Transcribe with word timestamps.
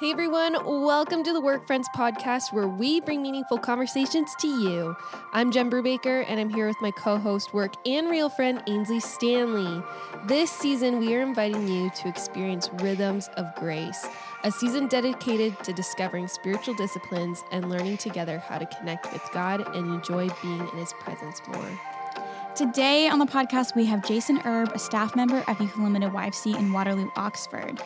Hey 0.00 0.10
everyone, 0.10 0.56
welcome 0.64 1.22
to 1.22 1.32
the 1.32 1.40
Work 1.40 1.68
Friends 1.68 1.88
podcast 1.94 2.52
where 2.52 2.66
we 2.66 3.00
bring 3.00 3.22
meaningful 3.22 3.58
conversations 3.58 4.34
to 4.40 4.48
you. 4.48 4.96
I'm 5.32 5.52
Jen 5.52 5.70
Brubaker 5.70 6.24
and 6.26 6.40
I'm 6.40 6.50
here 6.50 6.66
with 6.66 6.80
my 6.82 6.90
co 6.90 7.16
host, 7.16 7.54
work 7.54 7.74
and 7.86 8.10
real 8.10 8.28
friend 8.28 8.60
Ainsley 8.66 8.98
Stanley. 8.98 9.84
This 10.26 10.50
season, 10.50 10.98
we 10.98 11.14
are 11.14 11.22
inviting 11.22 11.68
you 11.68 11.90
to 11.90 12.08
experience 12.08 12.68
Rhythms 12.80 13.28
of 13.36 13.54
Grace, 13.54 14.04
a 14.42 14.50
season 14.50 14.88
dedicated 14.88 15.56
to 15.62 15.72
discovering 15.72 16.26
spiritual 16.26 16.74
disciplines 16.74 17.44
and 17.52 17.70
learning 17.70 17.98
together 17.98 18.40
how 18.40 18.58
to 18.58 18.66
connect 18.66 19.12
with 19.12 19.22
God 19.32 19.60
and 19.76 19.94
enjoy 19.94 20.28
being 20.42 20.58
in 20.58 20.76
His 20.76 20.92
presence 20.94 21.40
more. 21.46 21.80
Today 22.56 23.08
on 23.08 23.20
the 23.20 23.26
podcast, 23.26 23.76
we 23.76 23.84
have 23.86 24.04
Jason 24.04 24.40
Erb, 24.44 24.72
a 24.74 24.78
staff 24.78 25.14
member 25.14 25.44
of 25.46 25.60
Youth 25.60 25.76
Unlimited 25.76 26.10
YFC 26.10 26.58
in 26.58 26.72
Waterloo, 26.72 27.10
Oxford. 27.14 27.80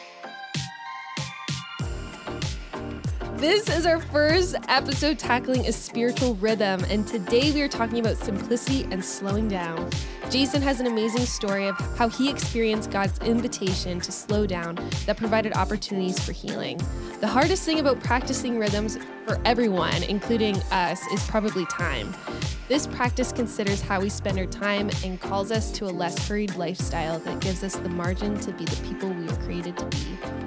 This 3.38 3.68
is 3.68 3.86
our 3.86 4.00
first 4.00 4.56
episode 4.66 5.16
tackling 5.16 5.68
a 5.68 5.72
spiritual 5.72 6.34
rhythm, 6.34 6.82
and 6.90 7.06
today 7.06 7.52
we 7.52 7.62
are 7.62 7.68
talking 7.68 8.00
about 8.00 8.16
simplicity 8.16 8.82
and 8.90 9.02
slowing 9.02 9.46
down. 9.46 9.90
Jason 10.28 10.60
has 10.60 10.80
an 10.80 10.88
amazing 10.88 11.24
story 11.24 11.68
of 11.68 11.76
how 11.96 12.08
he 12.08 12.28
experienced 12.28 12.90
God's 12.90 13.16
invitation 13.20 14.00
to 14.00 14.10
slow 14.10 14.44
down 14.44 14.74
that 15.06 15.16
provided 15.16 15.52
opportunities 15.52 16.18
for 16.18 16.32
healing. 16.32 16.80
The 17.20 17.28
hardest 17.28 17.62
thing 17.62 17.78
about 17.78 18.00
practicing 18.00 18.58
rhythms 18.58 18.98
for 19.24 19.40
everyone, 19.44 20.02
including 20.02 20.56
us, 20.72 21.00
is 21.12 21.24
probably 21.28 21.64
time. 21.66 22.12
This 22.66 22.88
practice 22.88 23.30
considers 23.30 23.80
how 23.80 24.00
we 24.00 24.08
spend 24.08 24.36
our 24.40 24.46
time 24.46 24.90
and 25.04 25.20
calls 25.20 25.52
us 25.52 25.70
to 25.78 25.84
a 25.84 25.92
less 25.92 26.26
hurried 26.26 26.56
lifestyle 26.56 27.20
that 27.20 27.38
gives 27.38 27.62
us 27.62 27.76
the 27.76 27.88
margin 27.88 28.36
to 28.40 28.50
be 28.50 28.64
the 28.64 28.88
people 28.88 29.10
we 29.10 29.28
are 29.28 29.36
created 29.36 29.76
to 29.78 29.86
be. 29.86 30.37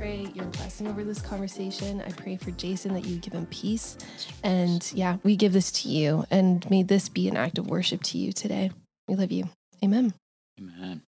Pray 0.00 0.26
your 0.32 0.46
blessing 0.46 0.88
over 0.88 1.04
this 1.04 1.20
conversation. 1.20 2.00
I 2.00 2.10
pray 2.12 2.38
for 2.38 2.50
Jason 2.52 2.94
that 2.94 3.04
you 3.04 3.18
give 3.18 3.34
him 3.34 3.44
peace. 3.50 3.98
And 4.42 4.90
yeah, 4.94 5.18
we 5.24 5.36
give 5.36 5.52
this 5.52 5.70
to 5.72 5.90
you. 5.90 6.24
And 6.30 6.68
may 6.70 6.82
this 6.82 7.10
be 7.10 7.28
an 7.28 7.36
act 7.36 7.58
of 7.58 7.66
worship 7.66 8.02
to 8.04 8.16
you 8.16 8.32
today. 8.32 8.70
We 9.08 9.14
love 9.14 9.30
you. 9.30 9.50
Amen. 9.84 10.14
Amen. 10.58 11.02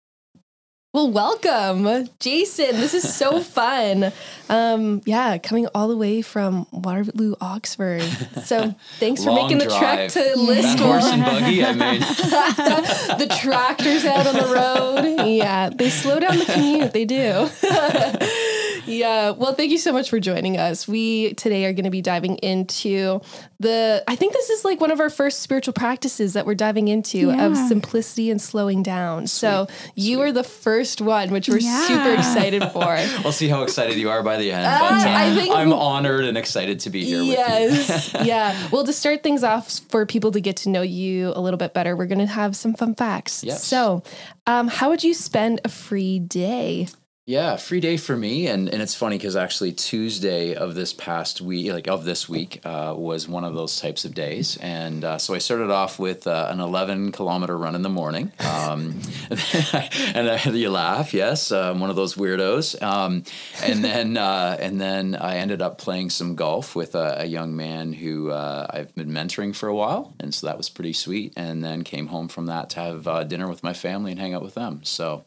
Well, 0.91 1.11
welcome, 1.11 2.09
Jason. 2.19 2.71
This 2.77 2.95
is 2.95 3.15
so 3.15 3.41
fun. 3.43 4.11
Um, 4.49 5.03
yeah, 5.05 5.37
coming 5.37 5.67
all 5.75 5.87
the 5.87 5.95
way 5.95 6.23
from 6.23 6.65
Waterloo, 6.71 7.35
Oxford. 7.39 8.01
So 8.43 8.73
thanks 8.97 9.23
for 9.23 9.35
making 9.35 9.59
the 9.59 9.67
trek 9.67 10.09
to 10.13 10.19
Listowel. 10.35 10.79
horse 10.79 11.05
and 11.05 11.23
buggy, 11.23 11.63
I 11.63 11.73
mean. 11.73 11.99
the 13.19 13.37
tractors 13.39 14.03
out 14.03 14.25
on 14.25 14.33
the 14.33 14.51
road. 14.51 15.27
Yeah, 15.27 15.69
they 15.69 15.91
slow 15.91 16.19
down 16.19 16.39
the 16.39 16.45
commute. 16.45 16.91
They 16.91 17.05
do. 17.05 17.49
yeah. 18.89 19.31
Well, 19.31 19.53
thank 19.53 19.71
you 19.71 19.77
so 19.77 19.93
much 19.93 20.09
for 20.09 20.19
joining 20.19 20.57
us. 20.57 20.87
We 20.87 21.33
today 21.35 21.65
are 21.65 21.73
going 21.73 21.85
to 21.85 21.89
be 21.89 22.01
diving 22.01 22.37
into 22.37 23.21
the, 23.59 24.03
I 24.07 24.15
think 24.15 24.33
this 24.33 24.49
is 24.49 24.65
like 24.65 24.79
one 24.79 24.91
of 24.91 24.99
our 24.99 25.09
first 25.09 25.41
spiritual 25.41 25.73
practices 25.73 26.33
that 26.33 26.45
we're 26.45 26.55
diving 26.55 26.87
into 26.87 27.27
yeah. 27.27 27.45
of 27.45 27.57
simplicity 27.57 28.31
and 28.31 28.41
slowing 28.41 28.83
down. 28.83 29.27
Sweet. 29.27 29.39
So 29.39 29.67
you 29.95 30.17
Sweet. 30.17 30.23
are 30.23 30.31
the 30.31 30.43
first 30.43 31.01
one, 31.01 31.29
which 31.31 31.49
we're 31.49 31.59
yeah. 31.59 31.87
super 31.87 32.13
excited 32.13 32.63
for. 32.71 32.85
we'll 33.23 33.33
see 33.33 33.47
how 33.47 33.63
excited 33.63 33.97
you 33.97 34.09
are 34.09 34.23
by 34.23 34.37
the 34.37 34.51
end. 34.51 34.65
Uh, 34.65 34.79
but 34.79 35.07
uh, 35.07 35.11
I 35.11 35.35
think 35.35 35.55
I'm 35.55 35.73
honored 35.73 36.25
and 36.25 36.37
excited 36.37 36.79
to 36.81 36.89
be 36.89 37.03
here 37.05 37.19
with 37.19 37.27
you. 37.27 37.33
yes, 37.33 38.13
yeah. 38.23 38.69
Well, 38.71 38.83
to 38.85 38.93
start 38.93 39.23
things 39.23 39.43
off 39.43 39.79
for 39.89 40.05
people 40.05 40.31
to 40.31 40.41
get 40.41 40.57
to 40.57 40.69
know 40.69 40.81
you 40.81 41.33
a 41.35 41.41
little 41.41 41.57
bit 41.57 41.73
better, 41.73 41.95
we're 41.95 42.05
going 42.05 42.19
to 42.19 42.25
have 42.25 42.55
some 42.55 42.73
fun 42.73 42.95
facts. 42.95 43.43
Yes. 43.43 43.63
So, 43.63 44.03
um, 44.47 44.67
how 44.67 44.89
would 44.89 45.03
you 45.03 45.13
spend 45.13 45.61
a 45.63 45.69
free 45.69 46.19
day? 46.19 46.87
Yeah, 47.29 47.57
free 47.57 47.79
day 47.79 47.97
for 47.97 48.17
me, 48.17 48.47
and 48.47 48.67
and 48.67 48.81
it's 48.81 48.95
funny 48.95 49.15
because 49.15 49.35
actually 49.35 49.71
Tuesday 49.73 50.55
of 50.55 50.73
this 50.73 50.93
past 50.93 51.41
week, 51.41 51.71
like 51.71 51.87
of 51.87 52.03
this 52.03 52.27
week, 52.27 52.59
uh, 52.65 52.95
was 52.97 53.27
one 53.27 53.43
of 53.43 53.53
those 53.53 53.79
types 53.79 54.03
of 54.03 54.15
days, 54.15 54.57
and 54.57 55.03
uh, 55.03 55.19
so 55.19 55.35
I 55.35 55.37
started 55.37 55.69
off 55.69 55.99
with 55.99 56.25
uh, 56.25 56.47
an 56.49 56.59
11 56.59 57.11
kilometer 57.11 57.55
run 57.55 57.75
in 57.75 57.83
the 57.83 57.89
morning, 57.89 58.31
um, 58.39 58.99
and 60.15 60.27
uh, 60.27 60.39
you 60.45 60.71
laugh, 60.71 61.13
yes, 61.13 61.51
I'm 61.51 61.79
one 61.79 61.91
of 61.91 61.95
those 61.95 62.15
weirdos, 62.15 62.81
um, 62.81 63.23
and 63.63 63.83
then 63.83 64.17
uh, 64.17 64.57
and 64.59 64.81
then 64.81 65.13
I 65.13 65.35
ended 65.35 65.61
up 65.61 65.77
playing 65.77 66.09
some 66.09 66.33
golf 66.33 66.75
with 66.75 66.95
a, 66.95 67.21
a 67.21 67.25
young 67.25 67.55
man 67.55 67.93
who 67.93 68.31
uh, 68.31 68.65
I've 68.71 68.95
been 68.95 69.11
mentoring 69.11 69.55
for 69.55 69.69
a 69.69 69.75
while, 69.75 70.15
and 70.19 70.33
so 70.33 70.47
that 70.47 70.57
was 70.57 70.67
pretty 70.67 70.93
sweet, 70.93 71.33
and 71.37 71.63
then 71.63 71.83
came 71.83 72.07
home 72.07 72.27
from 72.27 72.47
that 72.47 72.71
to 72.71 72.79
have 72.79 73.29
dinner 73.29 73.47
with 73.47 73.61
my 73.61 73.73
family 73.73 74.09
and 74.09 74.19
hang 74.19 74.33
out 74.33 74.41
with 74.41 74.55
them. 74.55 74.79
So 74.83 75.25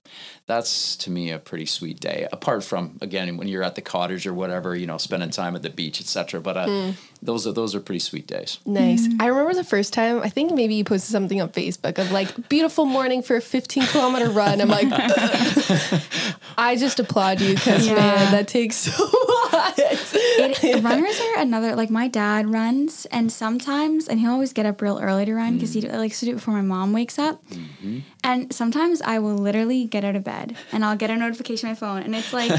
that's 0.52 0.96
to 0.96 1.10
me 1.10 1.30
a 1.30 1.38
pretty 1.38 1.66
sweet 1.66 1.98
day. 1.98 2.28
Apart 2.30 2.62
from 2.62 2.98
again 3.00 3.36
when 3.36 3.48
you're 3.48 3.62
at 3.62 3.74
the 3.74 3.80
cottage 3.80 4.26
or 4.26 4.34
whatever, 4.34 4.76
you 4.76 4.86
know, 4.86 4.98
spending 4.98 5.30
time 5.30 5.56
at 5.56 5.62
the 5.62 5.70
beach, 5.70 6.00
etc. 6.00 6.40
But 6.40 6.56
uh, 6.56 6.66
mm. 6.66 6.94
Those 7.22 7.46
are 7.46 7.52
those 7.52 7.74
are 7.74 7.80
pretty 7.80 8.00
sweet 8.00 8.26
days. 8.26 8.58
Nice. 8.66 9.06
Mm. 9.06 9.22
I 9.22 9.26
remember 9.28 9.54
the 9.54 9.64
first 9.64 9.92
time. 9.92 10.20
I 10.20 10.28
think 10.28 10.52
maybe 10.52 10.74
you 10.74 10.82
posted 10.82 11.12
something 11.12 11.40
on 11.40 11.50
Facebook 11.50 11.98
of 11.98 12.10
like 12.10 12.48
beautiful 12.48 12.84
morning 12.84 13.22
for 13.22 13.36
a 13.36 13.40
15 13.40 13.84
kilometer 13.86 14.28
run. 14.30 14.60
I'm 14.60 14.68
like, 14.68 14.88
I 16.58 16.76
just 16.76 16.98
applaud 16.98 17.40
you 17.40 17.54
because 17.54 17.86
yeah. 17.86 17.94
man, 17.94 18.32
that 18.32 18.48
takes 18.48 18.76
so 18.76 19.04
much. 19.52 19.74
It, 19.78 20.82
runners 20.82 21.20
are 21.20 21.38
another 21.38 21.76
like 21.76 21.90
my 21.90 22.08
dad 22.08 22.48
runs, 22.52 23.06
and 23.06 23.30
sometimes 23.30 24.08
and 24.08 24.18
he'll 24.18 24.32
always 24.32 24.52
get 24.52 24.66
up 24.66 24.82
real 24.82 24.98
early 25.00 25.24
to 25.24 25.34
run 25.34 25.54
because 25.54 25.76
mm. 25.76 25.82
he 25.82 25.88
likes 25.88 26.18
to 26.20 26.26
do 26.26 26.32
it 26.32 26.34
before 26.34 26.54
my 26.54 26.62
mom 26.62 26.92
wakes 26.92 27.18
up. 27.18 27.44
Mm-hmm. 27.50 28.00
And 28.24 28.52
sometimes 28.52 29.02
I 29.02 29.18
will 29.18 29.34
literally 29.34 29.84
get 29.86 30.04
out 30.04 30.14
of 30.14 30.22
bed 30.22 30.56
and 30.70 30.84
I'll 30.84 30.96
get 30.96 31.10
a 31.10 31.16
notification 31.16 31.68
on 31.68 31.72
my 31.72 31.74
phone 31.76 32.02
and 32.02 32.14
it's 32.14 32.32
like, 32.32 32.52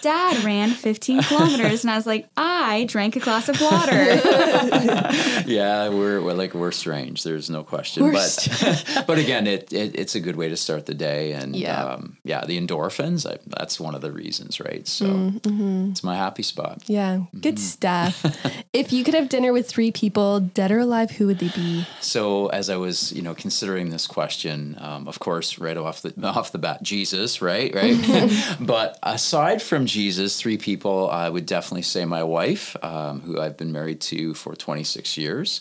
Dad 0.00 0.42
ran 0.42 0.70
15 0.70 1.22
kilometers. 1.22 1.84
And 1.84 1.90
I 1.90 1.96
was 1.96 2.06
like, 2.06 2.28
I 2.36 2.84
drank 2.88 3.14
a 3.14 3.20
glass 3.20 3.48
of 3.48 3.60
water. 3.60 4.03
yeah, 5.46 5.88
we're, 5.88 6.20
we're, 6.22 6.34
like, 6.34 6.54
we're 6.54 6.72
strange. 6.72 7.22
There's 7.22 7.50
no 7.50 7.62
question. 7.62 8.02
We're 8.02 8.12
but, 8.12 9.04
but 9.06 9.18
again, 9.18 9.46
it, 9.46 9.72
it, 9.72 9.98
it's 9.98 10.14
a 10.14 10.20
good 10.20 10.36
way 10.36 10.48
to 10.48 10.56
start 10.56 10.86
the 10.86 10.94
day. 10.94 11.32
And 11.32 11.56
yeah, 11.56 11.84
um, 11.84 12.16
yeah 12.24 12.44
the 12.44 12.60
endorphins, 12.60 13.30
I, 13.30 13.38
that's 13.46 13.78
one 13.80 13.94
of 13.94 14.00
the 14.00 14.12
reasons, 14.12 14.60
right? 14.60 14.86
So 14.86 15.06
mm-hmm. 15.06 15.90
it's 15.90 16.04
my 16.04 16.16
happy 16.16 16.42
spot. 16.42 16.82
Yeah, 16.86 17.22
good 17.40 17.56
mm-hmm. 17.56 17.64
stuff. 17.64 18.62
if 18.72 18.92
you 18.92 19.04
could 19.04 19.14
have 19.14 19.28
dinner 19.28 19.52
with 19.52 19.68
three 19.68 19.92
people, 19.92 20.40
dead 20.40 20.70
or 20.70 20.80
alive, 20.80 21.12
who 21.12 21.26
would 21.26 21.38
they 21.38 21.48
be? 21.48 21.86
So 22.00 22.48
as 22.48 22.70
I 22.70 22.76
was, 22.76 23.12
you 23.12 23.22
know, 23.22 23.34
considering 23.34 23.90
this 23.90 24.06
question, 24.06 24.76
um, 24.80 25.08
of 25.08 25.18
course, 25.18 25.58
right 25.58 25.76
off 25.76 26.02
the 26.02 26.14
off 26.26 26.52
the 26.52 26.58
bat, 26.58 26.82
Jesus, 26.82 27.40
right, 27.42 27.74
right. 27.74 28.56
but 28.60 28.98
aside 29.02 29.62
from 29.62 29.86
Jesus, 29.86 30.40
three 30.40 30.58
people, 30.58 31.10
I 31.10 31.28
would 31.28 31.46
definitely 31.46 31.82
say 31.82 32.04
my 32.04 32.22
wife, 32.22 32.76
um, 32.82 33.20
who 33.20 33.40
I've 33.40 33.56
been 33.56 33.72
married 33.72 33.93
to 34.02 34.34
for 34.34 34.54
26 34.54 35.16
years. 35.16 35.60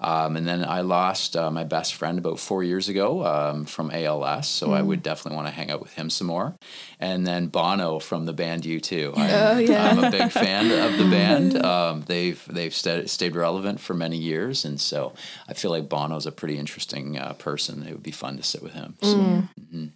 Um, 0.00 0.36
and 0.36 0.48
then 0.48 0.64
I 0.64 0.80
lost 0.80 1.36
uh, 1.36 1.50
my 1.50 1.64
best 1.64 1.94
friend 1.94 2.18
about 2.18 2.40
four 2.40 2.64
years 2.64 2.88
ago 2.88 3.24
um, 3.26 3.66
from 3.66 3.90
ALS, 3.90 4.48
so 4.48 4.68
mm. 4.68 4.74
I 4.74 4.80
would 4.80 5.02
definitely 5.02 5.36
want 5.36 5.48
to 5.48 5.54
hang 5.54 5.70
out 5.70 5.82
with 5.82 5.92
him 5.92 6.08
some 6.08 6.26
more. 6.26 6.56
And 6.98 7.26
then 7.26 7.48
Bono 7.48 7.98
from 7.98 8.24
the 8.24 8.32
band 8.32 8.62
U2. 8.62 9.18
I'm, 9.18 9.30
oh, 9.30 9.58
yeah. 9.58 9.90
I'm 9.90 10.02
a 10.02 10.10
big 10.10 10.30
fan 10.30 10.70
of 10.70 10.98
the 10.98 11.04
band. 11.10 11.62
Um, 11.62 12.02
they've 12.06 12.42
they've 12.50 12.74
st- 12.74 13.10
stayed 13.10 13.36
relevant 13.36 13.78
for 13.78 13.92
many 13.92 14.16
years, 14.16 14.64
and 14.64 14.80
so 14.80 15.12
I 15.46 15.52
feel 15.52 15.70
like 15.70 15.90
Bono's 15.90 16.24
a 16.24 16.32
pretty 16.32 16.56
interesting 16.56 17.18
uh, 17.18 17.34
person. 17.34 17.82
It 17.86 17.92
would 17.92 18.02
be 18.02 18.10
fun 18.10 18.38
to 18.38 18.42
sit 18.42 18.62
with 18.62 18.72
him. 18.72 18.96
So, 19.02 19.16
mm. 19.16 19.48
mm-hmm. 19.60 19.86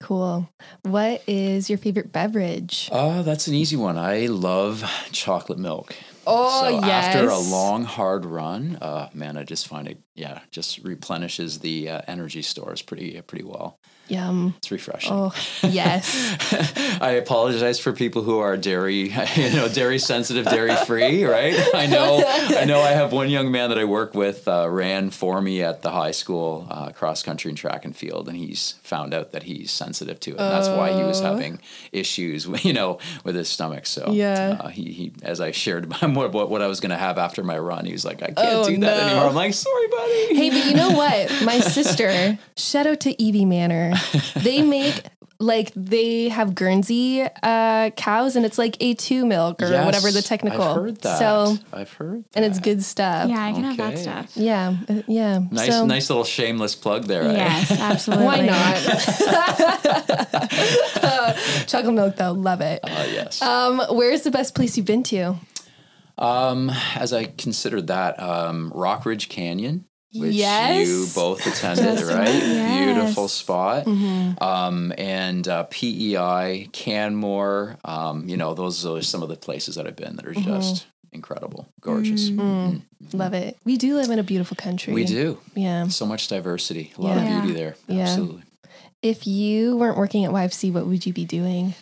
Cool. 0.00 0.48
What 0.82 1.22
is 1.26 1.68
your 1.68 1.78
favorite 1.78 2.12
beverage? 2.12 2.88
Oh, 2.92 3.22
that's 3.22 3.48
an 3.48 3.54
easy 3.54 3.76
one. 3.76 3.98
I 3.98 4.26
love 4.26 4.88
chocolate 5.10 5.58
milk. 5.58 5.96
Oh, 6.30 6.60
so 6.60 6.86
yes. 6.86 7.06
after 7.16 7.30
a 7.30 7.38
long, 7.38 7.84
hard 7.84 8.26
run, 8.26 8.76
uh, 8.82 9.08
man, 9.14 9.38
I 9.38 9.44
just 9.44 9.66
find 9.66 9.88
it, 9.88 9.98
yeah, 10.18 10.40
just 10.50 10.78
replenishes 10.84 11.60
the 11.60 11.88
uh, 11.88 12.02
energy 12.08 12.42
stores 12.42 12.82
pretty, 12.82 13.20
pretty 13.22 13.44
well. 13.44 13.78
Yum. 14.08 14.54
It's 14.56 14.70
refreshing. 14.70 15.12
Oh, 15.12 15.34
yes. 15.62 16.98
I 17.00 17.10
apologize 17.12 17.78
for 17.78 17.92
people 17.92 18.22
who 18.22 18.38
are 18.38 18.56
dairy, 18.56 19.12
you 19.36 19.50
know, 19.50 19.68
dairy 19.68 19.98
sensitive, 19.98 20.46
dairy 20.46 20.74
free, 20.86 21.24
right? 21.24 21.54
I 21.74 21.86
know, 21.86 22.22
I 22.26 22.64
know 22.64 22.80
I 22.80 22.92
have 22.92 23.12
one 23.12 23.28
young 23.28 23.52
man 23.52 23.68
that 23.68 23.78
I 23.78 23.84
work 23.84 24.14
with 24.14 24.48
uh, 24.48 24.68
ran 24.70 25.10
for 25.10 25.42
me 25.42 25.62
at 25.62 25.82
the 25.82 25.90
high 25.90 26.12
school 26.12 26.66
uh, 26.70 26.90
cross 26.90 27.22
country 27.22 27.50
and 27.50 27.58
track 27.58 27.84
and 27.84 27.94
field, 27.94 28.28
and 28.28 28.36
he's 28.36 28.72
found 28.82 29.12
out 29.12 29.32
that 29.32 29.42
he's 29.42 29.70
sensitive 29.70 30.18
to 30.20 30.30
it. 30.30 30.40
And 30.40 30.52
that's 30.52 30.68
why 30.68 30.96
he 30.96 31.02
was 31.02 31.20
oh. 31.20 31.24
having 31.24 31.60
issues, 31.92 32.46
you 32.64 32.72
know, 32.72 32.98
with 33.24 33.34
his 33.34 33.48
stomach. 33.48 33.84
So 33.84 34.10
yeah, 34.12 34.56
uh, 34.60 34.68
he, 34.68 34.92
he, 34.92 35.12
as 35.22 35.40
I 35.40 35.50
shared 35.50 35.92
what, 36.00 36.32
what 36.32 36.62
I 36.62 36.66
was 36.66 36.80
going 36.80 36.90
to 36.90 36.96
have 36.96 37.18
after 37.18 37.44
my 37.44 37.58
run, 37.58 37.84
he 37.84 37.92
was 37.92 38.06
like, 38.06 38.22
I 38.22 38.28
can't 38.28 38.38
oh, 38.38 38.68
do 38.68 38.78
that 38.78 38.96
no. 38.96 39.06
anymore. 39.06 39.28
I'm 39.28 39.34
like, 39.34 39.52
sorry, 39.52 39.88
buddy. 39.88 40.07
Hey, 40.30 40.50
but 40.50 40.66
you 40.66 40.74
know 40.74 40.90
what? 40.90 41.42
My 41.44 41.60
sister, 41.60 42.38
shout 42.56 42.86
out 42.86 43.00
to 43.00 43.22
Evie 43.22 43.44
Manor 43.44 43.94
they 44.36 44.62
make 44.62 45.04
like 45.40 45.72
they 45.76 46.28
have 46.28 46.54
Guernsey 46.54 47.22
uh, 47.42 47.90
cows, 47.90 48.34
and 48.34 48.44
it's 48.44 48.58
like 48.58 48.76
A2 48.78 49.24
milk 49.26 49.62
or 49.62 49.68
yes, 49.68 49.84
whatever 49.84 50.10
the 50.10 50.20
technical. 50.20 50.62
I've 50.62 50.76
heard 50.76 51.00
that. 51.02 51.18
So 51.18 51.56
I've 51.72 51.92
heard, 51.92 52.24
that. 52.24 52.36
and 52.36 52.44
it's 52.44 52.58
good 52.58 52.82
stuff. 52.82 53.30
Yeah, 53.30 53.44
I 53.44 53.52
can 53.52 53.64
okay. 53.64 53.82
have 53.82 53.86
that 53.94 53.98
stuff. 53.98 54.36
Yeah, 54.36 54.76
uh, 54.88 55.02
yeah. 55.06 55.38
Nice, 55.50 55.70
so, 55.70 55.86
nice 55.86 56.10
little 56.10 56.24
shameless 56.24 56.74
plug 56.74 57.04
there. 57.04 57.30
Yes, 57.30 57.70
absolutely. 57.70 58.26
Why 58.26 58.46
not? 58.46 58.76
Chocolate 61.68 61.94
milk, 61.94 62.16
though, 62.16 62.32
love 62.32 62.60
it. 62.60 62.80
Uh, 62.82 63.06
yes. 63.08 63.40
Um, 63.40 63.80
where's 63.90 64.22
the 64.22 64.32
best 64.32 64.56
place 64.56 64.76
you've 64.76 64.86
been 64.86 65.04
to? 65.04 65.36
Um, 66.16 66.72
as 66.96 67.12
I 67.12 67.26
considered 67.26 67.86
that, 67.86 68.20
um, 68.20 68.72
Rock 68.74 69.06
Ridge 69.06 69.28
Canyon, 69.28 69.84
which 70.14 70.34
Yes. 70.34 70.88
you 70.88 71.06
both 71.14 71.46
attended, 71.46 72.00
right? 72.04 72.28
Yes. 72.28 72.84
Beautiful 72.94 73.28
spot. 73.28 73.86
Um, 73.86 74.92
and 74.96 75.46
uh, 75.46 75.64
PEI, 75.70 76.68
Canmore, 76.72 77.76
um, 77.84 78.28
you 78.28 78.36
know, 78.36 78.54
those 78.54 78.84
are 78.86 79.02
some 79.02 79.22
of 79.22 79.28
the 79.28 79.36
places 79.36 79.74
that 79.76 79.86
I've 79.86 79.96
been 79.96 80.16
that 80.16 80.26
are 80.26 80.32
just 80.34 80.86
incredible, 81.12 81.68
gorgeous. 81.80 82.30
Mhm. 82.30 82.82
Love 83.12 83.32
it. 83.34 83.56
We 83.64 83.76
do 83.76 83.96
live 83.96 84.10
in 84.10 84.18
a 84.18 84.22
beautiful 84.22 84.56
country. 84.56 84.92
We 84.92 85.04
do. 85.04 85.38
Yeah. 85.54 85.88
So 85.88 86.04
much 86.06 86.28
diversity, 86.28 86.92
a 86.98 87.02
lot 87.02 87.16
Yeah. 87.16 87.36
of 87.38 87.42
beauty 87.44 87.58
there. 87.58 87.76
Yeah. 87.86 88.02
Absolutely. 88.02 88.42
If 89.02 89.26
you 89.26 89.76
weren't 89.76 89.96
working 89.96 90.24
at 90.24 90.32
YFC, 90.32 90.72
what 90.72 90.86
would 90.86 91.06
you 91.06 91.12
be 91.12 91.24
doing? 91.24 91.74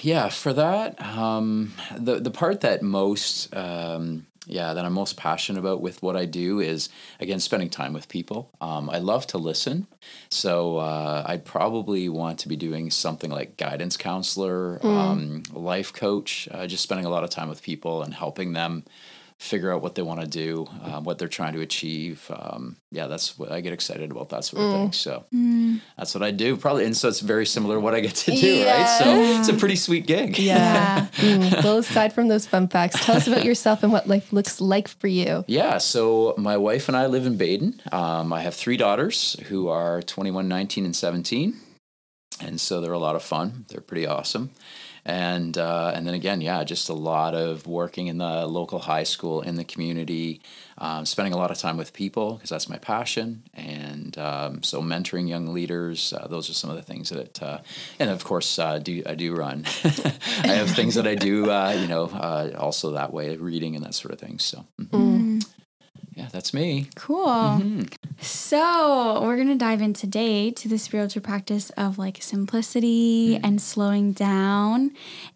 Yeah, 0.00 0.28
for 0.28 0.52
that, 0.52 1.00
um, 1.02 1.72
the 1.96 2.20
the 2.20 2.30
part 2.30 2.60
that 2.62 2.82
most, 2.82 3.54
um, 3.54 4.26
yeah, 4.46 4.74
that 4.74 4.84
I'm 4.84 4.92
most 4.92 5.16
passionate 5.16 5.58
about 5.60 5.80
with 5.80 6.02
what 6.02 6.16
I 6.16 6.24
do 6.24 6.60
is 6.60 6.88
again 7.20 7.40
spending 7.40 7.70
time 7.70 7.92
with 7.92 8.08
people. 8.08 8.50
Um, 8.60 8.88
I 8.90 8.98
love 8.98 9.26
to 9.28 9.38
listen, 9.38 9.86
so 10.28 10.78
uh, 10.78 11.24
I'd 11.26 11.44
probably 11.44 12.08
want 12.08 12.38
to 12.40 12.48
be 12.48 12.56
doing 12.56 12.90
something 12.90 13.30
like 13.30 13.56
guidance 13.56 13.96
counselor, 13.96 14.80
um, 14.84 15.42
life 15.52 15.92
coach, 15.92 16.48
uh, 16.50 16.66
just 16.66 16.82
spending 16.82 17.06
a 17.06 17.10
lot 17.10 17.24
of 17.24 17.30
time 17.30 17.48
with 17.48 17.62
people 17.62 18.02
and 18.02 18.14
helping 18.14 18.52
them 18.54 18.84
figure 19.40 19.72
out 19.72 19.80
what 19.80 19.94
they 19.94 20.02
want 20.02 20.20
to 20.20 20.26
do, 20.26 20.68
uh, 20.84 21.00
what 21.00 21.18
they're 21.18 21.26
trying 21.26 21.54
to 21.54 21.62
achieve. 21.62 22.30
Um, 22.30 22.76
yeah, 22.92 23.06
that's 23.06 23.38
what 23.38 23.50
I 23.50 23.62
get 23.62 23.72
excited 23.72 24.10
about 24.10 24.28
that 24.28 24.44
sort 24.44 24.62
of 24.62 24.72
thing. 24.72 24.92
So 24.92 25.24
that's 25.96 26.14
what 26.14 26.22
I 26.22 26.30
do, 26.30 26.58
probably, 26.58 26.84
and 26.84 26.94
so 26.94 27.08
it's 27.08 27.20
very 27.20 27.46
similar 27.46 27.76
to 27.76 27.80
what 27.80 27.94
I 27.94 28.00
get 28.00 28.14
to 28.16 28.32
do, 28.36 28.66
right? 28.66 28.98
So 28.98 29.04
it's 29.38 29.48
a 29.48 29.54
pretty 29.54 29.76
sweet 29.76 30.06
gig. 30.06 30.38
Yeah. 30.38 31.08
Mm, 31.20 31.62
well, 31.64 31.78
aside 31.78 32.12
from 32.12 32.28
those 32.28 32.46
fun 32.46 32.66
facts, 32.68 33.04
tell 33.04 33.16
us 33.16 33.26
about 33.26 33.44
yourself 33.44 33.82
and 33.82 33.92
what 33.92 34.06
life 34.06 34.32
looks 34.32 34.60
like 34.60 34.88
for 34.88 35.06
you. 35.06 35.44
Yeah, 35.46 35.78
so 35.78 36.34
my 36.38 36.56
wife 36.56 36.88
and 36.88 36.96
I 36.96 37.06
live 37.06 37.26
in 37.26 37.36
Baden. 37.36 37.80
Um, 37.92 38.32
I 38.32 38.40
have 38.42 38.54
three 38.54 38.76
daughters 38.76 39.36
who 39.48 39.68
are 39.68 40.02
21, 40.02 40.48
19, 40.48 40.84
and 40.84 40.96
17. 40.96 41.54
And 42.40 42.60
so 42.60 42.80
they're 42.80 42.92
a 42.92 42.98
lot 42.98 43.16
of 43.16 43.22
fun. 43.22 43.66
They're 43.68 43.80
pretty 43.80 44.06
awesome. 44.06 44.50
And 45.04 45.56
uh, 45.56 45.92
and 45.94 46.06
then 46.06 46.14
again, 46.14 46.40
yeah, 46.40 46.62
just 46.64 46.88
a 46.88 46.94
lot 46.94 47.34
of 47.34 47.66
working 47.66 48.08
in 48.08 48.18
the 48.18 48.46
local 48.46 48.80
high 48.80 49.04
school 49.04 49.40
in 49.40 49.56
the 49.56 49.64
community, 49.64 50.42
um, 50.78 51.06
spending 51.06 51.32
a 51.32 51.38
lot 51.38 51.50
of 51.50 51.58
time 51.58 51.76
with 51.76 51.92
people 51.92 52.34
because 52.34 52.50
that's 52.50 52.68
my 52.68 52.76
passion, 52.76 53.42
and 53.54 54.16
um, 54.18 54.62
so 54.62 54.82
mentoring 54.82 55.28
young 55.28 55.54
leaders. 55.54 56.12
Uh, 56.12 56.26
those 56.26 56.50
are 56.50 56.54
some 56.54 56.68
of 56.68 56.76
the 56.76 56.82
things 56.82 57.08
that, 57.10 57.42
uh, 57.42 57.58
and 57.98 58.10
of 58.10 58.24
course, 58.24 58.58
uh, 58.58 58.78
do 58.78 59.02
I 59.06 59.14
do 59.14 59.34
run. 59.34 59.64
I 59.84 60.48
have 60.48 60.70
things 60.70 60.96
that 60.96 61.06
I 61.06 61.14
do, 61.14 61.50
uh, 61.50 61.76
you 61.80 61.88
know, 61.88 62.04
uh, 62.04 62.50
also 62.58 62.92
that 62.92 63.12
way, 63.12 63.36
reading 63.36 63.76
and 63.76 63.84
that 63.84 63.94
sort 63.94 64.12
of 64.12 64.20
thing. 64.20 64.38
So 64.38 64.66
mhm. 64.78 65.46
yeah, 66.14 66.28
that's 66.30 66.52
me. 66.52 66.90
Cool. 66.94 67.26
Mm-hmm. 67.26 67.99
So 68.22 69.22
we're 69.22 69.38
gonna 69.38 69.54
dive 69.56 69.80
in 69.80 69.94
today 69.94 70.50
to 70.50 70.68
the 70.68 70.76
spiritual 70.76 71.22
practice 71.22 71.70
of 71.70 71.96
like 71.98 72.18
simplicity 72.22 73.38
Mm. 73.38 73.40
and 73.42 73.62
slowing 73.62 74.12
down. 74.12 74.90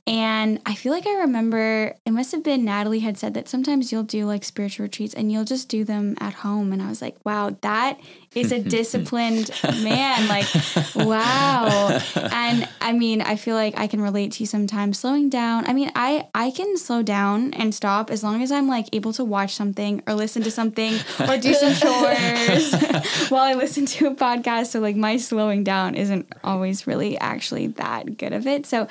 And 0.06 0.60
I 0.66 0.74
feel 0.74 0.92
like 0.92 1.06
I 1.06 1.14
remember 1.20 1.94
it 2.04 2.10
must 2.10 2.30
have 2.32 2.42
been 2.42 2.62
Natalie 2.64 3.00
had 3.00 3.16
said 3.16 3.32
that 3.34 3.48
sometimes 3.48 3.90
you'll 3.90 4.02
do 4.02 4.26
like 4.26 4.44
spiritual 4.44 4.84
retreats 4.84 5.14
and 5.14 5.32
you'll 5.32 5.44
just 5.44 5.68
do 5.70 5.82
them 5.84 6.14
at 6.20 6.34
home. 6.34 6.74
And 6.74 6.82
I 6.82 6.88
was 6.88 7.00
like, 7.00 7.16
wow, 7.24 7.56
that 7.62 7.98
is 8.34 8.52
a 8.52 8.60
disciplined 8.78 9.50
man. 9.82 10.28
Like, 10.28 10.46
wow. 10.94 12.00
And 12.32 12.68
I 12.80 12.92
mean, 12.92 13.20
I 13.22 13.36
feel 13.36 13.54
like 13.54 13.78
I 13.78 13.86
can 13.86 14.00
relate 14.00 14.32
to 14.32 14.42
you 14.42 14.46
sometimes 14.46 14.98
slowing 14.98 15.28
down. 15.28 15.66
I 15.66 15.72
mean, 15.72 15.90
I 15.94 16.28
I 16.34 16.50
can 16.50 16.76
slow 16.76 17.02
down 17.02 17.54
and 17.54 17.74
stop 17.74 18.10
as 18.10 18.22
long 18.22 18.42
as 18.42 18.50
I'm 18.52 18.68
like 18.68 18.88
able 18.92 19.12
to 19.14 19.24
watch 19.24 19.54
something 19.54 20.02
or 20.06 20.14
listen 20.14 20.42
to 20.42 20.50
something 20.50 20.94
or 21.28 21.38
do 21.38 21.54
some 21.54 21.74
chores 21.74 22.72
while 23.30 23.42
I 23.42 23.54
listen 23.54 23.86
to 23.86 24.08
a 24.08 24.14
podcast. 24.14 24.66
So 24.66 24.80
like 24.80 24.96
my 24.96 25.16
slowing 25.16 25.64
down 25.64 25.94
isn't 25.94 26.26
always 26.42 26.86
really 26.86 27.18
actually 27.18 27.68
that 27.68 28.18
good 28.18 28.32
of 28.32 28.46
it. 28.46 28.66
So 28.66 28.88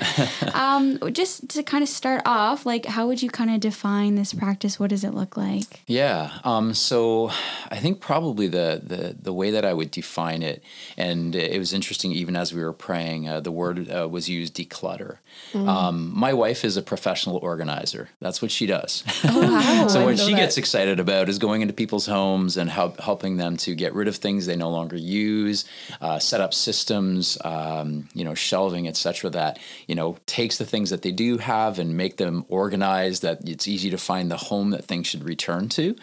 um 0.54 1.00
just 1.12 1.50
to 1.50 1.64
kind 1.64 1.84
of 1.84 1.90
start 1.90 2.22
off, 2.26 2.66
like 2.66 2.86
how 2.86 3.08
would 3.08 3.22
you 3.22 3.30
kind 3.30 3.52
of 3.52 3.60
define 3.60 4.16
this 4.16 4.34
practice? 4.34 4.80
What 4.80 4.90
does 4.90 5.04
it 5.04 5.14
look 5.14 5.38
like? 5.38 5.82
Yeah. 5.88 6.32
Um, 6.44 6.74
so 6.74 7.32
I 7.70 7.78
think 7.78 8.00
probably 8.00 8.48
the, 8.48 8.82
the 8.84 9.16
the 9.20 9.33
way 9.34 9.52
that 9.52 9.66
I 9.66 9.74
would 9.74 9.92
define 9.92 10.44
it, 10.44 10.64
and 10.98 11.36
it 11.36 11.58
was 11.60 11.74
interesting. 11.74 12.12
Even 12.12 12.36
as 12.36 12.54
we 12.54 12.64
were 12.64 12.74
praying, 12.74 13.28
uh, 13.28 13.40
the 13.40 13.52
word 13.52 13.90
uh, 13.90 14.08
was 14.10 14.30
used 14.30 14.56
declutter. 14.56 15.18
Um, 15.54 16.12
my 16.16 16.34
wife 16.34 16.66
is 16.66 16.78
a 16.78 16.82
professional 16.82 17.38
organizer. 17.38 18.10
That's 18.20 18.42
what 18.42 18.52
she 18.52 18.66
does. 18.66 19.04
Wow. 19.24 19.88
so 19.90 20.06
what 20.06 20.20
she 20.20 20.32
know 20.32 20.38
gets 20.38 20.58
excited 20.58 21.00
about 21.00 21.30
is 21.30 21.38
going 21.38 21.62
into 21.62 21.74
people's 21.74 22.06
homes 22.06 22.58
and 22.58 22.70
help, 22.70 23.00
helping 23.00 23.38
them 23.38 23.58
to 23.58 23.76
get 23.76 23.94
rid 23.94 24.08
of 24.08 24.16
things 24.16 24.46
they 24.46 24.56
no 24.56 24.70
longer 24.70 24.98
use, 24.98 25.66
uh, 26.02 26.20
set 26.20 26.42
up 26.42 26.54
systems, 26.54 27.38
um, 27.46 28.10
you 28.14 28.26
know, 28.26 28.34
shelving, 28.34 28.88
etc. 28.88 29.30
That 29.30 29.60
you 29.88 29.96
know 29.96 30.18
takes 30.26 30.58
the 30.58 30.66
things 30.66 30.90
that 30.90 31.02
they 31.02 31.12
do 31.12 31.38
have 31.38 31.80
and 31.80 31.96
make 31.96 32.18
them 32.18 32.46
organized. 32.50 33.22
That 33.22 33.48
it's 33.48 33.68
easy 33.68 33.90
to 33.92 33.98
find 33.98 34.32
the 34.32 34.38
home 34.38 34.72
that 34.72 34.86
things 34.86 35.08
should 35.08 35.24
return 35.24 35.70
to, 35.70 35.96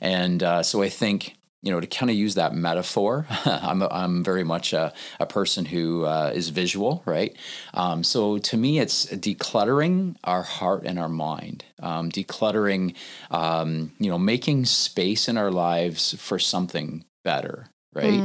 and 0.00 0.42
uh, 0.42 0.62
so 0.62 0.82
I 0.82 0.88
think 0.88 1.36
you 1.64 1.72
know, 1.72 1.80
to 1.80 1.86
kind 1.86 2.10
of 2.10 2.16
use 2.16 2.34
that 2.34 2.54
metaphor, 2.54 3.26
I'm, 3.46 3.80
a, 3.80 3.88
I'm 3.90 4.22
very 4.22 4.44
much 4.44 4.74
a, 4.74 4.92
a 5.18 5.24
person 5.24 5.64
who 5.64 6.04
uh, 6.04 6.30
is 6.34 6.50
visual, 6.50 7.02
right? 7.06 7.34
Um, 7.72 8.04
so 8.04 8.36
to 8.36 8.56
me, 8.58 8.78
it's 8.78 9.06
decluttering 9.06 10.16
our 10.24 10.42
heart 10.42 10.82
and 10.84 10.98
our 10.98 11.08
mind, 11.08 11.64
um, 11.80 12.10
decluttering, 12.10 12.94
um, 13.30 13.92
you 13.98 14.10
know, 14.10 14.18
making 14.18 14.66
space 14.66 15.26
in 15.26 15.38
our 15.38 15.50
lives 15.50 16.14
for 16.18 16.38
something 16.38 17.06
better, 17.24 17.68
right? 17.94 18.22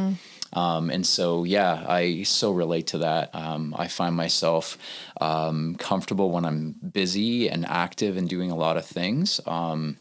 Um, 0.51 0.89
and 0.89 1.05
so, 1.05 1.45
yeah, 1.45 1.85
I 1.87 2.23
so 2.23 2.51
relate 2.51 2.87
to 2.87 2.97
that. 2.99 3.33
Um, 3.33 3.73
I 3.77 3.87
find 3.87 4.15
myself 4.15 4.77
um, 5.21 5.75
comfortable 5.75 6.31
when 6.31 6.43
I'm 6.43 6.75
busy 6.91 7.49
and 7.49 7.65
active 7.65 8.17
and 8.17 8.27
doing 8.27 8.51
a 8.51 8.55
lot 8.55 8.75
of 8.75 8.85
things. 8.85 9.39
Um, 9.45 9.97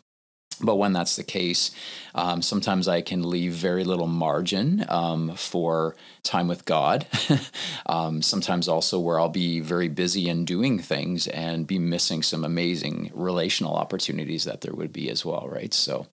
but 0.60 0.76
when 0.76 0.93
that's 0.93 1.16
the 1.16 1.25
case, 1.25 1.70
um, 2.15 2.43
sometimes 2.43 2.88
I 2.88 3.00
can 3.00 3.29
leave 3.29 3.53
very 3.53 3.84
little 3.84 4.06
margin 4.06 4.84
um, 4.88 5.34
for 5.34 5.96
time 6.22 6.48
with 6.48 6.65
God. 6.65 7.06
um, 7.86 8.22
sometimes 8.22 8.69
also 8.69 8.98
where 8.98 9.20
I'll 9.20 9.29
be 9.29 9.60
very 9.60 9.88
busy 9.88 10.29
in 10.29 10.44
doing 10.44 10.79
things 10.79 11.27
and 11.29 11.67
be 11.67 11.79
missing 11.79 12.22
some 12.22 12.44
amazing 12.44 13.10
relational 13.15 13.74
opportunities 13.74 14.44
that 14.44 14.60
there 14.60 14.74
would 14.74 14.93
be 14.93 15.10
as 15.10 15.24
well, 15.24 15.48
right? 15.48 15.72
So, 15.72 16.06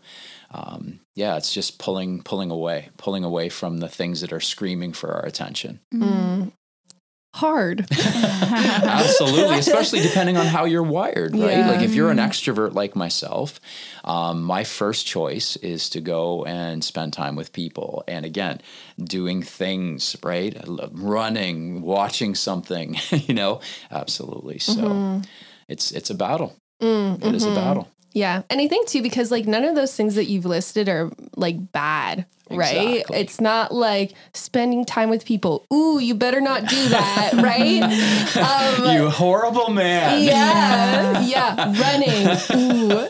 um, 0.52 1.00
yeah, 1.16 1.38
it's 1.38 1.54
just 1.54 1.80
pulling, 1.80 2.22
pulling 2.22 2.52
away, 2.52 2.90
pulling 2.98 3.24
away 3.24 3.50
from 3.50 3.80
the 3.80 3.90
things 3.90 4.22
that 4.22 4.32
are 4.32 4.40
screaming 4.40 4.94
for 4.94 5.14
our 5.14 5.26
attention. 5.26 5.80
Hard. 7.36 7.86
Absolutely, 7.92 9.60
especially 9.60 10.00
depending 10.04 10.38
on 10.38 10.46
how 10.46 10.64
you're 10.64 10.82
wired, 10.82 11.36
right? 11.36 11.58
Yeah. 11.58 11.70
Like 11.70 11.82
if 11.82 11.94
you're 11.94 12.10
an 12.10 12.16
mm-hmm. 12.16 12.30
extrovert 12.30 12.74
like 12.74 12.96
myself, 12.96 13.60
um, 14.06 14.42
my 14.42 14.64
first 14.64 15.06
choice 15.06 15.58
is 15.58 15.90
to 15.90 16.00
go 16.00 16.46
and 16.46 16.82
spend 16.82 17.12
time 17.12 17.36
with 17.36 17.52
people. 17.52 18.06
And 18.08 18.26
again, 18.26 18.62
doing 19.04 19.42
things, 19.42 20.16
right? 20.24 20.58
Running, 20.94 21.82
watching 21.82 22.36
something, 22.36 22.96
you 23.12 23.34
know, 23.34 23.60
absolutely. 23.92 24.60
So 24.60 24.74
mm-hmm. 24.74 25.22
it's 25.68 25.92
it's 25.92 26.10
a 26.10 26.16
battle. 26.16 26.56
Mm, 26.82 27.22
it 27.22 27.36
is 27.36 27.44
a 27.44 27.48
mm-hmm. 27.48 27.56
battle. 27.56 27.92
Yeah. 28.14 28.44
And 28.50 28.62
I 28.62 28.70
think 28.70 28.88
too, 28.88 29.02
because 29.02 29.30
like 29.30 29.46
none 29.46 29.66
of 29.66 29.76
those 29.76 29.94
things 29.94 30.16
that 30.16 30.28
you've 30.28 30.46
listed 30.46 30.88
are 30.88 31.12
like 31.36 31.74
bad, 31.74 32.28
right? 32.50 32.98
Exactly. 33.02 33.18
It's 33.20 33.42
not 33.42 33.74
like 33.74 34.14
spending 34.34 34.86
time 34.86 35.10
with 35.10 35.26
people. 35.26 35.66
Ooh, 35.74 36.00
you 36.00 36.16
better 36.16 36.42
not 36.42 36.68
do 36.68 36.90
that, 36.90 37.32
right? 37.36 37.82
Um, 38.38 38.96
You 38.96 39.10
horrible 39.10 39.70
man. 39.72 40.24
yeah, 40.24 41.22
yeah, 41.26 41.82
running. 41.82 42.82
Ooh. 42.82 43.08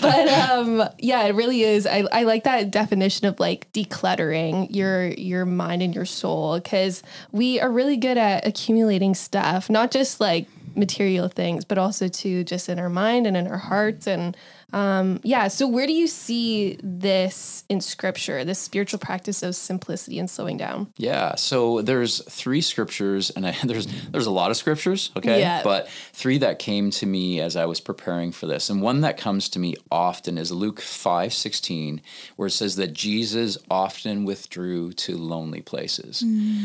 But 0.00 0.28
um, 0.28 0.88
yeah, 0.98 1.24
it 1.24 1.34
really 1.34 1.62
is. 1.62 1.86
I, 1.86 2.04
I 2.12 2.22
like 2.24 2.44
that 2.44 2.70
definition 2.70 3.26
of 3.26 3.40
like 3.40 3.72
decluttering 3.72 4.74
your 4.74 5.08
your 5.08 5.44
mind 5.44 5.82
and 5.82 5.94
your 5.94 6.04
soul 6.04 6.58
because 6.58 7.02
we 7.32 7.60
are 7.60 7.70
really 7.70 7.96
good 7.96 8.18
at 8.18 8.46
accumulating 8.46 9.14
stuff, 9.14 9.70
not 9.70 9.90
just 9.90 10.20
like 10.20 10.46
material 10.76 11.28
things, 11.28 11.64
but 11.64 11.78
also 11.78 12.08
to 12.08 12.44
just 12.44 12.68
in 12.68 12.78
our 12.78 12.88
mind 12.88 13.26
and 13.26 13.36
in 13.36 13.46
our 13.46 13.58
hearts. 13.58 14.06
And 14.06 14.36
um, 14.72 15.20
yeah, 15.22 15.48
so 15.48 15.66
where 15.66 15.86
do 15.86 15.92
you 15.92 16.06
see 16.06 16.78
this 16.82 17.64
in 17.68 17.80
scripture, 17.80 18.44
this 18.44 18.58
spiritual 18.58 18.98
practice 18.98 19.42
of 19.42 19.54
simplicity 19.54 20.18
and 20.18 20.28
slowing 20.30 20.56
down? 20.56 20.92
Yeah, 20.96 21.34
so 21.34 21.82
there's 21.82 22.22
three 22.24 22.60
scriptures, 22.60 23.30
and 23.30 23.46
I, 23.46 23.56
there's 23.64 23.86
there's 24.10 24.26
a 24.26 24.30
lot 24.30 24.50
of 24.50 24.56
scriptures, 24.56 25.10
okay, 25.16 25.40
Yeah. 25.40 25.62
but 25.62 25.88
three 26.12 26.38
that 26.38 26.58
came 26.58 26.90
to 26.92 27.06
me 27.06 27.40
as 27.40 27.56
I 27.56 27.64
was 27.66 27.80
preparing 27.80 28.32
for 28.32 28.46
this, 28.46 28.70
and 28.70 28.82
one 28.82 29.00
that 29.02 29.16
comes 29.16 29.48
to 29.50 29.58
me 29.58 29.74
often 29.90 30.38
is 30.38 30.52
Luke 30.52 30.80
five 30.80 31.32
sixteen, 31.32 32.00
where 32.36 32.46
it 32.48 32.52
says 32.52 32.76
that 32.76 32.92
Jesus 32.92 33.58
often 33.70 34.24
withdrew 34.24 34.92
to 34.92 35.16
lonely 35.16 35.60
places. 35.62 36.24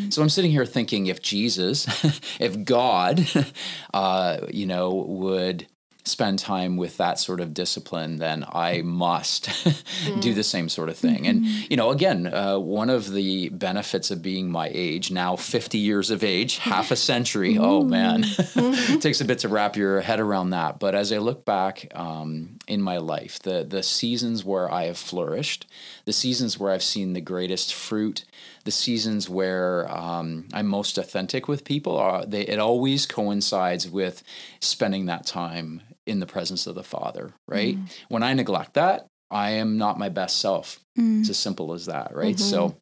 So 0.10 0.22
I'm 0.22 0.30
sitting 0.30 0.52
here 0.52 0.66
thinking, 0.66 1.08
if 1.08 1.22
Jesus, 1.22 1.88
if 2.40 2.64
God, 2.64 3.28
uh, 3.94 4.40
you 4.52 4.66
know, 4.66 4.94
would 4.94 5.68
spend 6.06 6.38
time 6.38 6.78
with 6.78 6.98
that 6.98 7.18
sort 7.18 7.42
of 7.42 7.54
discipline, 7.54 8.18
then 8.18 8.46
I 8.48 8.84
must 8.84 9.50
do 10.20 10.36
the 10.36 10.44
same 10.44 10.70
sort 10.70 10.90
of 10.90 10.98
thing. 10.98 11.26
And, 11.26 11.44
you 11.46 11.76
know, 11.76 11.90
again, 11.90 12.32
uh, 12.32 12.60
one 12.60 12.92
of 12.92 13.12
the 13.12 13.50
benefits 13.50 14.12
of 14.12 14.22
being 14.22 14.52
my 14.52 14.70
age, 14.72 15.10
now 15.10 15.36
50 15.36 15.80
years 15.80 16.12
of 16.12 16.24
age, 16.24 16.58
half 16.60 16.92
a 16.92 16.96
century, 16.96 17.58
oh 17.58 17.84
man, 17.84 18.24
it 18.38 19.02
takes 19.02 19.20
a 19.20 19.26
bit 19.26 19.40
to 19.40 19.50
wrap 19.50 19.76
your 19.76 20.02
head 20.02 20.20
around 20.20 20.52
that. 20.52 20.78
But 20.78 20.94
as 20.94 21.12
I 21.12 21.18
look 21.18 21.44
back 21.44 21.92
um, 21.96 22.60
in 22.68 22.84
my 22.84 22.98
life, 22.98 23.40
the, 23.40 23.66
the 23.68 23.82
seasons 23.82 24.46
where 24.46 24.72
I 24.72 24.86
have 24.86 24.98
flourished, 24.98 25.66
the 26.06 26.14
seasons 26.14 26.60
where 26.60 26.72
I've 26.72 26.84
seen 26.84 27.14
the 27.14 27.22
greatest 27.22 27.74
fruit, 27.74 28.26
the 28.64 28.72
seasons 28.72 29.28
where 29.28 29.92
um, 29.92 30.48
I'm 30.54 30.68
most 30.68 31.00
authentic 31.00 31.48
with 31.48 31.64
people, 31.64 32.00
uh, 32.00 32.26
they, 32.28 32.42
it 32.42 32.60
always 32.60 33.08
coincides 33.08 33.90
with 33.90 34.22
spending 34.60 35.08
that 35.08 35.26
time 35.26 35.82
in 36.06 36.20
the 36.20 36.26
presence 36.26 36.68
of 36.68 36.76
the 36.76 36.84
Father, 36.84 37.34
right? 37.48 37.78
When 38.10 38.24
I 38.24 38.34
neglect 38.34 38.74
that, 38.76 39.08
I 39.32 39.52
am 39.52 39.78
not 39.78 39.98
my 40.00 40.10
best 40.10 40.40
self. 40.40 40.80
It's 41.22 41.30
as 41.30 41.38
simple 41.38 41.74
as 41.74 41.88
that, 41.88 42.16
right? 42.16 42.40
So 42.40 42.76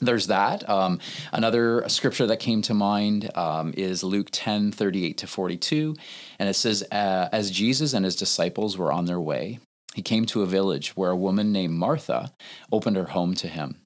there's 0.00 0.28
that. 0.28 0.68
Um, 0.68 1.00
another 1.32 1.88
scripture 1.88 2.26
that 2.26 2.38
came 2.40 2.62
to 2.62 2.74
mind 2.74 3.30
um, 3.36 3.72
is 3.76 4.02
Luke 4.04 4.28
10 4.32 4.72
38 4.72 5.18
to 5.18 5.26
42. 5.26 5.96
And 6.38 6.48
it 6.48 6.54
says, 6.54 6.84
uh, 6.90 7.28
As 7.32 7.50
Jesus 7.50 7.92
and 7.94 8.04
his 8.04 8.16
disciples 8.16 8.76
were 8.76 8.92
on 8.92 9.04
their 9.06 9.20
way, 9.20 9.58
he 9.94 10.02
came 10.02 10.24
to 10.26 10.42
a 10.42 10.46
village 10.46 10.96
where 10.96 11.10
a 11.10 11.16
woman 11.16 11.52
named 11.52 11.74
Martha 11.74 12.32
opened 12.70 12.96
her 12.96 13.06
home 13.06 13.34
to 13.36 13.48
him. 13.48 13.76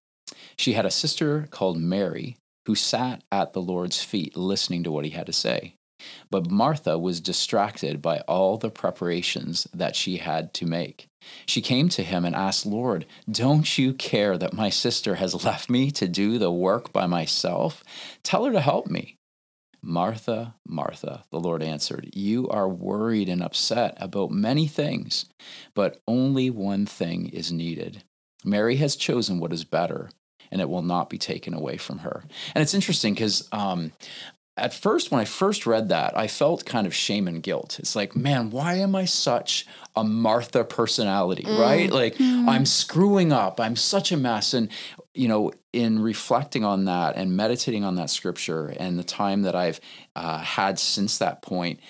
She 0.56 0.73
had 0.73 0.87
a 0.87 0.90
sister 0.90 1.49
called 1.50 1.78
Mary 1.78 2.37
who 2.66 2.75
sat 2.75 3.23
at 3.30 3.52
the 3.52 3.62
Lord's 3.62 4.02
feet 4.02 4.37
listening 4.37 4.83
to 4.85 4.90
what 4.90 5.04
he 5.04 5.12
had 5.12 5.26
to 5.26 5.33
say. 5.33 5.75
But 6.30 6.50
Martha 6.50 6.98
was 6.98 7.20
distracted 7.20 8.02
by 8.02 8.20
all 8.20 8.56
the 8.56 8.70
preparations 8.70 9.66
that 9.72 9.96
she 9.96 10.18
had 10.18 10.52
to 10.54 10.66
make. 10.66 11.08
She 11.46 11.60
came 11.60 11.88
to 11.90 12.02
him 12.02 12.24
and 12.24 12.34
asked, 12.34 12.66
Lord, 12.66 13.06
don't 13.30 13.78
you 13.78 13.92
care 13.92 14.38
that 14.38 14.52
my 14.52 14.70
sister 14.70 15.16
has 15.16 15.44
left 15.44 15.68
me 15.70 15.90
to 15.92 16.08
do 16.08 16.38
the 16.38 16.50
work 16.50 16.92
by 16.92 17.06
myself? 17.06 17.82
Tell 18.22 18.44
her 18.44 18.52
to 18.52 18.60
help 18.60 18.88
me. 18.88 19.16
Martha, 19.82 20.54
Martha, 20.66 21.24
the 21.30 21.38
Lord 21.38 21.62
answered, 21.62 22.10
You 22.12 22.48
are 22.48 22.68
worried 22.68 23.28
and 23.28 23.42
upset 23.42 23.96
about 24.00 24.32
many 24.32 24.66
things, 24.66 25.26
but 25.74 26.00
only 26.08 26.50
one 26.50 26.86
thing 26.86 27.28
is 27.28 27.52
needed. 27.52 28.02
Mary 28.44 28.76
has 28.76 28.96
chosen 28.96 29.38
what 29.38 29.52
is 29.52 29.64
better, 29.64 30.10
and 30.50 30.60
it 30.60 30.68
will 30.68 30.82
not 30.82 31.08
be 31.08 31.18
taken 31.18 31.54
away 31.54 31.76
from 31.76 31.98
her. 31.98 32.24
And 32.54 32.62
it's 32.62 32.74
interesting 32.74 33.14
because 33.14 33.48
um, 33.52 33.92
at 34.56 34.72
first, 34.72 35.10
when 35.10 35.20
I 35.20 35.26
first 35.26 35.66
read 35.66 35.90
that, 35.90 36.16
I 36.16 36.28
felt 36.28 36.64
kind 36.64 36.86
of 36.86 36.94
shame 36.94 37.28
and 37.28 37.42
guilt. 37.42 37.78
It's 37.78 37.94
like, 37.94 38.16
man, 38.16 38.50
why 38.50 38.76
am 38.76 38.94
I 38.94 39.04
such 39.04 39.66
a 39.94 40.02
Martha 40.02 40.64
personality, 40.64 41.44
right? 41.46 41.90
Like, 41.90 42.16
I'm 42.20 42.64
screwing 42.64 43.32
up. 43.32 43.60
I'm 43.60 43.76
such 43.76 44.12
a 44.12 44.16
mess. 44.16 44.54
And, 44.54 44.70
you 45.14 45.28
know, 45.28 45.52
in 45.72 46.00
reflecting 46.00 46.64
on 46.64 46.86
that 46.86 47.16
and 47.16 47.36
meditating 47.36 47.84
on 47.84 47.96
that 47.96 48.08
scripture 48.08 48.72
and 48.78 48.98
the 48.98 49.04
time 49.04 49.42
that 49.42 49.54
I've 49.54 49.80
uh, 50.14 50.38
had 50.38 50.78
since 50.78 51.18
that 51.18 51.42
point, 51.42 51.80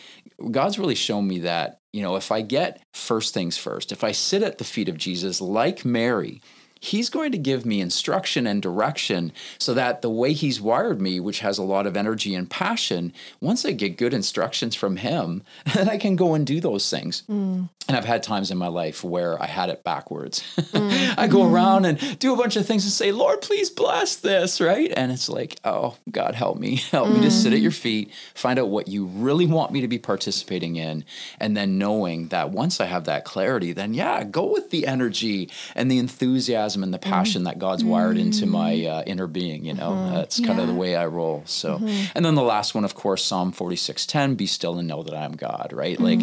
God's 0.50 0.78
really 0.78 0.96
shown 0.96 1.26
me 1.28 1.40
that, 1.40 1.80
you 1.92 2.02
know, 2.02 2.16
if 2.16 2.32
I 2.32 2.42
get 2.42 2.82
first 2.92 3.32
things 3.32 3.56
first, 3.56 3.92
if 3.92 4.02
I 4.02 4.12
sit 4.12 4.42
at 4.42 4.58
the 4.58 4.64
feet 4.64 4.88
of 4.88 4.98
Jesus 4.98 5.40
like 5.40 5.84
Mary, 5.84 6.42
He's 6.80 7.08
going 7.08 7.32
to 7.32 7.38
give 7.38 7.64
me 7.64 7.80
instruction 7.80 8.46
and 8.46 8.62
direction 8.62 9.32
so 9.58 9.74
that 9.74 10.02
the 10.02 10.10
way 10.10 10.32
he's 10.32 10.60
wired 10.60 11.00
me, 11.00 11.20
which 11.20 11.40
has 11.40 11.58
a 11.58 11.62
lot 11.62 11.86
of 11.86 11.96
energy 11.96 12.34
and 12.34 12.48
passion, 12.48 13.12
once 13.40 13.64
I 13.64 13.72
get 13.72 13.96
good 13.96 14.14
instructions 14.14 14.74
from 14.74 14.96
him, 14.96 15.42
then 15.74 15.88
I 15.88 15.96
can 15.96 16.16
go 16.16 16.34
and 16.34 16.46
do 16.46 16.60
those 16.60 16.88
things. 16.90 17.22
Mm. 17.28 17.68
And 17.88 17.96
I've 17.96 18.04
had 18.04 18.22
times 18.22 18.50
in 18.50 18.58
my 18.58 18.66
life 18.66 19.04
where 19.04 19.40
I 19.40 19.46
had 19.46 19.70
it 19.70 19.84
backwards. 19.84 20.42
Mm. 20.76 21.14
I 21.16 21.26
go 21.26 21.38
mm. 21.38 21.50
around 21.50 21.84
and 21.86 22.18
do 22.18 22.34
a 22.34 22.36
bunch 22.36 22.56
of 22.56 22.66
things 22.66 22.84
and 22.84 22.92
say, 22.92 23.10
Lord, 23.10 23.40
please 23.40 23.70
bless 23.70 24.16
this, 24.16 24.60
right? 24.60 24.92
And 24.94 25.10
it's 25.10 25.28
like, 25.28 25.58
oh, 25.64 25.96
God, 26.10 26.34
help 26.34 26.58
me. 26.58 26.76
Help 26.90 27.10
me 27.10 27.20
to 27.20 27.30
sit 27.30 27.52
at 27.52 27.60
your 27.60 27.70
feet, 27.70 28.10
find 28.34 28.58
out 28.58 28.68
what 28.68 28.88
you 28.88 29.06
really 29.06 29.46
want 29.46 29.72
me 29.72 29.80
to 29.80 29.88
be 29.88 29.98
participating 29.98 30.76
in. 30.76 31.04
And 31.40 31.56
then 31.56 31.78
knowing 31.78 32.28
that 32.28 32.50
once 32.50 32.80
I 32.80 32.86
have 32.86 33.04
that 33.04 33.24
clarity, 33.24 33.72
then 33.72 33.94
yeah, 33.94 34.24
go 34.24 34.50
with 34.50 34.70
the 34.70 34.86
energy 34.86 35.50
and 35.74 35.90
the 35.90 35.98
enthusiasm 35.98 36.65
and 36.74 36.92
the 36.92 36.98
passion 36.98 37.44
that 37.44 37.58
God's 37.58 37.84
wired 37.84 38.16
into 38.16 38.46
my 38.46 38.84
uh, 38.84 39.02
inner 39.06 39.26
being. 39.26 39.64
You 39.64 39.74
know, 39.74 40.10
that's 40.10 40.40
kind 40.40 40.58
of 40.58 40.66
the 40.66 40.74
way 40.74 40.96
I 40.96 41.06
roll. 41.06 41.42
So, 41.46 41.76
and 42.14 42.24
then 42.24 42.34
the 42.34 42.42
last 42.42 42.74
one, 42.74 42.84
of 42.84 42.94
course, 42.94 43.24
Psalm 43.24 43.52
46:10, 43.52 44.36
be 44.36 44.46
still 44.46 44.78
and 44.78 44.88
know 44.88 45.02
that 45.02 45.14
I 45.14 45.24
am 45.24 45.32
God, 45.32 45.72
right? 45.72 46.00
Like 46.00 46.20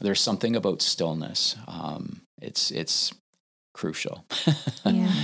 there's 0.00 0.20
something 0.20 0.54
about 0.54 0.82
stillness. 0.82 1.56
Um, 1.66 2.22
it's 2.40 2.70
it's 2.70 3.12
crucial. 3.74 4.24
Yeah. 4.84 5.12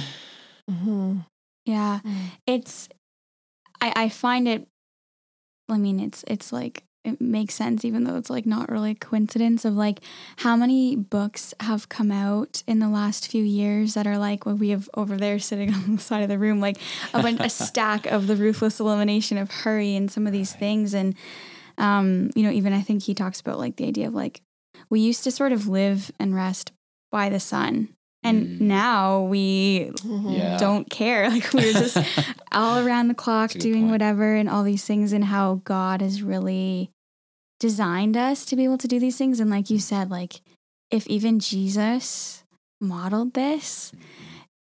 Mm-hmm. 0.68 1.18
Yeah. 1.64 2.00
It's 2.44 2.88
I 3.80 3.92
I 3.94 4.08
find 4.08 4.48
it 4.48 4.66
I 5.68 5.78
mean 5.78 6.00
it's 6.00 6.24
it's 6.26 6.52
like 6.52 6.82
it 7.06 7.20
makes 7.20 7.54
sense 7.54 7.84
even 7.84 8.04
though 8.04 8.16
it's 8.16 8.28
like 8.30 8.44
not 8.46 8.68
really 8.70 8.90
a 8.90 8.94
coincidence 8.94 9.64
of 9.64 9.74
like 9.74 10.00
how 10.38 10.56
many 10.56 10.96
books 10.96 11.54
have 11.60 11.88
come 11.88 12.10
out 12.10 12.62
in 12.66 12.78
the 12.80 12.88
last 12.88 13.28
few 13.28 13.42
years 13.44 13.94
that 13.94 14.06
are 14.06 14.18
like 14.18 14.44
what 14.44 14.58
we 14.58 14.70
have 14.70 14.90
over 14.94 15.16
there 15.16 15.38
sitting 15.38 15.72
on 15.78 15.96
the 15.96 16.02
side 16.02 16.22
of 16.22 16.28
the 16.28 16.38
room 16.38 16.60
like 16.60 16.78
a 17.14 17.22
bunch 17.22 17.40
a 17.44 17.48
stack 17.48 18.06
of 18.06 18.26
the 18.26 18.36
ruthless 18.36 18.80
elimination 18.80 19.38
of 19.38 19.50
hurry 19.50 19.94
and 19.96 20.10
some 20.10 20.26
of 20.26 20.32
these 20.32 20.52
things 20.54 20.92
and 20.94 21.14
um 21.78 22.30
you 22.34 22.42
know 22.42 22.50
even 22.50 22.72
I 22.72 22.80
think 22.80 23.02
he 23.04 23.14
talks 23.14 23.40
about 23.40 23.58
like 23.58 23.76
the 23.76 23.86
idea 23.86 24.08
of 24.08 24.14
like 24.14 24.40
we 24.90 25.00
used 25.00 25.24
to 25.24 25.30
sort 25.30 25.52
of 25.52 25.68
live 25.68 26.10
and 26.18 26.34
rest 26.34 26.72
by 27.10 27.28
the 27.28 27.40
sun 27.40 27.88
and 28.24 28.46
Mm. 28.46 28.60
now 28.62 29.22
we 29.22 29.92
Yeah. 30.26 30.56
don't 30.58 30.90
care. 30.90 31.30
Like 31.34 31.52
we're 31.54 31.72
just 31.72 31.96
all 32.50 32.78
around 32.78 33.06
the 33.08 33.14
clock 33.14 33.50
That's 33.50 33.54
a 33.56 33.58
good 33.58 33.62
doing 33.68 33.82
point. 33.82 33.92
whatever 33.92 34.34
and 34.34 34.48
all 34.48 34.64
these 34.64 34.84
things 34.84 35.12
and 35.12 35.24
how 35.26 35.60
God 35.64 36.00
has 36.00 36.22
really 36.22 36.90
designed 37.58 38.16
us 38.16 38.44
to 38.46 38.56
be 38.56 38.64
able 38.64 38.78
to 38.78 38.88
do 38.88 38.98
these 38.98 39.18
things. 39.18 39.40
And 39.40 39.50
like 39.50 39.70
you 39.70 39.78
said, 39.78 40.10
like 40.10 40.40
if 40.90 41.06
even 41.06 41.38
Jesus 41.38 42.44
modeled 42.80 43.34
this, 43.34 43.92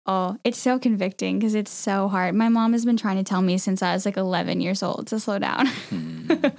oh, 0.06 0.36
it's 0.44 0.58
so 0.58 0.78
convicting 0.78 1.38
because 1.38 1.54
it's 1.54 1.70
so 1.70 2.08
hard. 2.08 2.34
My 2.34 2.48
mom 2.48 2.72
has 2.72 2.84
been 2.84 2.96
trying 2.96 3.16
to 3.16 3.24
tell 3.24 3.42
me 3.42 3.58
since 3.58 3.82
I 3.82 3.94
was 3.94 4.06
like 4.06 4.16
11 4.16 4.60
years 4.60 4.82
old 4.82 5.06
to 5.08 5.20
slow 5.20 5.38
down. 5.38 5.68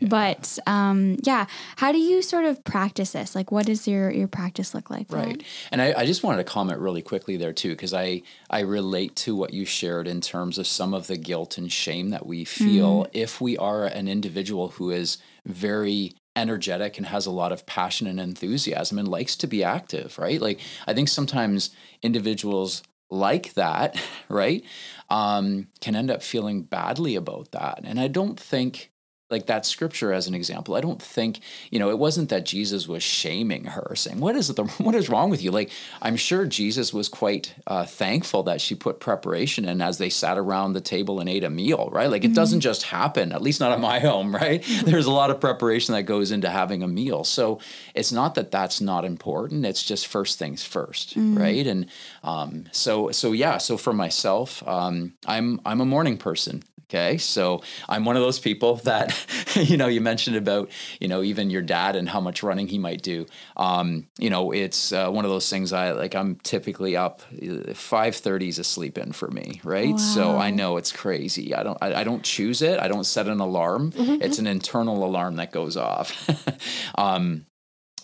But 0.00 0.58
um, 0.66 1.16
yeah, 1.22 1.46
how 1.76 1.92
do 1.92 1.98
you 1.98 2.22
sort 2.22 2.44
of 2.44 2.62
practice 2.64 3.12
this? 3.12 3.34
Like, 3.34 3.50
what 3.50 3.66
does 3.66 3.88
your 3.88 4.10
your 4.10 4.28
practice 4.28 4.74
look 4.74 4.90
like? 4.90 5.10
Right. 5.10 5.38
that? 5.38 5.44
And 5.70 5.80
I, 5.80 5.94
I 5.96 6.06
just 6.06 6.22
wanted 6.22 6.38
to 6.38 6.44
comment 6.44 6.78
really 6.80 7.02
quickly 7.02 7.36
there 7.36 7.52
too, 7.52 7.70
because 7.70 7.94
I, 7.94 8.22
I 8.50 8.60
relate 8.60 9.16
to 9.16 9.34
what 9.34 9.52
you 9.52 9.64
shared 9.64 10.06
in 10.06 10.20
terms 10.20 10.58
of 10.58 10.66
some 10.66 10.94
of 10.94 11.06
the 11.06 11.16
guilt 11.16 11.58
and 11.58 11.70
shame 11.70 12.10
that 12.10 12.26
we 12.26 12.44
feel 12.44 13.06
if 13.12 13.40
we 13.40 13.56
are 13.56 13.86
an 13.86 14.08
individual 14.08 14.68
who 14.68 14.90
is 14.90 15.18
very 15.46 16.12
energetic 16.36 16.98
and 16.98 17.06
has 17.06 17.26
a 17.26 17.30
lot 17.30 17.52
of 17.52 17.66
passion 17.66 18.06
and 18.06 18.18
enthusiasm 18.18 18.98
and 18.98 19.08
likes 19.08 19.36
to 19.36 19.46
be 19.46 19.62
active, 19.62 20.18
right? 20.18 20.40
Like 20.40 20.60
I 20.86 20.94
think 20.94 21.08
sometimes 21.08 21.70
individuals 22.02 22.82
like 23.10 23.54
that, 23.54 24.00
right, 24.28 24.64
um, 25.10 25.68
can 25.80 25.94
end 25.94 26.10
up 26.10 26.22
feeling 26.22 26.62
badly 26.62 27.14
about 27.14 27.52
that. 27.52 27.80
And 27.84 28.00
I 28.00 28.08
don't 28.08 28.38
think 28.38 28.90
like 29.30 29.46
that 29.46 29.64
scripture 29.64 30.12
as 30.12 30.26
an 30.26 30.34
example 30.34 30.74
i 30.74 30.80
don't 30.80 31.00
think 31.00 31.40
you 31.70 31.78
know 31.78 31.88
it 31.88 31.98
wasn't 31.98 32.28
that 32.28 32.44
jesus 32.44 32.86
was 32.86 33.02
shaming 33.02 33.64
her 33.64 33.94
saying 33.94 34.20
what 34.20 34.36
is 34.36 34.48
the 34.48 34.64
what 34.78 34.94
is 34.94 35.08
wrong 35.08 35.30
with 35.30 35.42
you? 35.42 35.50
Like 35.50 35.70
i'm 36.02 36.16
sure 36.16 36.44
jesus 36.44 36.92
was 36.92 37.08
quite 37.08 37.54
uh, 37.66 37.84
thankful 37.84 38.42
that 38.44 38.60
she 38.60 38.74
put 38.74 39.00
preparation 39.00 39.64
in 39.64 39.80
as 39.80 39.98
they 39.98 40.10
sat 40.10 40.36
around 40.36 40.72
the 40.72 40.80
table 40.80 41.20
and 41.20 41.28
ate 41.28 41.44
a 41.44 41.50
meal 41.50 41.88
right? 41.92 42.10
Like 42.10 42.24
it 42.24 42.34
doesn't 42.34 42.60
just 42.60 42.84
happen 42.84 43.32
at 43.32 43.42
least 43.42 43.60
not 43.60 43.72
at 43.72 43.80
my 43.80 43.98
home 44.08 44.34
right? 44.34 44.64
There's 44.84 45.06
a 45.06 45.10
lot 45.10 45.30
of 45.30 45.40
preparation 45.40 45.94
that 45.94 46.02
goes 46.02 46.30
into 46.30 46.50
having 46.50 46.82
a 46.82 46.88
meal. 46.88 47.24
So 47.24 47.60
it's 47.94 48.12
not 48.12 48.34
that 48.34 48.50
that's 48.50 48.80
not 48.80 49.04
important 49.04 49.64
it's 49.64 49.82
just 49.82 50.06
first 50.06 50.38
things 50.38 50.64
first 50.64 51.14
right? 51.16 51.66
And 51.66 51.86
um, 52.22 52.66
so 52.72 53.10
so 53.10 53.32
yeah 53.32 53.58
so 53.58 53.76
for 53.76 53.92
myself 53.92 54.66
um, 54.68 55.14
i'm 55.26 55.60
i'm 55.64 55.80
a 55.80 55.86
morning 55.86 56.16
person 56.18 56.62
Okay. 56.94 57.18
So 57.18 57.62
I'm 57.88 58.04
one 58.04 58.14
of 58.14 58.22
those 58.22 58.38
people 58.38 58.76
that, 58.84 59.26
you 59.56 59.76
know, 59.76 59.88
you 59.88 60.00
mentioned 60.00 60.36
about, 60.36 60.70
you 61.00 61.08
know, 61.08 61.22
even 61.22 61.50
your 61.50 61.62
dad 61.62 61.96
and 61.96 62.08
how 62.08 62.20
much 62.20 62.42
running 62.42 62.68
he 62.68 62.78
might 62.78 63.02
do. 63.02 63.26
Um, 63.56 64.06
you 64.18 64.30
know, 64.30 64.52
it's 64.52 64.92
uh, 64.92 65.10
one 65.10 65.24
of 65.24 65.30
those 65.30 65.50
things 65.50 65.72
I 65.72 65.92
like, 65.92 66.14
I'm 66.14 66.36
typically 66.36 66.96
up 66.96 67.22
5.30 67.32 68.48
is 68.48 68.58
a 68.58 68.64
sleep 68.64 68.96
in 68.96 69.12
for 69.12 69.28
me. 69.28 69.60
Right. 69.64 69.92
Wow. 69.92 69.96
So 69.96 70.36
I 70.36 70.50
know 70.50 70.76
it's 70.76 70.92
crazy. 70.92 71.54
I 71.54 71.62
don't, 71.64 71.78
I, 71.80 71.94
I, 71.94 72.04
don't 72.04 72.22
choose 72.22 72.62
it. 72.62 72.78
I 72.78 72.86
don't 72.86 73.04
set 73.04 73.26
an 73.26 73.40
alarm. 73.40 73.92
Mm-hmm. 73.92 74.22
It's 74.22 74.38
an 74.38 74.46
internal 74.46 75.04
alarm 75.04 75.36
that 75.36 75.50
goes 75.50 75.76
off. 75.76 76.28
um, 76.96 77.46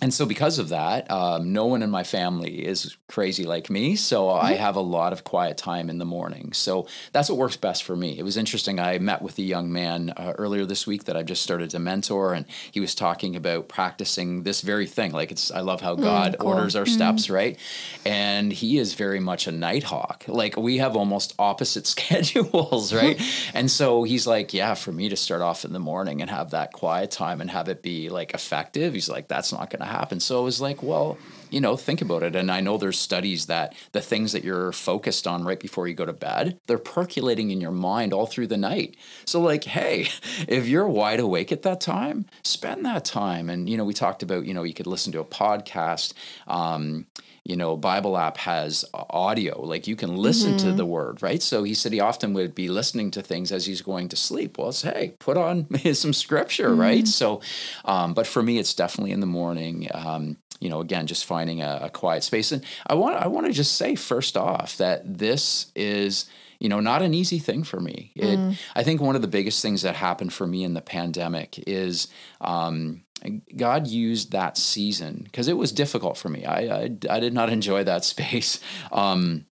and 0.02 0.14
so 0.14 0.24
because 0.24 0.58
of 0.58 0.70
that 0.70 1.10
um, 1.10 1.52
no 1.52 1.66
one 1.66 1.82
in 1.82 1.90
my 1.90 2.02
family 2.02 2.66
is 2.66 2.96
crazy 3.08 3.44
like 3.44 3.68
me 3.70 3.96
so 3.96 4.26
mm-hmm. 4.26 4.46
i 4.46 4.52
have 4.54 4.76
a 4.76 4.80
lot 4.80 5.12
of 5.12 5.24
quiet 5.24 5.56
time 5.56 5.90
in 5.90 5.98
the 5.98 6.04
morning 6.04 6.52
so 6.52 6.86
that's 7.12 7.28
what 7.28 7.38
works 7.38 7.56
best 7.56 7.82
for 7.82 7.96
me 7.96 8.18
it 8.18 8.22
was 8.22 8.36
interesting 8.36 8.80
i 8.80 8.98
met 8.98 9.22
with 9.22 9.38
a 9.38 9.42
young 9.42 9.72
man 9.72 10.10
uh, 10.16 10.32
earlier 10.38 10.64
this 10.64 10.86
week 10.86 11.04
that 11.04 11.16
i've 11.16 11.26
just 11.26 11.42
started 11.42 11.70
to 11.70 11.78
mentor 11.78 12.34
and 12.34 12.46
he 12.70 12.80
was 12.80 12.94
talking 12.94 13.36
about 13.36 13.68
practicing 13.68 14.42
this 14.42 14.60
very 14.60 14.86
thing 14.86 15.12
like 15.12 15.30
it's 15.30 15.50
i 15.50 15.60
love 15.60 15.80
how 15.80 15.94
mm, 15.94 16.02
god 16.02 16.32
mm, 16.32 16.38
cool. 16.38 16.50
orders 16.50 16.76
our 16.76 16.84
mm. 16.84 16.88
steps 16.88 17.28
right 17.28 17.58
and 18.04 18.52
he 18.52 18.78
is 18.78 18.94
very 18.94 19.20
much 19.20 19.46
a 19.46 19.52
nighthawk 19.52 20.24
like 20.28 20.56
we 20.56 20.78
have 20.78 20.96
almost 20.96 21.34
opposite 21.38 21.86
schedules 21.90 22.94
right 22.94 23.20
and 23.54 23.70
so 23.70 24.02
he's 24.04 24.26
like 24.26 24.54
yeah 24.54 24.74
for 24.74 24.92
me 24.92 25.08
to 25.08 25.16
start 25.16 25.42
off 25.42 25.64
in 25.64 25.72
the 25.72 25.78
morning 25.78 26.20
and 26.20 26.30
have 26.30 26.50
that 26.50 26.72
quiet 26.72 27.10
time 27.10 27.40
and 27.40 27.50
have 27.50 27.68
it 27.68 27.82
be 27.82 28.08
like 28.08 28.32
effective 28.34 28.94
he's 28.94 29.08
like 29.08 29.28
that's 29.28 29.52
not 29.52 29.70
going 29.70 29.80
to 29.80 29.89
happen. 29.90 30.20
So 30.20 30.40
it 30.40 30.44
was 30.44 30.60
like, 30.60 30.82
well, 30.82 31.18
you 31.50 31.60
know, 31.60 31.76
think 31.76 32.00
about 32.00 32.22
it. 32.22 32.36
And 32.36 32.50
I 32.50 32.60
know 32.60 32.78
there's 32.78 32.98
studies 32.98 33.46
that 33.46 33.74
the 33.92 34.00
things 34.00 34.32
that 34.32 34.44
you're 34.44 34.72
focused 34.72 35.26
on 35.26 35.44
right 35.44 35.58
before 35.58 35.88
you 35.88 35.94
go 35.94 36.06
to 36.06 36.12
bed, 36.12 36.58
they're 36.66 36.78
percolating 36.78 37.50
in 37.50 37.60
your 37.60 37.72
mind 37.72 38.12
all 38.12 38.26
through 38.26 38.46
the 38.46 38.56
night. 38.56 38.96
So, 39.24 39.40
like, 39.40 39.64
hey, 39.64 40.08
if 40.48 40.68
you're 40.68 40.88
wide 40.88 41.20
awake 41.20 41.52
at 41.52 41.62
that 41.62 41.80
time, 41.80 42.26
spend 42.42 42.84
that 42.86 43.04
time. 43.04 43.50
And, 43.50 43.68
you 43.68 43.76
know, 43.76 43.84
we 43.84 43.94
talked 43.94 44.22
about, 44.22 44.46
you 44.46 44.54
know, 44.54 44.62
you 44.62 44.74
could 44.74 44.86
listen 44.86 45.12
to 45.12 45.20
a 45.20 45.24
podcast. 45.24 46.14
Um, 46.46 47.06
you 47.44 47.56
know, 47.56 47.76
Bible 47.76 48.16
app 48.16 48.36
has 48.38 48.84
audio, 48.92 49.60
like 49.62 49.86
you 49.86 49.96
can 49.96 50.16
listen 50.16 50.56
mm-hmm. 50.56 50.68
to 50.68 50.72
the 50.72 50.86
word, 50.86 51.22
right? 51.22 51.42
So 51.42 51.62
he 51.62 51.74
said 51.74 51.92
he 51.92 52.00
often 52.00 52.34
would 52.34 52.54
be 52.54 52.68
listening 52.68 53.10
to 53.12 53.22
things 53.22 53.50
as 53.50 53.66
he's 53.66 53.82
going 53.82 54.08
to 54.08 54.16
sleep. 54.16 54.58
Well, 54.58 54.68
it's, 54.68 54.82
hey, 54.82 55.14
put 55.18 55.36
on 55.36 55.66
some 55.94 56.12
scripture, 56.12 56.70
mm-hmm. 56.70 56.80
right? 56.80 57.08
So, 57.08 57.40
um, 57.84 58.14
but 58.14 58.26
for 58.26 58.42
me, 58.42 58.58
it's 58.58 58.74
definitely 58.74 59.12
in 59.12 59.20
the 59.20 59.26
morning. 59.26 59.88
Um, 59.92 60.36
you 60.60 60.68
know, 60.68 60.80
again, 60.80 61.06
just 61.06 61.24
finding 61.24 61.62
a, 61.62 61.80
a 61.84 61.90
quiet 61.90 62.22
space. 62.22 62.52
And 62.52 62.62
I 62.86 62.94
want, 62.94 63.16
I 63.16 63.28
want 63.28 63.46
to 63.46 63.52
just 63.52 63.76
say 63.76 63.94
first 63.94 64.36
off 64.36 64.76
that 64.76 65.18
this 65.18 65.72
is, 65.74 66.26
you 66.58 66.68
know, 66.68 66.80
not 66.80 67.00
an 67.00 67.14
easy 67.14 67.38
thing 67.38 67.64
for 67.64 67.80
me. 67.80 68.12
It, 68.14 68.38
mm. 68.38 68.58
I 68.76 68.82
think 68.82 69.00
one 69.00 69.16
of 69.16 69.22
the 69.22 69.28
biggest 69.28 69.62
things 69.62 69.80
that 69.82 69.96
happened 69.96 70.34
for 70.34 70.46
me 70.46 70.62
in 70.62 70.74
the 70.74 70.82
pandemic 70.82 71.64
is, 71.66 72.08
um, 72.42 73.02
God 73.56 73.86
used 73.86 74.32
that 74.32 74.56
season 74.56 75.22
because 75.24 75.48
it 75.48 75.56
was 75.56 75.72
difficult 75.72 76.16
for 76.16 76.28
me. 76.28 76.44
I, 76.44 76.60
I, 76.60 76.82
I 77.08 77.20
did 77.20 77.34
not 77.34 77.50
enjoy 77.50 77.84
that 77.84 78.04
space. 78.04 78.60
Um, 78.92 79.46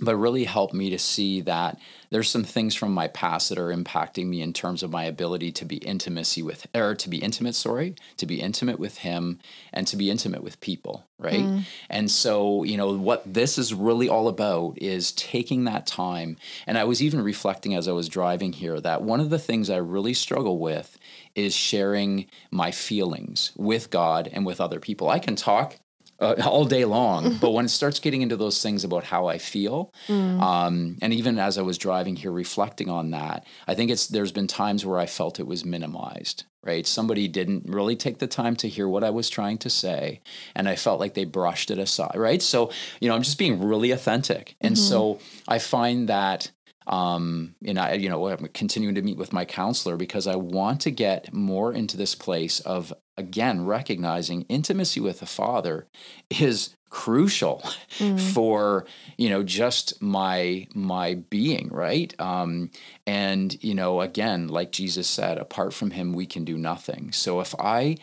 but 0.00 0.16
really 0.16 0.44
helped 0.44 0.74
me 0.74 0.90
to 0.90 0.98
see 0.98 1.40
that 1.42 1.78
there's 2.10 2.30
some 2.30 2.44
things 2.44 2.74
from 2.74 2.92
my 2.92 3.08
past 3.08 3.48
that 3.48 3.58
are 3.58 3.74
impacting 3.74 4.26
me 4.26 4.42
in 4.42 4.52
terms 4.52 4.82
of 4.82 4.90
my 4.90 5.04
ability 5.04 5.50
to 5.52 5.64
be 5.64 5.76
intimacy 5.78 6.42
with 6.42 6.66
or 6.74 6.94
to 6.94 7.08
be 7.08 7.18
intimate 7.18 7.54
sorry 7.54 7.94
to 8.16 8.26
be 8.26 8.40
intimate 8.40 8.78
with 8.78 8.98
him 8.98 9.38
and 9.72 9.86
to 9.86 9.96
be 9.96 10.10
intimate 10.10 10.42
with 10.42 10.60
people 10.60 11.04
right 11.18 11.40
mm. 11.40 11.62
and 11.88 12.10
so 12.10 12.62
you 12.62 12.76
know 12.76 12.96
what 12.96 13.22
this 13.32 13.58
is 13.58 13.72
really 13.72 14.08
all 14.08 14.28
about 14.28 14.76
is 14.78 15.12
taking 15.12 15.64
that 15.64 15.86
time 15.86 16.36
and 16.66 16.76
i 16.76 16.84
was 16.84 17.02
even 17.02 17.20
reflecting 17.22 17.74
as 17.74 17.88
i 17.88 17.92
was 17.92 18.08
driving 18.08 18.52
here 18.52 18.80
that 18.80 19.02
one 19.02 19.20
of 19.20 19.30
the 19.30 19.38
things 19.38 19.70
i 19.70 19.76
really 19.76 20.14
struggle 20.14 20.58
with 20.58 20.98
is 21.36 21.54
sharing 21.54 22.26
my 22.50 22.72
feelings 22.72 23.52
with 23.56 23.90
god 23.90 24.28
and 24.32 24.44
with 24.44 24.60
other 24.60 24.80
people 24.80 25.08
i 25.08 25.20
can 25.20 25.36
talk 25.36 25.78
uh, 26.18 26.34
all 26.44 26.64
day 26.64 26.84
long. 26.84 27.36
but 27.40 27.50
when 27.50 27.64
it 27.64 27.70
starts 27.70 28.00
getting 28.00 28.22
into 28.22 28.36
those 28.36 28.62
things 28.62 28.84
about 28.84 29.04
how 29.04 29.26
I 29.26 29.38
feel, 29.38 29.92
mm. 30.08 30.40
um, 30.40 30.96
and 31.02 31.12
even 31.12 31.38
as 31.38 31.58
I 31.58 31.62
was 31.62 31.78
driving 31.78 32.16
here 32.16 32.32
reflecting 32.32 32.88
on 32.88 33.10
that, 33.10 33.46
I 33.66 33.74
think 33.74 33.90
it's 33.90 34.06
there's 34.06 34.32
been 34.32 34.46
times 34.46 34.84
where 34.84 34.98
I 34.98 35.06
felt 35.06 35.40
it 35.40 35.46
was 35.46 35.64
minimized. 35.64 36.44
Right, 36.62 36.84
somebody 36.84 37.28
didn't 37.28 37.66
really 37.68 37.94
take 37.94 38.18
the 38.18 38.26
time 38.26 38.56
to 38.56 38.68
hear 38.68 38.88
what 38.88 39.04
I 39.04 39.10
was 39.10 39.30
trying 39.30 39.58
to 39.58 39.70
say, 39.70 40.20
and 40.56 40.68
I 40.68 40.74
felt 40.74 40.98
like 40.98 41.14
they 41.14 41.24
brushed 41.24 41.70
it 41.70 41.78
aside. 41.78 42.16
Right, 42.16 42.42
so 42.42 42.72
you 43.00 43.08
know, 43.08 43.14
I'm 43.14 43.22
just 43.22 43.38
being 43.38 43.62
really 43.62 43.92
authentic, 43.92 44.56
and 44.60 44.74
mm-hmm. 44.74 44.82
so 44.82 45.20
I 45.46 45.60
find 45.60 46.08
that 46.08 46.50
um, 46.86 47.54
and 47.64 47.78
I, 47.78 47.94
you 47.94 48.08
know, 48.08 48.28
I'm 48.28 48.46
continuing 48.48 48.94
to 48.94 49.02
meet 49.02 49.16
with 49.16 49.32
my 49.32 49.44
counselor 49.44 49.96
because 49.96 50.26
I 50.26 50.36
want 50.36 50.80
to 50.82 50.90
get 50.90 51.32
more 51.32 51.72
into 51.72 51.96
this 51.96 52.14
place 52.14 52.60
of 52.60 52.92
again 53.16 53.64
recognizing 53.64 54.42
intimacy 54.42 55.00
with 55.00 55.20
the 55.20 55.26
Father 55.26 55.86
is 56.30 56.76
crucial 56.88 57.62
mm. 57.98 58.18
for 58.32 58.86
you 59.18 59.28
know 59.28 59.42
just 59.42 60.00
my 60.00 60.66
my 60.72 61.14
being 61.14 61.68
right 61.70 62.18
um 62.20 62.70
and 63.06 63.62
you 63.62 63.74
know 63.74 64.00
again 64.00 64.46
like 64.46 64.70
jesus 64.70 65.08
said 65.08 65.36
apart 65.36 65.74
from 65.74 65.90
him 65.90 66.12
we 66.12 66.24
can 66.24 66.44
do 66.44 66.56
nothing 66.56 67.10
so 67.10 67.40
if 67.40 67.54
i 67.58 67.96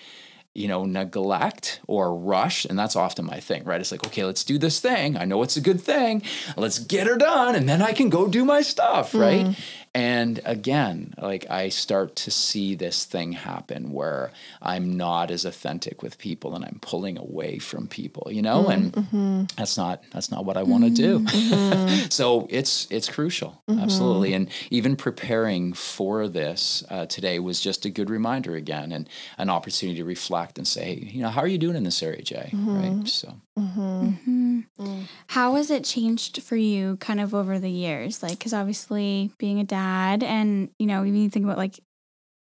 you 0.54 0.68
know, 0.68 0.86
neglect 0.86 1.80
or 1.88 2.16
rush. 2.16 2.66
And 2.66 2.78
that's 2.78 2.96
often 2.96 3.26
my 3.26 3.40
thing, 3.40 3.64
right? 3.64 3.82
It's 3.82 3.92
like, 3.92 4.06
okay, 4.06 4.24
let's 4.24 4.44
do 4.44 4.58
this 4.58 4.80
thing. 4.80 5.18
I 5.18 5.26
know 5.26 5.42
it's 5.42 5.58
a 5.58 5.62
good 5.62 5.82
thing. 5.82 6.22
Let's 6.56 6.80
get 6.80 7.08
her 7.08 7.18
done. 7.18 7.56
And 7.56 7.68
then 7.68 7.82
I 7.82 7.94
can 7.94 8.10
go 8.10 8.28
do 8.28 8.46
my 8.46 8.62
stuff, 8.62 9.16
right? 9.16 9.46
Mm-hmm. 9.46 9.83
Mm. 9.96 10.00
And 10.04 10.40
again, 10.46 11.14
like 11.18 11.50
I 11.50 11.70
start 11.70 12.16
to 12.18 12.32
see 12.32 12.76
this 12.76 13.06
thing 13.06 13.34
happen 13.34 13.92
where 13.92 14.32
I'm 14.62 14.96
not 14.96 15.32
as 15.32 15.46
authentic 15.46 16.02
with 16.02 16.18
people 16.18 16.56
and 16.56 16.64
I'm 16.66 16.80
pulling 16.82 17.18
away 17.18 17.60
from 17.60 17.88
people, 17.88 18.30
you 18.32 18.42
know, 18.42 18.68
and 18.68 18.92
mm-hmm. 18.94 19.44
that's 19.56 19.78
not 19.78 20.04
that's 20.12 20.32
not 20.32 20.46
what 20.46 20.58
I 20.58 20.64
want 20.64 20.84
to 20.86 20.90
do. 20.90 21.20
Mm-hmm. 21.20 22.06
so 22.10 22.48
it's 22.50 22.88
it's 22.90 23.10
crucial, 23.10 23.62
mm-hmm. 23.70 23.80
absolutely. 23.80 24.34
And 24.34 24.50
even 24.72 24.96
preparing 24.96 25.74
for 25.74 26.28
this 26.28 26.84
uh, 26.90 27.06
today 27.06 27.40
was 27.40 27.60
just 27.60 27.86
a 27.86 27.90
good 27.90 28.10
reminder 28.10 28.56
again 28.56 28.92
and 28.92 29.08
an 29.38 29.50
opportunity 29.50 30.00
to 30.00 30.06
reflect 30.06 30.58
and 30.58 30.68
say, 30.68 30.84
hey, 30.84 31.10
you 31.12 31.22
know, 31.22 31.30
how 31.30 31.42
are 31.42 31.48
you 31.48 31.58
doing 31.58 31.76
in 31.76 31.84
this 31.84 32.02
area, 32.02 32.22
Jay? 32.22 32.50
Mm-hmm. 32.54 33.00
Right. 33.00 33.08
So. 33.08 33.36
Mm-hmm. 33.58 34.08
Mm-hmm. 34.08 34.60
Mm. 34.80 35.04
How 35.28 35.54
has 35.56 35.70
it 35.70 35.84
changed 35.84 36.42
for 36.42 36.56
you, 36.56 36.98
kind 36.98 37.20
of 37.20 37.36
over 37.36 37.60
the 37.60 37.70
years? 37.70 38.24
Like, 38.24 38.40
because 38.40 38.52
obviously 38.52 39.32
being 39.38 39.60
a 39.60 39.64
dad 39.64 39.83
dad 39.84 40.24
and 40.24 40.70
you 40.80 40.88
know 40.88 41.04
even 41.04 41.22
you 41.22 41.30
think 41.30 41.46
about 41.46 41.58
like 41.58 41.80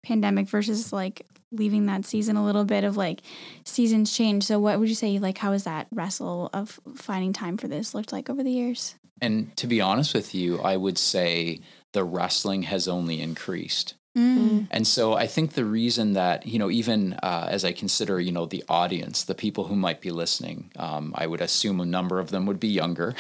pandemic 0.04 0.48
versus 0.48 0.92
like 0.92 1.26
leaving 1.50 1.86
that 1.86 2.04
season 2.04 2.36
a 2.36 2.44
little 2.44 2.64
bit 2.64 2.84
of 2.84 2.96
like 2.96 3.22
seasons 3.64 4.14
change. 4.14 4.44
So 4.44 4.58
what 4.58 4.78
would 4.78 4.88
you 4.88 4.94
say 4.94 5.18
like 5.18 5.38
how 5.38 5.52
has 5.52 5.64
that 5.64 5.86
wrestle 5.92 6.50
of 6.52 6.78
finding 6.94 7.32
time 7.32 7.56
for 7.56 7.68
this 7.68 7.94
looked 7.94 8.12
like 8.12 8.28
over 8.30 8.42
the 8.42 8.50
years? 8.50 8.94
And 9.20 9.56
to 9.56 9.66
be 9.66 9.80
honest 9.80 10.14
with 10.14 10.32
you 10.32 10.60
i 10.60 10.76
would 10.76 10.96
say 10.96 11.60
the 11.92 12.04
wrestling 12.04 12.62
has 12.62 12.86
only 12.86 13.20
increased 13.20 13.94
Mm. 14.18 14.66
And 14.70 14.86
so 14.86 15.14
I 15.14 15.26
think 15.26 15.52
the 15.52 15.64
reason 15.64 16.14
that, 16.14 16.46
you 16.46 16.58
know, 16.58 16.70
even 16.70 17.14
uh, 17.14 17.46
as 17.50 17.64
I 17.64 17.72
consider, 17.72 18.20
you 18.20 18.32
know, 18.32 18.46
the 18.46 18.64
audience, 18.68 19.24
the 19.24 19.34
people 19.34 19.64
who 19.64 19.76
might 19.76 20.00
be 20.00 20.10
listening, 20.10 20.70
um, 20.76 21.14
I 21.16 21.26
would 21.26 21.40
assume 21.40 21.80
a 21.80 21.86
number 21.86 22.18
of 22.18 22.30
them 22.30 22.46
would 22.46 22.58
be 22.58 22.68
younger. 22.68 23.14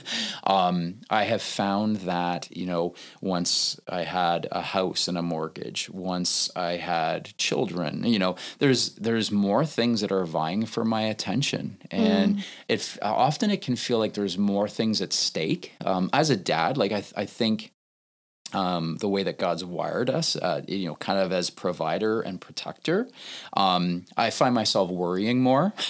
um, 0.44 0.96
I 1.08 1.24
have 1.24 1.42
found 1.42 1.96
that, 1.96 2.54
you 2.54 2.66
know, 2.66 2.94
once 3.20 3.80
I 3.88 4.02
had 4.02 4.46
a 4.52 4.60
house 4.60 5.08
and 5.08 5.16
a 5.16 5.22
mortgage, 5.22 5.88
once 5.90 6.50
I 6.54 6.72
had 6.72 7.36
children, 7.38 8.04
you 8.04 8.18
know, 8.18 8.36
there's 8.58 8.94
there's 8.96 9.30
more 9.32 9.64
things 9.64 10.00
that 10.02 10.12
are 10.12 10.26
vying 10.26 10.66
for 10.66 10.84
my 10.84 11.02
attention. 11.02 11.78
And 11.90 12.36
mm. 12.36 12.44
it 12.68 12.98
often 13.00 13.50
it 13.50 13.62
can 13.62 13.76
feel 13.76 13.98
like 13.98 14.14
there's 14.14 14.36
more 14.36 14.68
things 14.68 15.00
at 15.00 15.12
stake. 15.12 15.72
Um, 15.84 16.10
as 16.12 16.30
a 16.30 16.36
dad, 16.36 16.76
like 16.76 16.92
I, 16.92 17.02
I 17.16 17.24
think 17.24 17.71
um, 18.52 18.96
the 18.98 19.08
way 19.08 19.22
that 19.22 19.38
God's 19.38 19.64
wired 19.64 20.10
us, 20.10 20.36
uh, 20.36 20.62
you 20.68 20.86
know, 20.86 20.94
kind 20.96 21.18
of 21.18 21.32
as 21.32 21.50
provider 21.50 22.20
and 22.20 22.40
protector. 22.40 23.08
Um, 23.54 24.04
I 24.16 24.30
find 24.30 24.54
myself 24.54 24.90
worrying 24.90 25.40
more. 25.40 25.72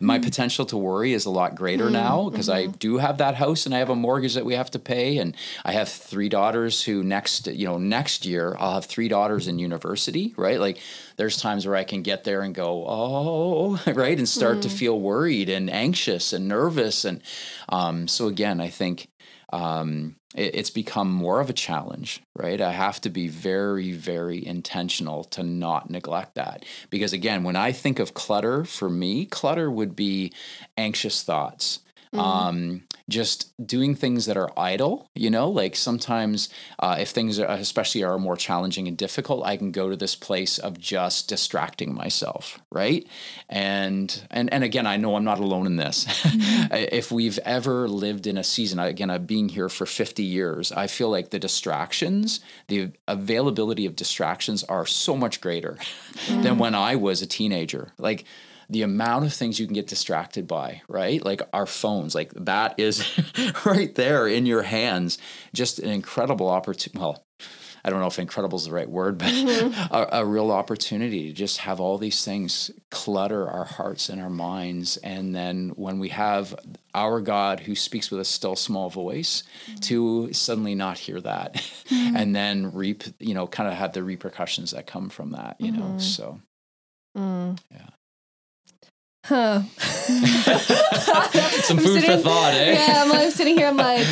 My 0.00 0.18
mm 0.18 0.28
potential 0.28 0.66
to 0.66 0.76
worry 0.76 1.14
is 1.14 1.24
a 1.24 1.30
lot 1.30 1.54
greater 1.54 1.86
mm 1.86 1.92
now 1.92 2.28
because 2.28 2.48
mm-hmm. 2.48 2.70
I 2.70 2.76
do 2.76 2.98
have 2.98 3.18
that 3.18 3.36
house 3.36 3.64
and 3.64 3.74
I 3.74 3.78
have 3.78 3.88
a 3.88 3.96
mortgage 3.96 4.34
that 4.34 4.44
we 4.44 4.54
have 4.54 4.70
to 4.72 4.78
pay, 4.78 5.18
and 5.18 5.36
I 5.64 5.72
have 5.72 5.88
three 5.88 6.28
daughters 6.28 6.82
who 6.82 7.02
next, 7.02 7.46
you 7.46 7.64
know, 7.64 7.78
next 7.78 8.26
year 8.26 8.56
I'll 8.58 8.74
have 8.74 8.84
three 8.84 9.08
daughters 9.08 9.48
in 9.48 9.58
university, 9.58 10.34
right? 10.36 10.60
Like, 10.60 10.80
there's 11.16 11.40
times 11.40 11.66
where 11.66 11.76
I 11.76 11.84
can 11.84 12.02
get 12.02 12.24
there 12.24 12.42
and 12.42 12.54
go, 12.54 12.84
oh, 12.86 13.80
right, 13.86 14.18
and 14.18 14.28
start 14.28 14.62
to 14.62 14.68
mm. 14.68 14.72
feel 14.72 15.00
worried 15.00 15.48
and 15.48 15.70
anxious 15.70 16.32
and 16.32 16.48
nervous, 16.48 17.04
and 17.04 17.22
um, 17.68 18.08
so 18.08 18.26
again, 18.26 18.60
I 18.60 18.68
think 18.68 19.08
um, 19.52 20.16
it, 20.34 20.54
it's 20.54 20.70
become 20.70 21.10
more 21.10 21.40
of 21.40 21.50
a 21.50 21.54
challenge, 21.54 22.22
right? 22.34 22.60
I 22.60 22.72
have 22.72 23.00
to 23.02 23.10
be 23.10 23.28
very, 23.28 23.92
very 23.92 24.44
intentional 24.44 25.24
to 25.24 25.42
not 25.42 25.90
neglect 25.90 26.34
that. 26.34 26.64
Because 26.90 27.12
again, 27.12 27.42
when 27.42 27.56
I 27.56 27.72
think 27.72 27.98
of 27.98 28.14
clutter, 28.14 28.64
for 28.64 28.90
me, 28.90 29.26
clutter 29.26 29.70
would 29.70 29.96
be 29.96 30.32
anxious 30.76 31.22
thoughts. 31.22 31.80
Um, 32.12 32.82
just 33.08 33.52
doing 33.66 33.94
things 33.94 34.26
that 34.26 34.36
are 34.36 34.50
idle. 34.56 35.10
You 35.14 35.30
know, 35.30 35.48
like 35.48 35.76
sometimes 35.76 36.48
uh, 36.78 36.96
if 37.00 37.10
things, 37.10 37.38
are, 37.38 37.46
especially 37.46 38.02
are 38.04 38.18
more 38.18 38.36
challenging 38.36 38.86
and 38.86 38.96
difficult, 38.96 39.44
I 39.44 39.56
can 39.56 39.72
go 39.72 39.88
to 39.90 39.96
this 39.96 40.14
place 40.14 40.58
of 40.58 40.78
just 40.78 41.28
distracting 41.28 41.94
myself, 41.94 42.60
right? 42.70 43.06
And 43.48 44.22
and 44.30 44.52
and 44.52 44.64
again, 44.64 44.86
I 44.86 44.96
know 44.96 45.16
I'm 45.16 45.24
not 45.24 45.38
alone 45.38 45.66
in 45.66 45.76
this. 45.76 46.06
if 46.70 47.10
we've 47.10 47.38
ever 47.44 47.88
lived 47.88 48.26
in 48.26 48.36
a 48.36 48.44
season, 48.44 48.78
again, 48.78 49.10
I've 49.10 49.26
been 49.26 49.48
here 49.48 49.68
for 49.68 49.86
50 49.86 50.22
years, 50.22 50.72
I 50.72 50.86
feel 50.86 51.10
like 51.10 51.30
the 51.30 51.38
distractions, 51.38 52.40
the 52.68 52.90
availability 53.06 53.86
of 53.86 53.96
distractions 53.96 54.64
are 54.64 54.86
so 54.86 55.16
much 55.16 55.40
greater 55.40 55.78
than 56.28 56.58
when 56.58 56.74
I 56.74 56.96
was 56.96 57.22
a 57.22 57.26
teenager. 57.26 57.92
Like 57.98 58.24
the 58.68 58.82
amount 58.82 59.24
of 59.24 59.32
things 59.32 59.58
you 59.58 59.66
can 59.66 59.74
get 59.74 59.86
distracted 59.86 60.46
by, 60.46 60.82
right? 60.88 61.24
Like 61.24 61.42
our 61.52 61.66
phones, 61.66 62.14
like 62.14 62.32
that 62.34 62.78
is 62.78 63.04
right 63.64 63.94
there 63.94 64.26
in 64.26 64.46
your 64.46 64.62
hands. 64.62 65.18
Just 65.54 65.78
an 65.78 65.90
incredible 65.90 66.48
opportunity. 66.48 66.98
Well, 66.98 67.24
I 67.84 67.90
don't 67.90 68.00
know 68.00 68.06
if 68.06 68.18
incredible 68.18 68.58
is 68.58 68.66
the 68.66 68.72
right 68.72 68.88
word, 68.88 69.18
but 69.18 69.28
mm-hmm. 69.28 69.94
a, 69.94 70.20
a, 70.20 70.24
real 70.24 70.50
opportunity 70.50 71.28
to 71.28 71.32
just 71.32 71.58
have 71.58 71.80
all 71.80 71.96
these 71.96 72.24
things 72.24 72.70
clutter 72.90 73.48
our 73.48 73.64
hearts 73.64 74.08
and 74.08 74.20
our 74.20 74.30
minds. 74.30 74.96
And 74.98 75.34
then 75.34 75.70
when 75.70 75.98
we 75.98 76.10
have 76.10 76.54
our 76.94 77.20
God 77.20 77.60
who 77.60 77.74
speaks 77.74 78.10
with 78.10 78.20
a 78.20 78.24
still 78.24 78.56
small 78.56 78.90
voice, 78.90 79.42
mm-hmm. 79.66 79.76
to 79.76 80.32
suddenly 80.32 80.74
not 80.74 80.98
hear 80.98 81.20
that 81.20 81.54
mm-hmm. 81.54 82.16
and 82.16 82.34
then 82.34 82.72
reap, 82.72 83.04
you 83.20 83.34
know, 83.34 83.46
kind 83.46 83.68
of 83.68 83.74
have 83.74 83.92
the 83.92 84.02
repercussions 84.02 84.72
that 84.72 84.86
come 84.86 85.08
from 85.08 85.32
that, 85.32 85.56
you 85.58 85.72
know. 85.72 85.84
Mm-hmm. 85.84 85.98
So, 86.00 86.40
mm. 87.16 87.58
yeah. 87.70 87.88
Huh. 89.28 89.60
Some 91.62 91.76
food 91.76 92.00
sitting, 92.00 92.10
for 92.10 92.16
thought, 92.16 92.54
eh? 92.54 92.72
Yeah, 92.72 93.04
I'm, 93.04 93.12
I'm 93.12 93.30
sitting 93.30 93.58
here, 93.58 93.66
I'm 93.66 93.76
like, 93.76 94.06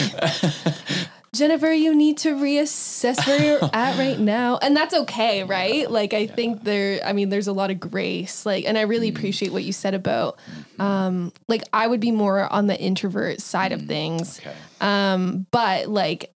Jennifer, 1.37 1.70
you 1.70 1.94
need 1.94 2.18
to 2.18 2.35
reassess 2.35 3.26
where 3.26 3.42
you're 3.42 3.70
at 3.72 3.98
right 3.98 4.18
now. 4.18 4.59
And 4.59 4.76
that's 4.76 4.94
okay, 4.94 5.44
right? 5.44 5.90
Like 5.90 6.14
I 6.14 6.18
yeah. 6.18 6.35
think 6.35 6.64
there 6.64 7.00
I 7.05 7.12
mean 7.12 7.29
there's 7.29 7.46
a 7.46 7.52
lot 7.52 7.70
of 7.70 7.79
grace. 7.79 8.46
Like 8.46 8.64
and 8.64 8.79
I 8.79 8.83
really 8.83 9.11
mm. 9.11 9.16
appreciate 9.16 9.52
what 9.52 9.62
you 9.64 9.72
said 9.72 9.94
about 9.94 10.38
um 10.79 11.33
like 11.46 11.62
I 11.72 11.87
would 11.87 12.00
be 12.00 12.11
more 12.11 12.50
on 12.50 12.66
the 12.66 12.81
introvert 12.81 13.40
side 13.40 13.72
mm. 13.72 13.74
of 13.74 13.83
things. 13.83 14.40
Okay. 14.40 14.55
Um 14.81 15.46
but 15.50 15.88
like 15.88 16.35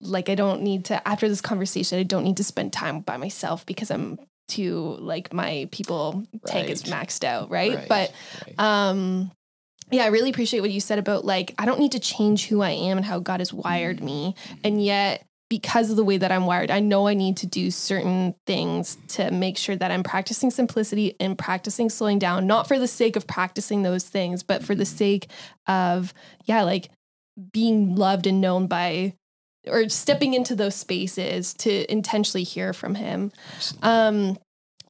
like 0.00 0.28
I 0.28 0.36
don't 0.36 0.62
need 0.62 0.86
to 0.86 1.06
after 1.08 1.28
this 1.28 1.40
conversation 1.40 1.98
I 1.98 2.04
don't 2.04 2.24
need 2.24 2.36
to 2.36 2.44
spend 2.44 2.72
time 2.72 3.00
by 3.00 3.16
myself 3.16 3.66
because 3.66 3.90
I'm 3.90 4.18
to 4.48 4.96
like 5.00 5.32
my 5.32 5.68
people 5.72 6.24
right. 6.32 6.44
tank 6.46 6.70
is 6.70 6.84
maxed 6.84 7.24
out, 7.24 7.50
right? 7.50 7.74
right. 7.74 7.88
But 7.88 8.12
right. 8.46 8.88
um 8.88 9.30
yeah, 9.90 10.04
I 10.04 10.08
really 10.08 10.30
appreciate 10.30 10.60
what 10.60 10.70
you 10.70 10.80
said 10.80 10.98
about 10.98 11.24
like 11.24 11.54
I 11.58 11.66
don't 11.66 11.78
need 11.78 11.92
to 11.92 12.00
change 12.00 12.46
who 12.46 12.62
I 12.62 12.70
am 12.70 12.96
and 12.96 13.06
how 13.06 13.18
God 13.18 13.40
has 13.40 13.52
wired 13.52 13.96
mm-hmm. 13.96 14.06
me. 14.06 14.34
And 14.62 14.82
yet 14.82 15.24
because 15.50 15.90
of 15.90 15.96
the 15.96 16.04
way 16.04 16.16
that 16.16 16.32
I'm 16.32 16.46
wired, 16.46 16.70
I 16.70 16.80
know 16.80 17.06
I 17.06 17.14
need 17.14 17.36
to 17.38 17.46
do 17.46 17.70
certain 17.70 18.34
things 18.46 18.96
to 19.08 19.30
make 19.30 19.58
sure 19.58 19.76
that 19.76 19.90
I'm 19.90 20.02
practicing 20.02 20.50
simplicity 20.50 21.14
and 21.20 21.38
practicing 21.38 21.90
slowing 21.90 22.18
down, 22.18 22.46
not 22.46 22.66
for 22.66 22.78
the 22.78 22.88
sake 22.88 23.14
of 23.14 23.26
practicing 23.26 23.82
those 23.82 24.08
things, 24.08 24.42
but 24.42 24.64
for 24.64 24.74
the 24.74 24.84
mm-hmm. 24.84 24.96
sake 24.96 25.30
of, 25.68 26.14
yeah, 26.44 26.62
like 26.62 26.88
being 27.52 27.94
loved 27.94 28.26
and 28.26 28.40
known 28.40 28.66
by 28.66 29.14
or 29.66 29.88
stepping 29.88 30.34
into 30.34 30.54
those 30.54 30.74
spaces 30.74 31.54
to 31.54 31.90
intentionally 31.90 32.44
hear 32.44 32.72
from 32.72 32.94
him. 32.94 33.32
Um, 33.82 34.38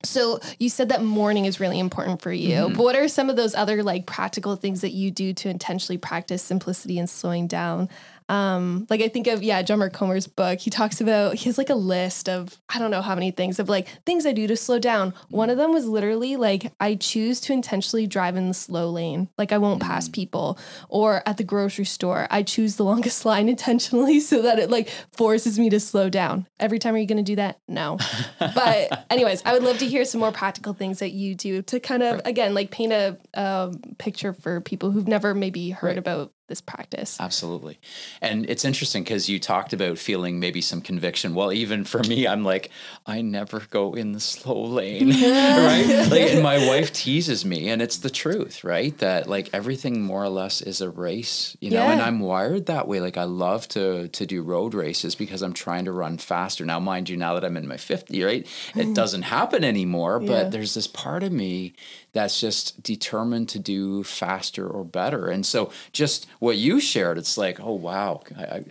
so 0.05 0.39
you 0.59 0.69
said 0.69 0.91
that 0.91 1.03
morning 1.03 1.47
is 1.47 1.61
really 1.61 1.79
important 1.79 2.21
for 2.21 2.33
you. 2.33 2.57
Mm-hmm. 2.57 2.75
But 2.75 2.83
what 2.83 2.97
are 2.97 3.09
some 3.09 3.31
of 3.31 3.37
those 3.37 3.55
other 3.55 3.83
like 3.83 4.07
practical 4.07 4.57
things 4.57 4.83
that 4.83 4.91
you 4.93 5.11
do 5.11 5.33
to 5.35 5.49
intentionally 5.49 5.99
practice 5.99 6.43
simplicity 6.43 6.99
and 6.99 7.09
slowing 7.09 7.47
down? 7.47 7.89
Um, 8.29 8.87
like 8.89 9.03
I 9.03 9.09
think 9.09 9.27
of 9.27 9.43
yeah, 9.43 9.63
John 9.63 9.79
Mark 9.79 9.93
Comer's 9.93 10.27
book. 10.27 10.59
He 10.59 10.71
talks 10.71 11.01
about 11.01 11.35
he 11.35 11.45
has 11.47 11.59
like 11.59 11.71
a 11.71 11.75
list 11.75 12.29
of 12.29 12.59
I 12.69 12.79
don't 12.79 12.91
know 12.91 13.03
how 13.03 13.15
many 13.15 13.31
things 13.31 13.59
of 13.59 13.69
like 13.69 13.89
things 14.07 14.25
I 14.25 14.33
do 14.33 14.47
to 14.47 14.57
slow 14.57 14.79
down. 14.79 15.13
One 15.29 15.51
of 15.51 15.59
them 15.59 15.73
was 15.73 15.87
literally 15.87 16.37
like 16.37 16.73
I 16.81 16.95
choose 16.95 17.41
to 17.43 17.53
intentionally 17.53 18.07
drive 18.07 18.37
in 18.37 18.49
the 18.49 18.55
slow 18.55 18.91
lane. 18.91 19.29
Like 19.37 19.53
I 19.53 19.59
won't 19.59 19.83
pass 19.83 20.09
mm. 20.09 20.13
people. 20.13 20.59
Or 20.89 21.23
at 21.27 21.37
the 21.37 21.45
grocery 21.45 21.85
store, 21.85 22.27
I 22.31 22.43
choose 22.43 22.77
the 22.77 22.85
longest 22.95 23.25
line 23.25 23.49
intentionally 23.49 24.21
so 24.21 24.43
that 24.43 24.59
it 24.59 24.71
like 24.71 24.89
forces 25.13 25.59
me 25.59 25.69
to 25.71 25.81
slow 25.81 26.09
down. 26.09 26.47
Every 26.59 26.79
time 26.79 26.95
are 26.95 26.99
you 26.99 27.07
gonna 27.07 27.23
do 27.23 27.37
that? 27.37 27.61
No. 27.69 27.99
but 28.39 29.07
anyways, 29.11 29.43
I 29.45 29.53
would 29.53 29.63
love 29.63 29.79
to 29.79 29.87
hear 29.87 30.05
some 30.05 30.21
more 30.21 30.33
practical 30.33 30.73
things 30.73 31.01
that 31.01 31.13
you 31.13 31.35
do 31.35 31.61
to 31.63 31.79
kind 31.79 32.03
of 32.03 32.23
again 32.25 32.55
like 32.55 32.71
paint 32.71 32.93
a, 32.93 33.19
a 33.35 33.75
picture 33.99 34.33
for 34.33 34.63
people 34.63 34.91
who've 34.91 35.09
never 35.09 35.35
maybe 35.35 35.71
heard 35.71 35.89
right. 35.89 35.99
about 35.99 36.33
this 36.47 36.61
practice. 36.61 37.17
Absolutely. 37.19 37.79
And 38.21 38.49
it's 38.51 38.65
interesting 38.65 39.03
because 39.03 39.29
you 39.29 39.41
talked 39.41 39.73
about 39.73 39.97
feeling 39.97 40.39
maybe 40.39 40.61
some 40.61 40.83
conviction. 40.83 41.35
Well, 41.35 41.53
even 41.53 41.85
for 41.85 42.03
me, 42.03 42.27
I'm 42.29 42.45
like, 42.45 42.71
I 43.07 43.23
never 43.23 43.61
go 43.71 43.95
in 43.95 44.13
the 44.13 44.21
slow 44.21 44.63
lane. 44.63 45.09
right? 45.11 46.07
Like 46.11 46.21
and 46.33 46.43
my 46.43 46.59
wife 46.69 46.93
teases 46.93 47.45
me 47.45 47.71
and 47.71 47.81
it's 47.81 47.99
the 47.99 48.11
truth, 48.11 48.63
right? 48.63 48.97
That 48.99 49.27
like 49.27 49.49
everything 49.55 50.03
more 50.03 50.23
or 50.23 50.29
less 50.29 50.61
is 50.61 50.81
a 50.81 50.91
race, 50.91 51.57
you 51.61 51.71
know, 51.71 51.79
yeah. 51.79 51.93
and 51.93 52.03
I'm 52.03 52.21
wired 52.21 52.67
that 52.67 52.87
way. 52.87 53.01
Like 53.01 53.17
I 53.17 53.25
love 53.25 53.67
to 53.69 54.09
to 54.09 54.27
do 54.27 54.43
road 54.43 54.75
races 54.75 55.15
because 55.15 55.43
I'm 55.43 55.55
trying 55.55 55.87
to 55.87 55.93
run 55.93 56.19
faster. 56.19 56.65
Now, 56.67 56.79
mind 56.79 57.09
you, 57.09 57.17
now 57.17 57.35
that 57.35 57.45
I'm 57.45 57.57
in 57.57 57.67
my 57.67 57.79
50, 57.79 58.23
right? 58.23 58.47
It 58.75 58.87
mm. 58.89 58.95
doesn't 58.95 59.23
happen 59.23 59.65
anymore, 59.65 60.21
yeah. 60.21 60.29
but 60.29 60.51
there's 60.51 60.75
this 60.75 60.87
part 60.87 61.23
of 61.23 61.33
me 61.33 61.75
that's 62.15 62.41
just 62.41 62.83
determined 62.83 63.51
to 63.51 63.59
do 63.59 64.03
faster 64.05 64.67
or 64.67 64.85
better. 64.85 65.27
And 65.27 65.45
so, 65.45 65.71
just 65.93 66.27
what 66.39 66.57
you 66.57 66.81
shared, 66.81 67.19
it's 67.19 67.37
like, 67.37 67.61
oh 67.61 67.75
wow, 67.75 68.23
I, 68.37 68.43
I, 68.43 68.65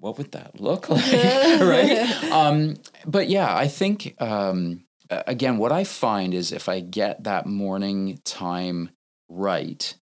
what 0.00 0.16
would 0.18 0.32
that 0.32 0.60
look 0.60 0.88
like, 0.88 1.04
right? 1.12 2.30
Um, 2.32 2.76
but 3.04 3.28
yeah, 3.28 3.54
I 3.54 3.68
think 3.68 4.14
um, 4.20 4.84
again, 5.10 5.58
what 5.58 5.72
I 5.72 5.84
find 5.84 6.34
is 6.34 6.52
if 6.52 6.68
I 6.68 6.80
get 6.80 7.24
that 7.24 7.46
morning 7.46 8.20
time 8.24 8.90
right, 9.28 9.94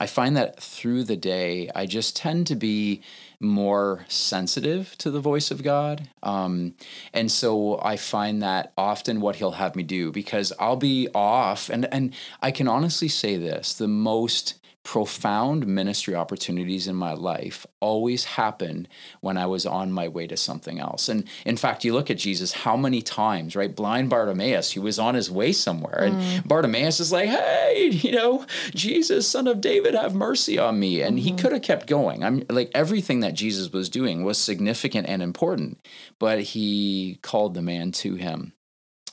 I 0.00 0.06
find 0.06 0.36
that 0.36 0.60
through 0.60 1.04
the 1.04 1.16
day, 1.16 1.70
I 1.74 1.86
just 1.86 2.16
tend 2.16 2.46
to 2.48 2.56
be 2.56 3.02
more 3.40 4.04
sensitive 4.08 4.96
to 4.98 5.10
the 5.10 5.20
voice 5.20 5.50
of 5.50 5.62
God. 5.62 6.08
Um, 6.22 6.74
and 7.12 7.30
so 7.30 7.80
I 7.80 7.96
find 7.96 8.42
that 8.42 8.72
often 8.76 9.20
what 9.20 9.36
He'll 9.36 9.52
have 9.52 9.76
me 9.76 9.82
do, 9.82 10.10
because 10.10 10.52
I'll 10.58 10.76
be 10.76 11.08
off, 11.14 11.70
and, 11.70 11.92
and 11.92 12.14
I 12.42 12.50
can 12.50 12.68
honestly 12.68 13.08
say 13.08 13.36
this 13.36 13.74
the 13.74 13.88
most 13.88 14.54
profound 14.88 15.66
ministry 15.66 16.14
opportunities 16.14 16.88
in 16.88 16.96
my 16.96 17.12
life 17.12 17.66
always 17.78 18.24
happened 18.24 18.88
when 19.20 19.36
I 19.36 19.44
was 19.44 19.66
on 19.66 19.92
my 19.92 20.08
way 20.08 20.26
to 20.26 20.34
something 20.34 20.80
else. 20.80 21.10
And 21.10 21.28
in 21.44 21.58
fact, 21.58 21.84
you 21.84 21.92
look 21.92 22.10
at 22.10 22.16
Jesus, 22.16 22.52
how 22.52 22.74
many 22.74 23.02
times, 23.02 23.54
right? 23.54 23.76
Blind 23.76 24.08
Bartimaeus, 24.08 24.70
he 24.70 24.78
was 24.78 24.98
on 24.98 25.14
his 25.14 25.30
way 25.30 25.52
somewhere, 25.52 26.04
and 26.04 26.14
mm. 26.16 26.48
Bartimaeus 26.48 27.00
is 27.00 27.12
like, 27.12 27.28
hey, 27.28 27.90
you 27.92 28.12
know, 28.12 28.46
Jesus, 28.70 29.28
son 29.28 29.46
of 29.46 29.60
David, 29.60 29.92
have 29.92 30.14
mercy 30.14 30.58
on 30.58 30.80
me. 30.80 31.02
And 31.02 31.18
mm-hmm. 31.18 31.36
he 31.36 31.42
could 31.42 31.52
have 31.52 31.60
kept 31.60 31.86
going. 31.86 32.24
I'm 32.24 32.44
like, 32.48 32.70
everything 32.74 33.20
that 33.20 33.34
Jesus 33.34 33.70
was 33.70 33.90
doing 33.90 34.24
was 34.24 34.38
significant 34.38 35.06
and 35.06 35.22
important, 35.22 35.86
but 36.18 36.40
he 36.40 37.18
called 37.20 37.52
the 37.52 37.60
man 37.60 37.92
to 37.92 38.14
him. 38.14 38.54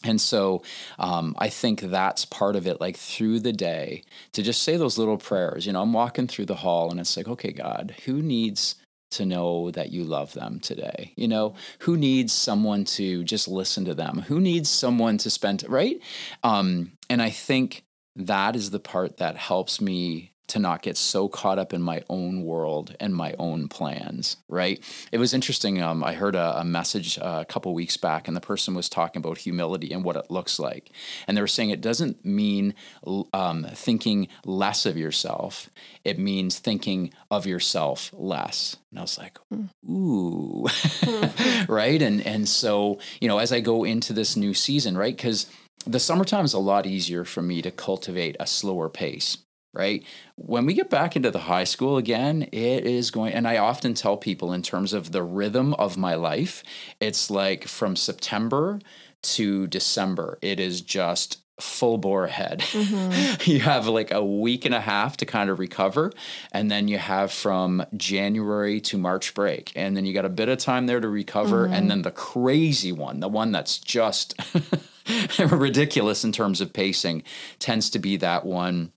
And 0.05 0.21
so 0.21 0.61
um, 0.99 1.35
I 1.39 1.49
think 1.49 1.81
that's 1.81 2.25
part 2.25 2.55
of 2.55 2.67
it, 2.67 2.79
like 2.79 2.95
through 2.95 3.39
the 3.39 3.53
day, 3.53 4.03
to 4.33 4.43
just 4.43 4.61
say 4.61 4.77
those 4.77 4.97
little 4.97 5.17
prayers. 5.17 5.65
You 5.65 5.73
know, 5.73 5.81
I'm 5.81 5.93
walking 5.93 6.27
through 6.27 6.45
the 6.45 6.55
hall 6.55 6.91
and 6.91 6.99
it's 6.99 7.17
like, 7.17 7.27
okay, 7.27 7.51
God, 7.51 7.95
who 8.05 8.21
needs 8.21 8.75
to 9.11 9.25
know 9.25 9.71
that 9.71 9.91
you 9.91 10.03
love 10.03 10.33
them 10.33 10.59
today? 10.59 11.13
You 11.15 11.27
know, 11.27 11.55
who 11.79 11.97
needs 11.97 12.33
someone 12.33 12.85
to 12.85 13.23
just 13.23 13.47
listen 13.47 13.85
to 13.85 13.93
them? 13.93 14.25
Who 14.27 14.39
needs 14.39 14.69
someone 14.69 15.17
to 15.19 15.29
spend, 15.29 15.63
right? 15.67 15.99
Um, 16.43 16.93
and 17.09 17.21
I 17.21 17.29
think 17.29 17.83
that 18.15 18.55
is 18.55 18.71
the 18.71 18.79
part 18.79 19.17
that 19.17 19.37
helps 19.37 19.81
me 19.81 20.31
to 20.47 20.59
not 20.59 20.81
get 20.81 20.97
so 20.97 21.27
caught 21.27 21.57
up 21.57 21.73
in 21.73 21.81
my 21.81 22.03
own 22.09 22.43
world 22.43 22.95
and 22.99 23.15
my 23.15 23.33
own 23.39 23.67
plans, 23.67 24.37
right? 24.47 24.79
It 25.11 25.17
was 25.17 25.33
interesting. 25.33 25.81
Um, 25.81 26.03
I 26.03 26.13
heard 26.13 26.35
a, 26.35 26.59
a 26.59 26.63
message 26.63 27.17
uh, 27.17 27.39
a 27.41 27.45
couple 27.45 27.73
weeks 27.73 27.97
back, 27.97 28.27
and 28.27 28.37
the 28.37 28.41
person 28.41 28.75
was 28.75 28.87
talking 28.87 29.19
about 29.19 29.39
humility 29.39 29.91
and 29.91 30.03
what 30.03 30.15
it 30.15 30.29
looks 30.29 30.59
like. 30.59 30.91
And 31.27 31.35
they 31.35 31.41
were 31.41 31.47
saying 31.47 31.71
it 31.71 31.81
doesn't 31.81 32.23
mean 32.23 32.75
um, 33.33 33.65
thinking 33.73 34.27
less 34.45 34.85
of 34.85 34.97
yourself, 34.97 35.69
it 36.03 36.19
means 36.19 36.59
thinking 36.59 37.11
of 37.31 37.47
yourself 37.47 38.11
less. 38.13 38.77
And 38.91 38.99
I 38.99 39.01
was 39.01 39.17
like, 39.17 39.39
hmm. 39.49 39.91
ooh, 39.91 40.67
right? 41.67 42.01
And, 42.01 42.25
and 42.25 42.47
so, 42.47 42.99
you 43.19 43.27
know, 43.27 43.39
as 43.39 43.51
I 43.51 43.61
go 43.61 43.83
into 43.83 44.13
this 44.13 44.35
new 44.35 44.53
season, 44.53 44.97
right? 44.97 45.15
Because 45.15 45.47
the 45.87 45.99
summertime 45.99 46.45
is 46.45 46.53
a 46.53 46.59
lot 46.59 46.85
easier 46.85 47.25
for 47.25 47.41
me 47.41 47.61
to 47.61 47.71
cultivate 47.71 48.35
a 48.39 48.47
slower 48.47 48.89
pace 48.89 49.37
right? 49.75 50.03
When 50.35 50.65
we 50.65 50.73
get 50.73 50.89
back 50.89 51.15
into 51.15 51.31
the 51.31 51.39
high 51.39 51.65
school 51.65 51.97
again, 51.97 52.43
it 52.51 52.85
is 52.85 53.11
going, 53.11 53.33
and 53.33 53.47
I 53.47 53.57
often 53.57 53.93
tell 53.93 54.17
people 54.17 54.53
in 54.53 54.61
terms 54.61 54.93
of 54.93 55.11
the 55.11 55.23
rhythm 55.23 55.73
of 55.75 55.97
my 55.97 56.15
life, 56.15 56.63
it's 56.99 57.29
like 57.29 57.67
from 57.67 57.95
September 57.95 58.79
to 59.21 59.67
December, 59.67 60.37
it 60.41 60.59
is 60.59 60.81
just 60.81 61.41
full 61.59 61.97
bore 61.97 62.25
ahead. 62.25 62.59
Mm-hmm. 62.59 63.49
you 63.49 63.59
have 63.61 63.87
like 63.87 64.11
a 64.11 64.23
week 64.23 64.65
and 64.65 64.75
a 64.75 64.81
half 64.81 65.17
to 65.17 65.25
kind 65.25 65.49
of 65.49 65.59
recover. 65.59 66.11
And 66.51 66.69
then 66.69 66.87
you 66.87 66.97
have 66.97 67.31
from 67.31 67.85
January 67.95 68.81
to 68.81 68.97
March 68.97 69.33
break. 69.33 69.71
And 69.75 69.95
then 69.95 70.05
you 70.05 70.13
got 70.13 70.25
a 70.25 70.29
bit 70.29 70.49
of 70.49 70.57
time 70.57 70.85
there 70.85 70.99
to 70.99 71.07
recover. 71.07 71.65
And 71.65 71.73
mm-hmm. 71.73 71.87
then 71.87 72.01
the 72.01 72.11
crazy 72.11 72.91
one, 72.91 73.19
the 73.19 73.29
one 73.29 73.51
that's 73.51 73.77
just 73.77 74.35
ridiculous 75.39 76.23
in 76.23 76.31
terms 76.31 76.59
of 76.59 76.73
pacing, 76.73 77.23
tends 77.59 77.89
to 77.91 77.99
be 77.99 78.17
that 78.17 78.45
one 78.45 78.91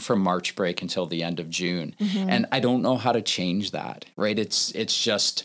from 0.00 0.20
March 0.20 0.54
break 0.56 0.82
until 0.82 1.06
the 1.06 1.22
end 1.22 1.40
of 1.40 1.48
June. 1.50 1.94
And 2.30 2.46
I 2.52 2.60
don't 2.60 2.82
know 2.82 2.96
how 2.96 3.12
to 3.12 3.22
change 3.22 3.70
that, 3.72 4.04
right? 4.16 4.38
It's 4.38 4.70
it's 4.72 5.02
just 5.02 5.44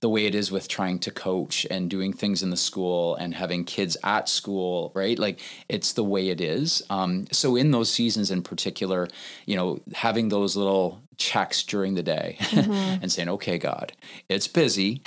the 0.00 0.08
way 0.10 0.26
it 0.26 0.34
is 0.34 0.52
with 0.52 0.68
trying 0.68 0.98
to 0.98 1.10
coach 1.10 1.66
and 1.70 1.88
doing 1.88 2.12
things 2.12 2.42
in 2.42 2.50
the 2.50 2.56
school 2.56 3.14
and 3.16 3.34
having 3.34 3.64
kids 3.64 3.96
at 4.04 4.28
school, 4.28 4.92
right? 4.94 5.18
Like 5.18 5.40
it's 5.68 5.94
the 5.94 6.04
way 6.04 6.28
it 6.28 6.40
is. 6.40 6.82
Um, 6.90 7.26
so 7.32 7.56
in 7.56 7.70
those 7.70 7.90
seasons 7.90 8.30
in 8.30 8.42
particular, 8.42 9.08
you 9.46 9.56
know, 9.56 9.80
having 9.94 10.28
those 10.28 10.54
little 10.54 11.00
checks 11.16 11.62
during 11.62 11.94
the 11.94 12.02
day 12.02 12.36
mm-hmm. 12.40 13.02
and 13.02 13.12
saying, 13.12 13.28
"Okay, 13.28 13.58
God, 13.58 13.92
it's 14.28 14.48
busy, 14.48 15.02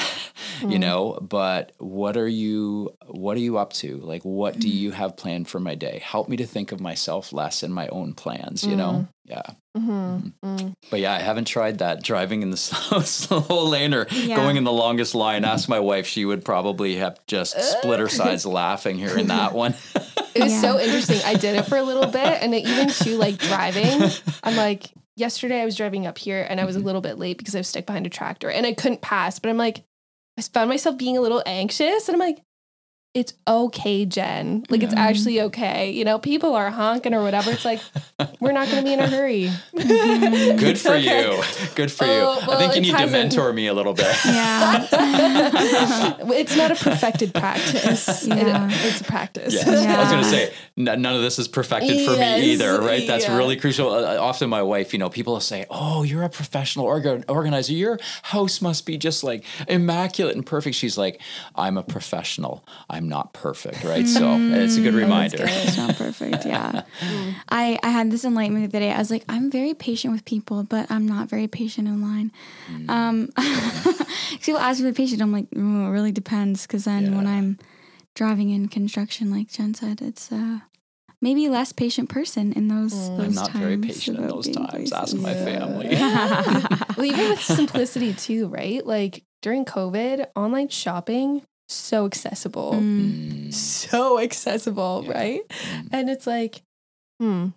you 0.62 0.68
mm. 0.68 0.80
know, 0.80 1.20
but 1.22 1.74
what 1.78 2.18
are 2.18 2.28
you 2.28 2.94
what 3.08 3.38
are 3.38 3.42
you 3.42 3.58
up 3.58 3.74
to? 3.74 3.98
Like 3.98 4.24
what 4.24 4.60
do 4.60 4.68
mm. 4.68 4.74
you 4.74 4.92
have 4.92 5.18
planned 5.18 5.48
for 5.48 5.60
my 5.60 5.76
day? 5.76 6.02
Help 6.04 6.30
me 6.30 6.38
to 6.38 6.46
think 6.46 6.72
of 6.72 6.80
myself 6.80 7.34
less 7.34 7.64
in 7.64 7.72
my 7.72 7.88
own 7.90 8.14
plans, 8.14 8.64
you 8.64 8.76
know?" 8.76 8.92
Mm. 8.92 9.08
Yeah. 9.26 9.44
Mhm. 9.78 10.74
But 10.90 11.00
yeah, 11.00 11.14
I 11.14 11.20
haven't 11.20 11.46
tried 11.46 11.78
that 11.78 12.02
driving 12.02 12.42
in 12.42 12.50
the 12.50 12.58
slow, 12.58 13.02
slow 13.02 13.66
lane 13.66 13.94
or 13.94 14.08
Yeah. 14.10 14.36
going 14.36 14.58
in 14.58 14.64
the 14.64 14.72
longest 14.72 15.14
line. 15.14 15.46
Ask 15.46 15.70
my 15.70 15.80
wife; 15.80 16.08
she 16.08 16.26
would 16.26 16.44
probably 16.44 16.96
have 16.96 17.20
just 17.28 17.60
split 17.62 18.00
her 18.00 18.10
sides 18.10 18.46
laughing 18.48 18.98
here 18.98 19.10
hearing 19.10 19.28
that 19.28 19.54
one. 19.54 19.76
It 20.36 20.44
was 20.44 20.62
so 20.62 20.80
interesting. 20.80 21.20
I 21.26 21.36
did 21.36 21.56
it 21.56 21.64
for 21.64 21.78
a 21.78 21.84
little 21.84 22.08
bit, 22.08 22.42
and 22.42 22.54
it, 22.54 22.66
even 22.66 22.90
to 22.90 23.18
like 23.18 23.38
driving, 23.38 24.10
I'm 24.44 24.56
like, 24.56 24.92
yesterday 25.20 25.62
I 25.62 25.66
was 25.66 25.76
driving 25.76 26.08
up 26.08 26.18
here, 26.18 26.46
and 26.50 26.60
I 26.60 26.66
was 26.66 26.76
a 26.76 26.80
mm-hmm. 26.80 26.88
little 26.88 27.02
bit 27.02 27.20
late 27.20 27.38
because 27.38 27.56
I 27.56 27.60
was 27.60 27.68
stuck 27.68 27.86
behind 27.86 28.08
a 28.08 28.10
tractor, 28.10 28.50
and 28.50 28.66
I 28.66 28.74
couldn't 28.74 29.02
pass. 29.02 29.40
But 29.40 29.50
I'm 29.50 29.58
like, 29.58 29.84
I 30.38 30.42
found 30.42 30.70
myself 30.70 30.98
being 30.98 31.18
a 31.18 31.22
little 31.22 31.44
anxious, 31.46 32.08
and 32.08 32.16
I'm 32.16 32.20
like, 32.20 32.42
it's 33.16 33.34
okay, 33.48 34.06
Jen. 34.06 34.64
Like 34.70 34.84
it's 34.84 34.94
actually 34.94 35.42
okay. 35.42 35.90
You 35.92 36.06
know, 36.06 36.20
people 36.20 36.54
are 36.54 36.70
honking 36.70 37.16
or 37.16 37.24
whatever. 37.24 37.50
It's 37.52 37.66
like 37.66 37.82
we're 38.40 38.52
not 38.52 38.68
going 38.70 38.84
to 38.84 38.88
be 38.88 38.94
in 38.94 39.00
a 39.00 39.08
hurry. 39.08 39.50
Good 39.76 40.78
for 40.80 40.90
Okay. 40.92 41.24
you. 41.36 41.44
Good 41.76 41.92
for 41.92 42.06
you. 42.06 42.12
Oh, 42.12 42.40
I 42.52 42.58
think 42.58 42.76
you 42.76 42.82
need 42.82 42.92
to 42.92 42.98
hasn't- 42.98 43.12
mentor 43.12 43.52
me 43.52 43.66
a 43.68 43.74
little 43.74 43.94
bit. 43.94 44.16
Yeah. 44.26 44.86
it's 46.34 46.56
not 46.56 46.72
a 46.72 46.76
perfected 46.76 47.34
practice. 47.34 48.26
It- 48.28 48.32
it's 48.32 49.02
a 49.02 49.04
practice. 49.04 49.54
Yes. 49.54 49.68
I 49.68 50.00
was 50.00 50.10
going 50.12 50.24
to 50.24 50.30
say, 50.30 50.54
n- 50.78 51.02
none 51.02 51.16
of 51.16 51.22
this 51.22 51.40
is 51.40 51.48
perfected 51.48 52.06
for 52.06 52.14
Yes, 52.14 52.42
me 52.42 52.52
either, 52.52 52.80
right? 52.80 53.06
That's 53.08 53.26
yeah. 53.26 53.38
really 53.38 53.56
crucial. 53.58 53.90
Uh, 53.92 54.18
often, 54.20 54.50
my 54.50 54.62
wife, 54.62 54.94
you 54.94 55.00
know, 55.00 55.10
people 55.10 55.34
will 55.34 55.40
say, 55.40 55.66
Oh, 55.70 56.04
you're 56.04 56.24
a 56.24 56.30
professional 56.30 56.86
orga- 56.86 57.24
organizer. 57.28 57.74
Your 57.74 58.00
house 58.24 58.62
must 58.62 58.86
be 58.86 58.98
just 58.98 59.24
like 59.24 59.44
immaculate 59.68 60.36
and 60.36 60.46
perfect. 60.46 60.76
She's 60.76 60.98
like, 60.98 61.20
I'm 61.56 61.78
a 61.78 61.84
professional. 61.84 62.64
I'm 63.00 63.08
not 63.08 63.32
perfect, 63.32 63.86
right? 63.86 64.06
So 64.06 64.36
it's 64.38 64.76
a 64.76 64.82
good 64.82 64.94
reminder. 64.94 65.46
It's 65.48 65.78
not 65.78 65.96
perfect. 65.96 66.46
Yeah. 66.46 66.84
I, 67.50 67.80
I 67.82 67.90
had 67.92 68.12
this 68.12 68.26
enlightenment 68.26 68.70
the 68.70 68.78
other 68.78 68.86
day. 68.86 68.92
I 68.92 68.98
was 68.98 69.10
like, 69.10 69.24
I'm 69.30 69.50
very 69.50 69.74
patient 69.74 70.12
with 70.12 70.26
people, 70.26 70.64
but 70.64 70.92
I'm 70.92 71.08
not 71.08 71.30
very 71.30 71.48
patient 71.48 71.88
in 71.88 72.02
line. 72.02 72.34
Um, 72.90 73.30
people 74.42 74.60
ask 74.60 74.82
me 74.82 74.88
to 74.88 74.92
be 74.92 74.98
patient. 74.98 75.22
I'm 75.22 75.32
like, 75.32 75.48
oh, 75.56 75.88
it 75.88 75.92
really 75.92 76.12
depends. 76.12 76.68
Because 76.68 76.84
then 76.84 77.16
when 77.16 77.26
I'm 77.26 77.58
driving 78.16 78.50
in 78.50 78.68
construction, 78.68 79.32
like 79.32 79.50
Jen 79.50 79.74
said, 79.74 80.02
it's 80.02 80.30
uh, 80.30 80.60
maybe 81.22 81.48
less 81.48 81.72
patient 81.72 82.10
person 82.10 82.52
in 82.52 82.68
those, 82.68 82.92
those 82.92 83.28
I'm 83.28 83.34
not 83.34 83.52
times. 83.52 83.60
very 83.64 83.78
patient 83.78 84.18
in 84.18 84.28
those 84.28 84.50
times. 84.50 84.72
patient. 84.74 84.94
Ask 84.94 85.16
my 85.16 85.34
family. 85.36 85.88
well, 86.98 87.06
even 87.06 87.30
with 87.30 87.42
simplicity 87.42 88.14
too, 88.14 88.50
right? 88.50 88.86
Like 88.86 89.24
during 89.42 89.64
COVID, 89.64 90.26
online 90.36 90.68
shopping 90.68 91.44
so 91.70 92.06
accessible, 92.06 92.74
Mm. 92.74 93.54
so 93.54 94.20
accessible, 94.20 95.04
Yeah. 95.06 95.12
right? 95.14 95.42
Mm. 95.50 95.88
And 95.92 96.10
it's 96.10 96.28
like, 96.28 96.62
hmm. 97.20 97.48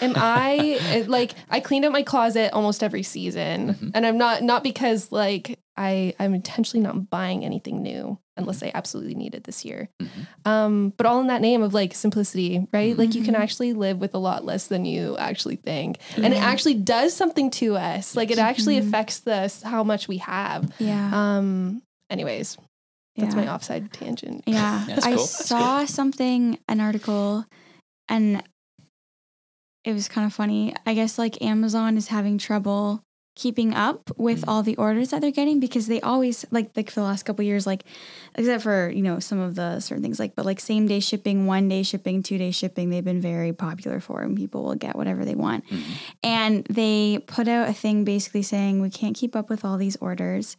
And 0.00 0.16
I 0.16 0.54
it, 0.94 1.08
like 1.10 1.34
I 1.50 1.60
cleaned 1.60 1.84
up 1.84 1.92
my 1.92 2.02
closet 2.02 2.54
almost 2.54 2.82
every 2.82 3.02
season, 3.02 3.74
Mhm. 3.74 3.90
and 3.94 4.06
I'm 4.06 4.16
not 4.16 4.42
not 4.42 4.62
because 4.64 5.12
like 5.12 5.58
I 5.76 6.14
I'm 6.18 6.32
intentionally 6.32 6.82
not 6.82 7.10
buying 7.10 7.44
anything 7.44 7.82
new 7.82 8.18
unless 8.38 8.62
I 8.62 8.70
absolutely 8.74 9.14
need 9.14 9.34
it 9.34 9.44
this 9.44 9.66
year. 9.66 9.90
Mhm. 10.00 10.26
Um, 10.50 10.92
but 10.96 11.04
all 11.04 11.20
in 11.20 11.26
that 11.26 11.42
name 11.42 11.60
of 11.62 11.74
like 11.74 11.94
simplicity, 11.94 12.66
right? 12.72 12.96
Like 12.96 13.14
you 13.14 13.22
can 13.22 13.34
Mhm. 13.34 13.40
actually 13.40 13.74
live 13.74 13.98
with 13.98 14.14
a 14.14 14.18
lot 14.18 14.46
less 14.46 14.66
than 14.68 14.86
you 14.86 15.18
actually 15.18 15.56
think, 15.56 15.98
and 16.16 16.32
it 16.32 16.40
actually 16.42 16.74
does 16.74 17.12
something 17.12 17.50
to 17.50 17.76
us. 17.76 18.16
Like 18.16 18.30
it 18.30 18.38
actually 18.38 18.76
Mhm. 18.80 18.88
affects 18.88 19.18
the 19.20 19.52
how 19.64 19.84
much 19.84 20.08
we 20.08 20.16
have. 20.18 20.72
Yeah. 20.78 21.10
Um. 21.12 21.82
Anyways, 22.08 22.56
that's 23.16 23.34
yeah. 23.34 23.42
my 23.44 23.52
offside 23.52 23.92
tangent. 23.92 24.42
Yeah. 24.46 24.84
That's 24.88 25.04
I 25.06 25.10
cool. 25.10 25.18
That's 25.18 25.46
saw 25.48 25.84
something, 25.84 26.58
an 26.68 26.80
article, 26.80 27.44
and 28.08 28.42
it 29.84 29.92
was 29.92 30.08
kind 30.08 30.26
of 30.26 30.32
funny. 30.32 30.74
I 30.86 30.94
guess 30.94 31.18
like 31.18 31.42
Amazon 31.42 31.96
is 31.96 32.08
having 32.08 32.38
trouble 32.38 33.02
keeping 33.34 33.72
up 33.72 34.10
with 34.18 34.42
Mm. 34.42 34.48
all 34.48 34.62
the 34.62 34.76
orders 34.76 35.08
that 35.08 35.22
they're 35.22 35.30
getting 35.30 35.58
because 35.58 35.86
they 35.86 36.02
always 36.02 36.44
like 36.50 36.70
like 36.76 36.90
for 36.90 37.00
the 37.00 37.06
last 37.06 37.22
couple 37.22 37.42
years 37.42 37.66
like 37.66 37.82
except 38.34 38.62
for 38.62 38.90
you 38.90 39.00
know 39.00 39.18
some 39.20 39.38
of 39.40 39.54
the 39.54 39.80
certain 39.80 40.02
things 40.02 40.18
like 40.20 40.34
but 40.36 40.44
like 40.44 40.60
same 40.60 40.86
day 40.86 41.00
shipping 41.00 41.46
one 41.46 41.66
day 41.66 41.82
shipping 41.82 42.22
two 42.22 42.36
day 42.36 42.50
shipping 42.50 42.90
they've 42.90 43.02
been 43.02 43.22
very 43.22 43.54
popular 43.54 44.00
for 44.00 44.20
and 44.20 44.36
people 44.36 44.62
will 44.64 44.74
get 44.74 44.96
whatever 44.96 45.24
they 45.24 45.34
want 45.34 45.66
Mhm. 45.70 45.82
and 46.22 46.64
they 46.66 47.20
put 47.26 47.48
out 47.48 47.70
a 47.70 47.72
thing 47.72 48.04
basically 48.04 48.42
saying 48.42 48.82
we 48.82 48.90
can't 48.90 49.16
keep 49.16 49.34
up 49.34 49.48
with 49.48 49.64
all 49.64 49.78
these 49.78 49.96
orders 49.96 50.58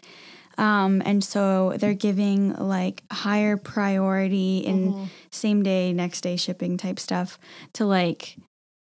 um, 0.57 1.01
and 1.05 1.23
so 1.23 1.73
they're 1.77 1.93
giving 1.93 2.53
like 2.53 3.03
higher 3.11 3.57
priority 3.57 4.59
in 4.59 5.09
same 5.31 5.63
day 5.63 5.93
next 5.93 6.21
day 6.21 6.35
shipping 6.35 6.77
type 6.77 6.99
stuff 6.99 7.39
to 7.73 7.85
like 7.85 8.37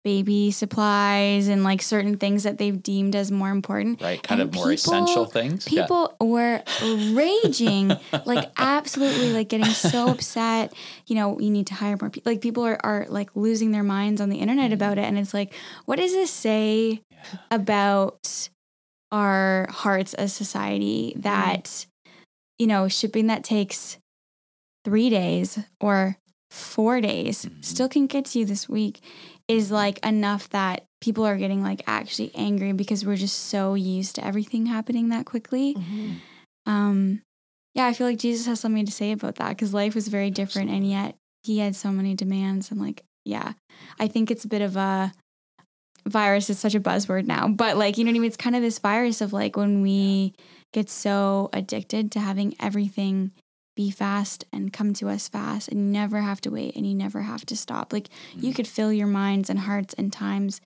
baby 0.03 0.51
supplies 0.51 1.49
and 1.49 1.65
like 1.65 1.81
certain 1.81 2.15
things 2.17 2.43
that 2.43 2.57
they've 2.57 2.81
deemed 2.81 3.13
as 3.13 3.29
more 3.29 3.49
important 3.49 4.01
Right? 4.01 4.23
Kind 4.23 4.39
And 4.39 4.49
of 4.49 4.55
more 4.55 4.69
people- 4.69 4.93
essential 4.93 5.25
things. 5.25 5.69
Yeah. 5.69 5.81
people 5.81 6.15
were 6.21 6.63
raging 7.11 7.91
like 8.25 8.49
absolutely 8.57 9.33
like 9.33 9.49
getting 9.49 9.65
so 9.65 10.07
upset 10.11 10.71
you 11.07 11.15
know 11.15 11.37
you 11.41 11.49
need 11.49 11.67
to 11.67 11.73
hire 11.73 11.97
more 11.99 12.09
people 12.09 12.31
like 12.31 12.39
people 12.41 12.63
are, 12.65 12.79
are 12.85 13.05
like 13.09 13.35
losing 13.35 13.71
their 13.71 13.83
minds 13.83 14.21
on 14.21 14.29
the 14.29 14.37
internet 14.37 14.71
about 14.71 14.97
it 14.97 15.01
and 15.03 15.17
it's 15.17 15.33
like 15.33 15.53
what 15.85 15.97
does 15.97 16.13
this 16.13 16.31
say 16.31 17.01
about 17.51 18.49
our 19.11 19.67
hearts 19.69 20.13
as 20.15 20.33
society 20.33 21.13
that 21.17 21.85
you 22.59 22.67
know 22.67 22.87
shipping 22.87 23.27
that 23.27 23.43
takes 23.43 23.97
three 24.83 25.09
days 25.09 25.59
or 25.81 26.17
four 26.49 27.01
days 27.01 27.45
Mhm. 27.45 27.63
still 27.65 27.89
can 27.89 28.07
get 28.07 28.25
to 28.25 28.39
you 28.39 28.45
this 28.45 28.67
week 28.69 28.99
is 29.47 29.69
like 29.71 29.99
enough 30.05 30.49
that 30.49 30.85
people 31.01 31.25
are 31.25 31.37
getting 31.37 31.61
like 31.61 31.81
actually 31.87 32.31
angry 32.35 32.71
because 32.73 33.05
we're 33.05 33.15
just 33.17 33.37
so 33.47 33.75
used 33.75 34.15
to 34.15 34.25
everything 34.25 34.65
happening 34.65 35.09
that 35.09 35.25
quickly. 35.25 35.75
Um, 36.65 37.21
yeah, 37.75 37.85
I 37.85 37.93
feel 37.93 38.07
like 38.07 38.17
Jesus 38.17 38.45
has 38.47 38.59
something 38.59 38.85
to 38.85 38.91
say 38.91 39.11
about 39.11 39.35
that 39.35 39.49
because 39.49 39.73
life 39.73 39.93
was 39.95 40.07
very 40.07 40.31
different, 40.31 40.69
and 40.69 40.89
yet 40.89 41.15
he 41.43 41.59
had 41.59 41.75
so 41.75 41.91
many 41.91 42.15
demands. 42.15 42.71
And 42.71 42.81
like, 42.81 43.03
yeah, 43.23 43.53
I 43.99 44.07
think 44.07 44.31
it's 44.31 44.43
a 44.45 44.49
bit 44.49 44.61
of 44.61 44.75
a 44.75 45.13
virus 46.07 46.49
is 46.49 46.59
such 46.59 46.75
a 46.75 46.79
buzzword 46.79 47.25
now, 47.25 47.47
but 47.47 47.77
like, 47.77 47.97
you 47.97 48.03
know 48.03 48.11
what 48.11 48.17
I 48.17 48.19
mean? 48.19 48.27
It's 48.27 48.37
kind 48.37 48.55
of 48.55 48.61
this 48.61 48.79
virus 48.79 49.21
of 49.21 49.33
like 49.33 49.55
when 49.57 49.81
we 49.81 50.33
get 50.73 50.89
so 50.89 51.49
addicted 51.53 52.11
to 52.13 52.19
having 52.19 52.55
everything 52.59 53.31
be 53.75 53.91
fast 53.91 54.43
and 54.51 54.73
come 54.73 54.91
to 54.95 55.07
us 55.07 55.27
fast 55.27 55.69
and 55.69 55.79
you 55.79 55.85
never 55.85 56.21
have 56.21 56.41
to 56.41 56.49
wait 56.49 56.75
and 56.75 56.85
you 56.87 56.95
never 56.95 57.21
have 57.21 57.45
to 57.45 57.55
stop. 57.55 57.93
Like 57.93 58.09
you 58.35 58.51
Mm. 58.51 58.55
could 58.55 58.67
fill 58.67 58.91
your 58.91 59.07
minds 59.07 59.49
and 59.49 59.59
hearts 59.59 59.93
and 59.93 60.11
times 60.11 60.59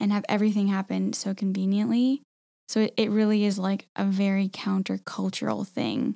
and 0.00 0.10
have 0.10 0.24
everything 0.28 0.68
happen 0.68 1.12
so 1.12 1.34
conveniently. 1.34 2.22
So 2.68 2.80
it, 2.80 2.94
it 2.96 3.10
really 3.10 3.44
is 3.44 3.58
like 3.58 3.86
a 3.96 4.04
very 4.06 4.48
countercultural 4.48 5.66
thing 5.68 6.14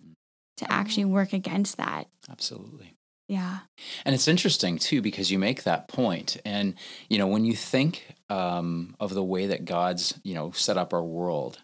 to 0.57 0.73
actually 0.73 1.05
work 1.05 1.33
against 1.35 1.77
that. 1.77 2.09
Absolutely. 2.31 2.95
Yeah. 3.29 3.59
And 4.05 4.14
it's 4.14 4.27
interesting 4.27 4.79
too 4.79 5.03
because 5.03 5.31
you 5.31 5.38
make 5.38 5.62
that 5.64 5.87
point, 5.87 6.38
and 6.45 6.75
you 7.09 7.19
know 7.19 7.27
when 7.27 7.45
you 7.45 7.55
think 7.55 8.17
um, 8.31 8.97
of 8.99 9.14
the 9.14 9.23
way 9.23 9.47
that 9.47 9.67
God's 9.67 10.19
you 10.25 10.35
know 10.35 10.51
set 10.53 10.79
up 10.79 10.95
our 10.95 11.05
world, 11.05 11.61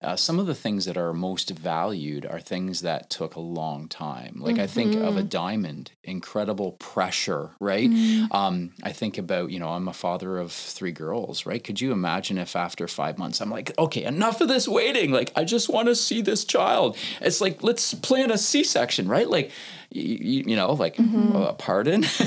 uh, 0.00 0.14
some 0.14 0.38
of 0.38 0.46
the 0.46 0.54
things 0.54 0.84
that 0.84 0.96
are 0.96 1.12
most 1.12 1.50
valued 1.50 2.24
are 2.24 2.38
things 2.38 2.82
that 2.82 3.10
took 3.10 3.34
a 3.34 3.40
long 3.40 3.88
time. 3.88 4.36
Like 4.38 4.60
I 4.60 4.68
think 4.68 4.94
of 4.94 5.16
a 5.16 5.24
diamond, 5.24 5.90
incredible 6.04 6.72
pressure, 6.72 7.50
right? 7.58 7.90
Um, 8.30 8.70
I 8.84 8.92
think 8.92 9.18
about, 9.18 9.50
you 9.50 9.58
know, 9.58 9.70
I'm 9.70 9.88
a 9.88 9.92
father 9.92 10.38
of 10.38 10.52
three 10.52 10.92
girls, 10.92 11.46
right? 11.46 11.62
Could 11.64 11.80
you 11.80 11.90
imagine 11.90 12.38
if 12.38 12.54
after 12.54 12.86
five 12.86 13.18
months 13.18 13.40
I'm 13.40 13.50
like, 13.50 13.76
okay, 13.76 14.04
enough 14.04 14.40
of 14.40 14.46
this 14.46 14.68
waiting. 14.68 15.10
Like 15.10 15.32
I 15.34 15.42
just 15.42 15.68
want 15.68 15.88
to 15.88 15.96
see 15.96 16.22
this 16.22 16.44
child. 16.44 16.96
It's 17.20 17.40
like 17.40 17.64
let's 17.64 17.92
plan 17.94 18.30
a 18.30 18.38
C-section, 18.38 19.08
right? 19.08 19.28
Like 19.28 19.50
you, 19.90 20.44
you 20.46 20.56
know, 20.56 20.72
like 20.72 20.98
uh, 21.00 21.52
pardon. 21.54 22.02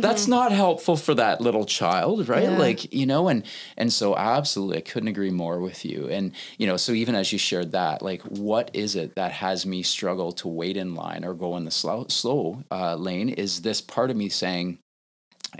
That's 0.00 0.26
not 0.26 0.50
helpful 0.52 0.96
for 0.96 1.14
that 1.14 1.40
little 1.40 1.66
child, 1.66 2.28
right? 2.28 2.44
Yeah. 2.44 2.58
Like 2.58 2.92
you 2.92 3.06
know, 3.06 3.28
and 3.28 3.44
and 3.76 3.92
so 3.92 4.16
absolutely, 4.16 4.78
I 4.78 4.80
couldn't 4.80 5.08
agree 5.08 5.30
more 5.30 5.60
with 5.60 5.84
you. 5.84 6.08
And 6.08 6.32
you 6.58 6.66
know, 6.66 6.76
so 6.76 6.92
even 6.92 7.14
as 7.14 7.32
you 7.32 7.38
shared 7.38 7.72
that, 7.72 8.02
like, 8.02 8.22
what 8.22 8.70
is 8.72 8.96
it 8.96 9.16
that 9.16 9.32
has 9.32 9.66
me 9.66 9.82
struggle 9.82 10.32
to 10.32 10.48
wait 10.48 10.76
in 10.76 10.94
line 10.94 11.24
or 11.24 11.34
go 11.34 11.56
in 11.56 11.64
the 11.64 11.70
slow 11.70 12.06
slow 12.08 12.64
uh, 12.70 12.96
lane? 12.96 13.28
Is 13.28 13.60
this 13.60 13.80
part 13.80 14.10
of 14.10 14.16
me 14.16 14.30
saying 14.30 14.78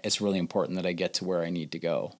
it's 0.02 0.20
really 0.20 0.38
important 0.38 0.76
that 0.76 0.86
I 0.86 0.92
get 0.92 1.14
to 1.14 1.24
where 1.24 1.42
I 1.42 1.50
need 1.50 1.72
to 1.72 1.78
go? 1.78 2.14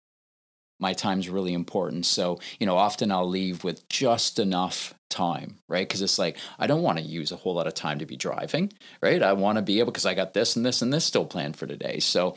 my 0.80 0.94
time's 0.94 1.28
really 1.28 1.52
important. 1.52 2.06
So, 2.06 2.40
you 2.58 2.66
know, 2.66 2.78
often 2.78 3.12
I'll 3.12 3.28
leave 3.28 3.62
with 3.62 3.86
just 3.90 4.38
enough 4.38 4.94
time, 5.10 5.58
right? 5.68 5.86
Because 5.86 6.00
it's 6.00 6.18
like, 6.18 6.38
I 6.58 6.66
don't 6.66 6.82
want 6.82 6.98
to 6.98 7.04
use 7.04 7.32
a 7.32 7.36
whole 7.36 7.54
lot 7.54 7.66
of 7.66 7.74
time 7.74 7.98
to 7.98 8.06
be 8.06 8.16
driving, 8.16 8.72
right? 9.02 9.22
I 9.22 9.34
want 9.34 9.56
to 9.56 9.62
be 9.62 9.80
able, 9.80 9.92
because 9.92 10.06
I 10.06 10.14
got 10.14 10.32
this 10.32 10.56
and 10.56 10.64
this 10.64 10.80
and 10.80 10.92
this 10.92 11.04
still 11.04 11.26
planned 11.26 11.56
for 11.56 11.66
today. 11.66 11.98
So, 12.00 12.36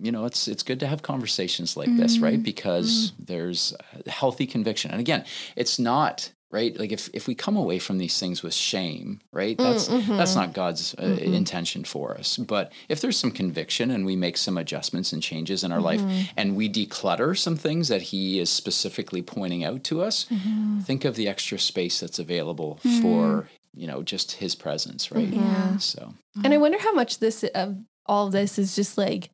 you 0.00 0.10
know, 0.10 0.24
it's 0.24 0.48
it's 0.48 0.62
good 0.62 0.80
to 0.80 0.86
have 0.86 1.02
conversations 1.02 1.76
like 1.76 1.94
this, 1.96 2.18
right? 2.18 2.34
Mm-hmm. 2.34 2.42
Because 2.42 3.12
mm-hmm. 3.12 3.24
there's 3.24 3.74
healthy 4.06 4.46
conviction. 4.46 4.90
And 4.90 5.00
again, 5.00 5.24
it's 5.54 5.78
not 5.78 6.32
right? 6.52 6.78
Like 6.78 6.92
if, 6.92 7.08
if 7.12 7.26
we 7.26 7.34
come 7.34 7.56
away 7.56 7.80
from 7.80 7.98
these 7.98 8.20
things 8.20 8.42
with 8.42 8.54
shame 8.54 9.20
right 9.32 9.56
mm, 9.56 9.64
that's 9.64 9.88
mm-hmm. 9.88 10.16
that's 10.16 10.36
not 10.36 10.52
god's 10.52 10.94
uh, 10.94 11.02
mm-hmm. 11.02 11.34
intention 11.34 11.82
for 11.82 12.16
us. 12.16 12.36
But 12.36 12.72
if 12.88 13.00
there's 13.00 13.18
some 13.18 13.32
conviction 13.32 13.90
and 13.90 14.06
we 14.06 14.14
make 14.14 14.36
some 14.36 14.56
adjustments 14.56 15.12
and 15.12 15.22
changes 15.22 15.64
in 15.64 15.72
our 15.72 15.80
life 15.80 16.00
mm-hmm. 16.00 16.30
and 16.36 16.54
we 16.54 16.68
declutter 16.68 17.36
some 17.36 17.56
things 17.56 17.88
that 17.88 18.02
he 18.02 18.38
is 18.38 18.50
specifically 18.50 19.22
pointing 19.22 19.64
out 19.64 19.82
to 19.84 20.02
us 20.02 20.26
think 20.82 21.04
of 21.04 21.16
the 21.16 21.28
extra 21.28 21.58
space 21.58 21.98
that's 22.00 22.18
available 22.18 22.78
for 23.00 23.48
you 23.74 23.86
know 23.86 24.02
just 24.02 24.32
his 24.32 24.54
presence 24.54 25.10
right? 25.10 25.28
Yeah. 25.28 25.78
so. 25.78 26.14
And 26.44 26.52
I 26.52 26.58
wonder 26.58 26.78
how 26.78 26.92
much 26.92 27.18
this 27.18 27.42
of 27.42 27.76
all 28.06 28.26
of 28.26 28.32
this 28.32 28.58
is 28.58 28.74
just 28.74 28.98
like 28.98 29.30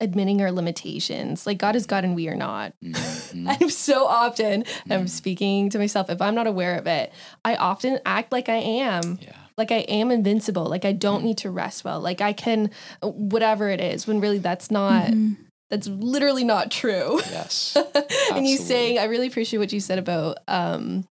admitting 0.00 0.40
our 0.42 0.50
limitations. 0.52 1.46
Like 1.46 1.58
God 1.58 1.76
is 1.76 1.86
God 1.86 2.04
and 2.04 2.14
we 2.14 2.28
are 2.28 2.34
not. 2.36 2.72
mhm. 2.82 3.46
I'm 3.60 3.70
so 3.70 4.06
often 4.06 4.64
I'm 4.88 5.06
speaking 5.08 5.70
to 5.70 5.78
myself 5.78 6.08
if 6.10 6.20
I'm 6.22 6.34
not 6.34 6.46
aware 6.46 6.76
of 6.78 6.86
it. 6.86 7.12
I 7.44 7.56
often 7.56 7.98
act 8.06 8.32
like 8.32 8.48
I 8.48 8.56
am. 8.56 9.18
yeah 9.22 9.32
Like 9.56 9.70
I 9.72 9.78
am 9.88 10.10
invincible. 10.10 10.64
Like 10.64 10.84
I 10.84 10.92
don't 10.92 11.24
need 11.24 11.38
to 11.38 11.50
rest 11.50 11.84
well. 11.84 12.00
Like 12.00 12.20
I 12.20 12.32
can 12.32 12.70
whatever 13.02 13.68
it 13.68 13.80
is 13.80 14.06
when 14.06 14.20
really 14.20 14.38
that's 14.38 14.70
not 14.70 15.12
that's 15.68 15.86
literally 15.86 16.44
not 16.44 16.70
true. 16.70 17.20
yes 17.30 17.76
and 18.34 18.46
you 18.46 18.56
saying 18.56 18.98
I 18.98 19.04
really 19.04 19.26
appreciate 19.28 19.58
what 19.58 19.72
you 19.72 19.80
said 19.80 19.98
about 19.98 20.38
um 20.48 21.04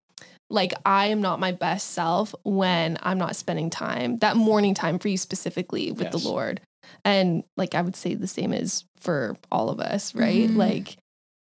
like 0.49 0.73
I 0.83 1.07
am 1.07 1.21
not 1.21 1.39
my 1.39 1.51
best 1.51 1.91
self 1.91 2.33
when 2.43 2.97
I'm 3.03 3.19
not 3.19 3.35
spending 3.35 3.69
time, 3.69 4.17
that 4.17 4.35
morning 4.35 4.73
time 4.73 4.97
for 4.97 5.07
you 5.07 5.17
specifically 5.17 5.91
with 5.91 6.07
Yes. 6.11 6.11
the 6.23 6.27
Lord. 6.27 6.59
And 7.05 7.43
like 7.57 7.75
I 7.75 7.81
would 7.81 7.95
say 7.95 8.13
the 8.15 8.27
same 8.27 8.53
is 8.53 8.83
for 8.99 9.35
all 9.51 9.69
of 9.69 9.79
us, 9.79 10.13
right? 10.15 10.49
Mhm. 10.49 10.55
Like 10.55 10.97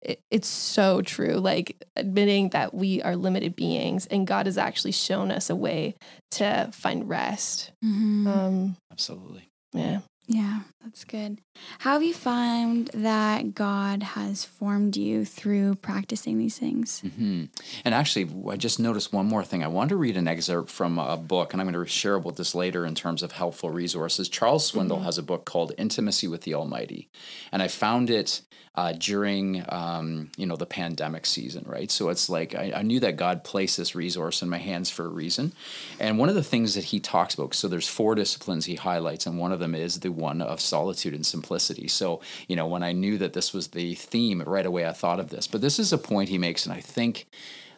it, 0.03 0.21
it's 0.31 0.49
so 0.49 1.01
true. 1.03 1.35
Like 1.35 1.85
admitting 1.97 2.49
that 2.51 2.75
we 2.75 3.01
are 3.03 3.15
limited 3.17 3.55
beings 3.55 4.07
and 4.07 4.27
God 4.27 4.47
has 4.47 4.59
actually 4.59 4.93
shown 4.93 5.31
us 5.31 5.49
a 5.49 5.55
way 5.57 5.95
to 6.33 6.71
find 6.73 7.09
rest. 7.09 7.73
Mhm. 7.85 8.27
Um 8.27 8.77
absolutely 8.91 9.49
yeah. 9.73 10.01
Yeah, 10.35 10.61
that's 10.83 11.05
good. 11.05 11.43
How 11.81 11.93
have 11.93 12.03
you 12.03 12.15
found 12.15 12.89
that 12.95 13.55
God 13.55 14.03
has 14.03 14.47
formed 14.47 14.97
you 14.97 15.27
through 15.27 15.75
practicing 15.75 16.39
these 16.39 16.59
things? 16.59 17.01
hmm 17.01 17.45
And 17.85 17.95
actually, 17.95 18.31
I 18.51 18.57
just 18.57 18.81
noticed 18.81 19.13
one 19.13 19.27
more 19.27 19.45
thing. 19.45 19.63
I 19.63 19.69
wanted 19.69 19.91
to 19.91 19.97
read 19.97 20.17
an 20.17 20.27
excerpt 20.27 20.71
from 20.71 20.99
a 20.99 21.19
book, 21.19 21.53
and 21.53 21.61
I'm 21.61 21.71
going 21.71 21.85
to 21.85 21.91
share 21.91 22.15
about 22.15 22.37
this 22.37 22.55
later 22.55 22.87
in 22.87 22.95
terms 22.95 23.23
of 23.23 23.33
helpful 23.33 23.69
resources. 23.69 24.31
Charles 24.31 24.73
Swindoll 24.73 25.05
has 25.05 25.19
a 25.19 25.23
book 25.23 25.45
called 25.45 25.73
Intimacy 25.77 26.29
with 26.29 26.43
the 26.43 26.55
Almighty, 26.55 27.11
and 27.53 27.63
I 27.63 27.69
found 27.69 28.09
it 28.09 28.41
uh, 28.75 28.93
during 28.93 29.65
um, 29.69 30.31
you 30.37 30.47
know 30.47 30.57
the 30.57 30.67
pandemic 30.67 31.27
season, 31.27 31.65
right? 31.67 31.91
So 31.91 32.09
it's 32.09 32.31
like 32.31 32.55
I, 32.55 32.73
I 32.77 32.83
knew 32.83 33.01
that 33.01 33.17
God 33.17 33.45
placed 33.45 33.77
this 33.77 33.95
resource 33.95 34.41
in 34.41 34.49
my 34.49 34.59
hands 34.59 34.89
for 34.89 35.05
a 35.05 35.09
reason, 35.09 35.53
and 36.01 36.19
one 36.19 36.31
of 36.31 36.35
the 36.35 36.43
things 36.43 36.75
that 36.75 36.85
he 36.85 36.99
talks 36.99 37.35
about. 37.35 37.55
So 37.55 37.69
there's 37.69 37.89
four 37.89 38.15
disciplines 38.15 38.65
he 38.65 38.77
highlights, 38.77 39.27
and 39.27 39.39
one 39.39 39.53
of 39.53 39.61
them 39.61 39.75
is 39.75 40.01
the 40.01 40.11
one 40.23 40.41
of 40.41 40.61
solitude 40.61 41.15
and 41.15 41.27
simplicity. 41.27 41.89
So 41.89 42.23
you 42.49 42.57
know 42.57 42.67
when 42.67 42.83
I 42.83 42.93
knew 42.93 43.19
that 43.19 43.35
this 43.35 43.53
was 43.53 43.69
the 43.69 43.95
theme 43.95 44.43
right 44.47 44.67
away, 44.67 44.87
I 44.87 44.93
thought 44.93 45.21
of 45.21 45.29
this. 45.29 45.47
But 45.47 45.61
this 45.61 45.79
is 45.79 45.93
a 45.93 45.99
point 45.99 46.31
he 46.31 46.39
makes, 46.39 46.65
and 46.65 46.75
I 46.75 46.81
think 46.81 47.27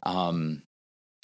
um, 0.05 0.63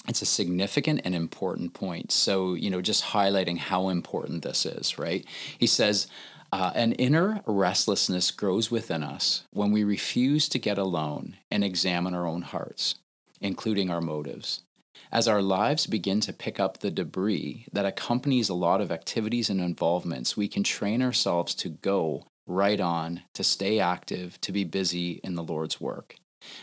it's 0.07 0.21
a 0.21 0.25
significant 0.25 1.01
and 1.05 1.13
important 1.13 1.73
point. 1.73 2.11
So, 2.11 2.55
you 2.55 2.69
know, 2.69 2.81
just 2.81 3.03
highlighting 3.03 3.57
how 3.57 3.89
important 3.89 4.43
this 4.43 4.65
is, 4.65 4.97
right? 4.97 5.25
He 5.57 5.67
says, 5.67 6.07
uh, 6.51 6.71
an 6.75 6.93
inner 6.93 7.41
restlessness 7.45 8.31
grows 8.31 8.69
within 8.69 9.03
us 9.03 9.43
when 9.51 9.71
we 9.71 9.83
refuse 9.83 10.49
to 10.49 10.59
get 10.59 10.77
alone 10.77 11.37
and 11.49 11.63
examine 11.63 12.13
our 12.13 12.27
own 12.27 12.41
hearts, 12.41 12.95
including 13.39 13.89
our 13.89 14.01
motives. 14.01 14.61
As 15.11 15.27
our 15.27 15.41
lives 15.41 15.87
begin 15.87 16.21
to 16.21 16.33
pick 16.33 16.59
up 16.59 16.77
the 16.77 16.91
debris 16.91 17.65
that 17.73 17.85
accompanies 17.85 18.49
a 18.49 18.53
lot 18.53 18.79
of 18.79 18.91
activities 18.91 19.49
and 19.49 19.59
involvements, 19.59 20.37
we 20.37 20.47
can 20.47 20.63
train 20.63 21.01
ourselves 21.01 21.53
to 21.55 21.69
go 21.69 22.27
right 22.47 22.79
on, 22.79 23.23
to 23.33 23.43
stay 23.43 23.79
active, 23.79 24.39
to 24.41 24.51
be 24.51 24.63
busy 24.63 25.19
in 25.23 25.35
the 25.35 25.43
Lord's 25.43 25.81
work 25.81 26.15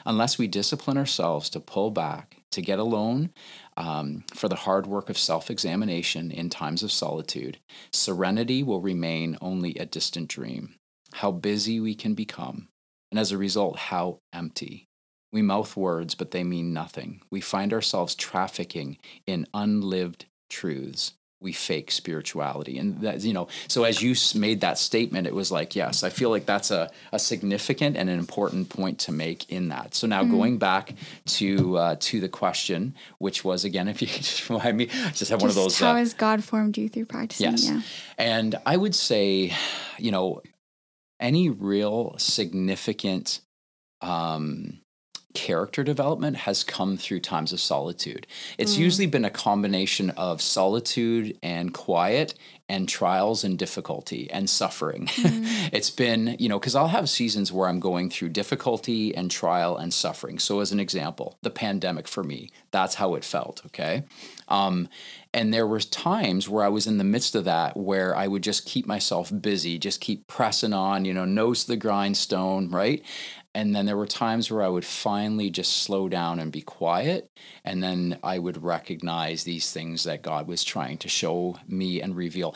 unless 0.05 0.39
we 0.39 0.47
discipline 0.47 0.97
ourselves 0.97 1.51
to 1.51 1.61
pull 1.61 1.91
back, 1.91 2.37
to 2.51 2.63
get 2.63 2.79
alone 2.79 3.31
um, 3.77 4.25
for 4.35 4.49
the 4.49 4.57
hard 4.57 4.87
work 4.87 5.11
of 5.11 5.19
self 5.19 5.51
examination 5.51 6.31
in 6.31 6.51
times 6.51 6.83
of 6.83 6.93
solitude, 6.93 7.59
serenity 7.93 8.63
will 8.63 8.81
remain 8.81 9.37
only 9.41 9.75
a 9.77 9.87
distant 9.87 10.29
dream. 10.29 10.75
How 11.15 11.31
busy 11.31 11.81
we 11.81 11.95
can 11.95 12.15
become, 12.15 12.69
and 13.11 13.19
as 13.19 13.33
a 13.33 13.39
result, 13.39 13.79
how 13.79 14.19
empty. 14.33 14.88
We 15.33 15.43
mouth 15.43 15.77
words, 15.77 16.15
but 16.15 16.31
they 16.31 16.45
mean 16.45 16.73
nothing. 16.73 17.21
We 17.31 17.41
find 17.41 17.73
ourselves 17.73 18.15
trafficking 18.15 18.99
in 19.27 19.47
unlived 19.53 20.25
truths. 20.49 21.13
We 21.41 21.53
fake 21.53 21.93
spirituality. 21.93 22.79
And 22.79 23.01
that, 23.03 23.21
you 23.21 23.33
know, 23.33 23.47
so 23.69 23.85
as 23.85 24.03
you 24.03 24.17
made 24.41 24.63
that 24.63 24.77
statement, 24.77 25.29
it 25.29 25.35
was 25.35 25.53
like, 25.53 25.77
yes, 25.77 26.03
I 26.03 26.09
feel 26.09 26.31
like 26.31 26.47
that's 26.47 26.73
a, 26.73 26.91
a 27.13 27.19
significant 27.19 27.97
and 27.97 28.11
an 28.11 28.19
important 28.19 28.71
point 28.71 28.99
to 29.01 29.13
make 29.13 29.49
in 29.49 29.69
that. 29.69 29.95
So 29.95 30.09
now 30.09 30.25
going 30.25 30.59
back 30.59 30.95
to 31.27 31.77
uh, 31.77 31.97
to 32.01 32.19
the 32.19 32.29
question, 32.29 32.97
which 33.19 33.45
was 33.45 33.65
again, 33.65 33.87
if 33.87 34.03
you 34.03 34.09
could 34.09 34.23
just 34.25 34.49
remind 34.51 34.77
me, 34.77 34.89
I 34.91 35.11
just 35.11 35.31
have 35.31 35.41
one 35.41 35.51
of 35.51 35.55
those. 35.55 35.79
How 35.79 35.93
uh, 35.93 35.97
has 35.97 36.13
God 36.13 36.43
formed 36.43 36.77
you 36.77 36.89
through 36.89 37.05
practicing? 37.05 37.53
Yes. 37.53 37.69
Yeah. 37.69 37.83
And 38.17 38.57
I 38.67 38.77
would 38.77 38.97
say, 38.97 39.53
you 39.97 40.11
know, 40.11 40.43
any 41.21 41.51
real 41.51 42.17
significant 42.19 43.41
um, 44.01 44.81
character 45.35 45.85
development 45.85 46.37
has 46.39 46.65
come 46.65 46.97
through 46.97 47.21
times 47.21 47.53
of 47.53 47.61
solitude. 47.61 48.27
It's 48.57 48.79
usually 48.79 49.07
been 49.07 49.25
a 49.25 49.31
combination 49.31 50.11
of 50.11 50.41
solitude 50.41 51.39
and 51.43 51.73
quiet 51.73 52.35
and 52.69 52.89
trials 52.89 53.45
and 53.45 53.59
difficulty 53.59 54.31
and 54.31 54.49
suffering. 54.49 55.09
it's 55.73 55.91
been, 55.91 56.37
you 56.39 56.49
know, 56.49 56.59
because 56.59 56.75
I'll 56.75 56.89
have 56.89 57.09
seasons 57.09 57.53
where 57.53 57.69
I'm 57.69 57.81
going 57.81 58.11
through 58.11 58.31
difficulty 58.31 59.15
and 59.15 59.31
trial 59.31 59.77
and 59.77 59.93
suffering. 59.93 60.39
So, 60.39 60.61
as 60.61 60.71
an 60.73 60.81
example, 60.81 61.39
the 61.43 61.51
pandemic 61.51 62.07
for 62.07 62.23
me, 62.23 62.51
that's 62.71 62.97
how 62.97 63.15
it 63.15 63.25
felt, 63.25 63.63
okay? 63.67 64.05
Um, 64.49 64.89
and 65.33 65.53
there 65.53 65.67
were 65.67 65.81
times 65.81 66.49
where 66.49 66.65
I 66.65 66.69
was 66.69 66.87
in 66.87 66.99
the 66.99 67.05
midst 67.05 67.35
of 67.35 67.45
that 67.45 67.77
where 67.77 68.17
I 68.17 68.27
would 68.27 68.43
just 68.43 68.67
keep 68.67 68.87
myself 68.87 69.31
busy, 69.41 69.79
just 69.79 70.01
keep 70.01 70.27
pressing 70.27 70.73
on, 70.73 71.05
you 71.05 71.15
know, 71.15 71.27
nose 71.27 71.65
to 71.65 71.69
the 71.69 71.77
grindstone, 71.77 72.71
right? 72.71 73.03
And 73.59 73.75
then 73.75 73.87
there 73.87 73.97
were 73.97 74.07
times 74.07 74.53
where 74.53 74.63
I 74.63 74.69
would 74.69 74.85
finally 74.85 75.51
just 75.51 75.83
slow 75.83 76.09
down 76.09 76.39
and 76.39 76.53
be 76.53 76.61
quiet. 76.61 77.29
And 77.65 77.83
then 77.83 78.21
I 78.23 78.39
would 78.39 78.63
recognize 78.63 79.43
these 79.43 79.73
things 79.73 80.05
that 80.05 80.23
God 80.23 80.47
was 80.47 80.63
trying 80.63 80.97
to 80.99 81.09
show 81.09 81.59
me 81.67 82.01
and 82.01 82.15
reveal. 82.15 82.55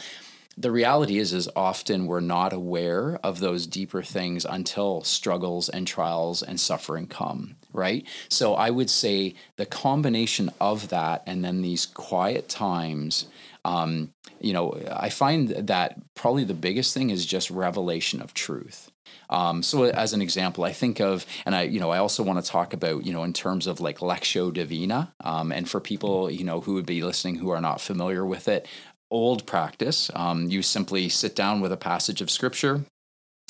The 0.56 0.70
reality 0.70 1.18
is, 1.18 1.32
is 1.32 1.48
often 1.56 2.06
we're 2.06 2.20
not 2.20 2.52
aware 2.52 3.18
of 3.24 3.40
those 3.40 3.66
deeper 3.66 4.04
things 4.04 4.44
until 4.44 5.02
struggles 5.02 5.68
and 5.68 5.88
trials 5.88 6.40
and 6.40 6.60
suffering 6.60 7.08
come, 7.08 7.56
right? 7.72 8.06
So 8.28 8.54
I 8.54 8.70
would 8.70 8.88
say 8.88 9.34
the 9.56 9.66
combination 9.66 10.50
of 10.60 10.90
that 10.90 11.24
and 11.26 11.44
then 11.44 11.62
these 11.62 11.84
quiet 11.84 12.48
times 12.48 13.26
um, 13.64 14.12
you 14.40 14.52
know, 14.52 14.80
I 14.90 15.08
find 15.08 15.48
that 15.50 15.96
probably 16.14 16.44
the 16.44 16.54
biggest 16.54 16.94
thing 16.94 17.10
is 17.10 17.26
just 17.26 17.50
revelation 17.50 18.20
of 18.20 18.34
truth. 18.34 18.91
Um, 19.32 19.62
so 19.62 19.84
as 19.84 20.12
an 20.12 20.20
example, 20.22 20.62
I 20.64 20.72
think 20.72 21.00
of, 21.00 21.26
and 21.46 21.54
I, 21.54 21.62
you 21.62 21.80
know, 21.80 21.90
I 21.90 21.98
also 21.98 22.22
want 22.22 22.44
to 22.44 22.50
talk 22.50 22.74
about, 22.74 23.06
you 23.06 23.12
know, 23.12 23.24
in 23.24 23.32
terms 23.32 23.66
of 23.66 23.80
like 23.80 23.98
Lectio 23.98 24.52
Divina, 24.52 25.14
um, 25.24 25.50
and 25.50 25.68
for 25.68 25.80
people, 25.80 26.30
you 26.30 26.44
know, 26.44 26.60
who 26.60 26.74
would 26.74 26.86
be 26.86 27.02
listening 27.02 27.36
who 27.36 27.50
are 27.50 27.60
not 27.60 27.80
familiar 27.80 28.26
with 28.26 28.46
it, 28.46 28.68
old 29.10 29.46
practice. 29.46 30.10
Um, 30.14 30.50
you 30.50 30.62
simply 30.62 31.08
sit 31.08 31.34
down 31.34 31.60
with 31.60 31.72
a 31.72 31.76
passage 31.76 32.20
of 32.20 32.30
scripture, 32.30 32.84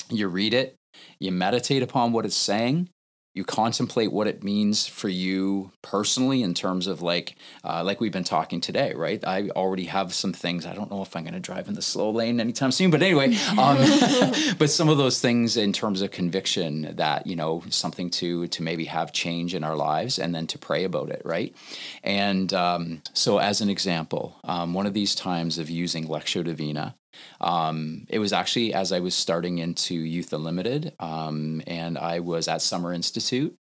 you 0.09 0.27
read 0.27 0.53
it, 0.53 0.75
you 1.19 1.31
meditate 1.31 1.83
upon 1.83 2.13
what 2.13 2.25
it's 2.25 2.35
saying, 2.35 2.89
you 3.33 3.43
contemplate 3.43 4.11
what 4.11 4.27
it 4.27 4.43
means 4.43 4.85
for 4.85 5.09
you 5.09 5.71
personally 5.81 6.43
in 6.43 6.53
terms 6.53 6.85
of 6.85 7.01
like 7.01 7.35
uh, 7.63 7.83
like 7.83 7.99
we've 7.99 8.11
been 8.11 8.23
talking 8.23 8.61
today 8.61 8.93
right? 8.93 9.23
I 9.25 9.49
already 9.49 9.85
have 9.85 10.13
some 10.13 10.33
things. 10.33 10.65
I 10.65 10.73
don't 10.73 10.91
know 10.91 11.01
if 11.01 11.15
i'm 11.15 11.23
going 11.23 11.33
to 11.33 11.39
drive 11.39 11.67
in 11.67 11.73
the 11.73 11.81
slow 11.81 12.11
lane 12.11 12.39
anytime 12.39 12.71
soon 12.71 12.91
but 12.91 13.01
anyway 13.01 13.35
um, 13.57 13.77
but 14.57 14.69
some 14.69 14.89
of 14.89 14.97
those 14.97 15.19
things 15.19 15.57
in 15.57 15.73
terms 15.73 16.01
of 16.01 16.11
conviction 16.11 16.95
that 16.95 17.25
you 17.27 17.35
know 17.35 17.63
something 17.69 18.09
to 18.11 18.47
to 18.47 18.63
maybe 18.63 18.85
have 18.85 19.11
change 19.11 19.55
in 19.55 19.63
our 19.63 19.75
lives 19.75 20.19
and 20.19 20.33
then 20.33 20.47
to 20.47 20.57
pray 20.57 20.83
about 20.83 21.09
it 21.09 21.21
right? 21.25 21.55
And 22.03 22.53
um, 22.53 23.01
so 23.13 23.39
as 23.39 23.61
an 23.61 23.69
example 23.69 24.39
um, 24.43 24.73
one 24.73 24.85
of 24.85 24.93
these 24.93 25.15
times 25.15 25.57
of 25.57 25.69
using 25.69 26.07
lectio 26.07 26.43
divina 26.43 26.95
um, 27.41 28.05
it 28.09 28.19
was 28.19 28.33
actually 28.33 28.73
as 28.73 28.91
I 28.91 28.99
was 28.99 29.15
starting 29.15 29.59
into 29.59 29.95
Youth 29.95 30.33
Unlimited, 30.33 30.93
um, 30.99 31.61
and 31.67 31.97
I 31.97 32.19
was 32.19 32.47
at 32.47 32.61
Summer 32.61 32.93
Institute, 32.93 33.55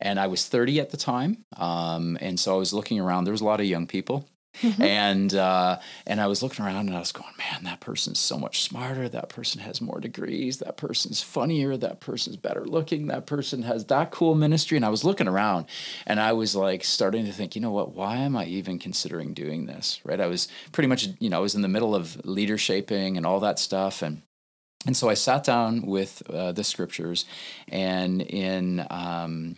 and 0.00 0.18
I 0.18 0.26
was 0.26 0.46
30 0.46 0.80
at 0.80 0.90
the 0.90 0.96
time, 0.96 1.44
um, 1.56 2.18
and 2.20 2.38
so 2.38 2.54
I 2.54 2.58
was 2.58 2.72
looking 2.72 3.00
around. 3.00 3.24
There 3.24 3.32
was 3.32 3.40
a 3.40 3.46
lot 3.46 3.60
of 3.60 3.66
young 3.66 3.86
people, 3.86 4.28
Mm-hmm. 4.60 4.82
And 4.82 5.34
uh, 5.34 5.78
and 6.06 6.20
I 6.20 6.26
was 6.26 6.42
looking 6.42 6.64
around 6.64 6.88
and 6.88 6.96
I 6.96 6.98
was 6.98 7.12
going, 7.12 7.32
man, 7.38 7.64
that 7.64 7.80
person's 7.80 8.18
so 8.18 8.38
much 8.38 8.62
smarter. 8.62 9.08
That 9.08 9.28
person 9.28 9.60
has 9.62 9.80
more 9.80 9.98
degrees. 9.98 10.58
That 10.58 10.76
person's 10.76 11.22
funnier. 11.22 11.76
That 11.76 12.00
person's 12.00 12.36
better 12.36 12.64
looking. 12.64 13.06
That 13.06 13.26
person 13.26 13.62
has 13.62 13.86
that 13.86 14.10
cool 14.10 14.34
ministry. 14.34 14.76
And 14.76 14.84
I 14.84 14.90
was 14.90 15.04
looking 15.04 15.28
around 15.28 15.66
and 16.06 16.20
I 16.20 16.32
was 16.32 16.54
like 16.54 16.84
starting 16.84 17.24
to 17.24 17.32
think, 17.32 17.54
you 17.54 17.62
know 17.62 17.72
what? 17.72 17.94
Why 17.94 18.16
am 18.16 18.36
I 18.36 18.44
even 18.44 18.78
considering 18.78 19.32
doing 19.32 19.66
this? 19.66 20.00
Right? 20.04 20.20
I 20.20 20.26
was 20.26 20.48
pretty 20.70 20.88
much, 20.88 21.08
you 21.18 21.30
know, 21.30 21.38
I 21.38 21.40
was 21.40 21.54
in 21.54 21.62
the 21.62 21.68
middle 21.68 21.94
of 21.94 22.22
leader 22.24 22.58
shaping 22.58 23.16
and 23.16 23.24
all 23.24 23.40
that 23.40 23.58
stuff, 23.58 24.02
and 24.02 24.22
and 24.84 24.96
so 24.96 25.08
I 25.08 25.14
sat 25.14 25.44
down 25.44 25.82
with 25.82 26.22
uh, 26.28 26.52
the 26.52 26.64
scriptures, 26.64 27.24
and 27.68 28.20
in 28.20 28.84
um, 28.90 29.56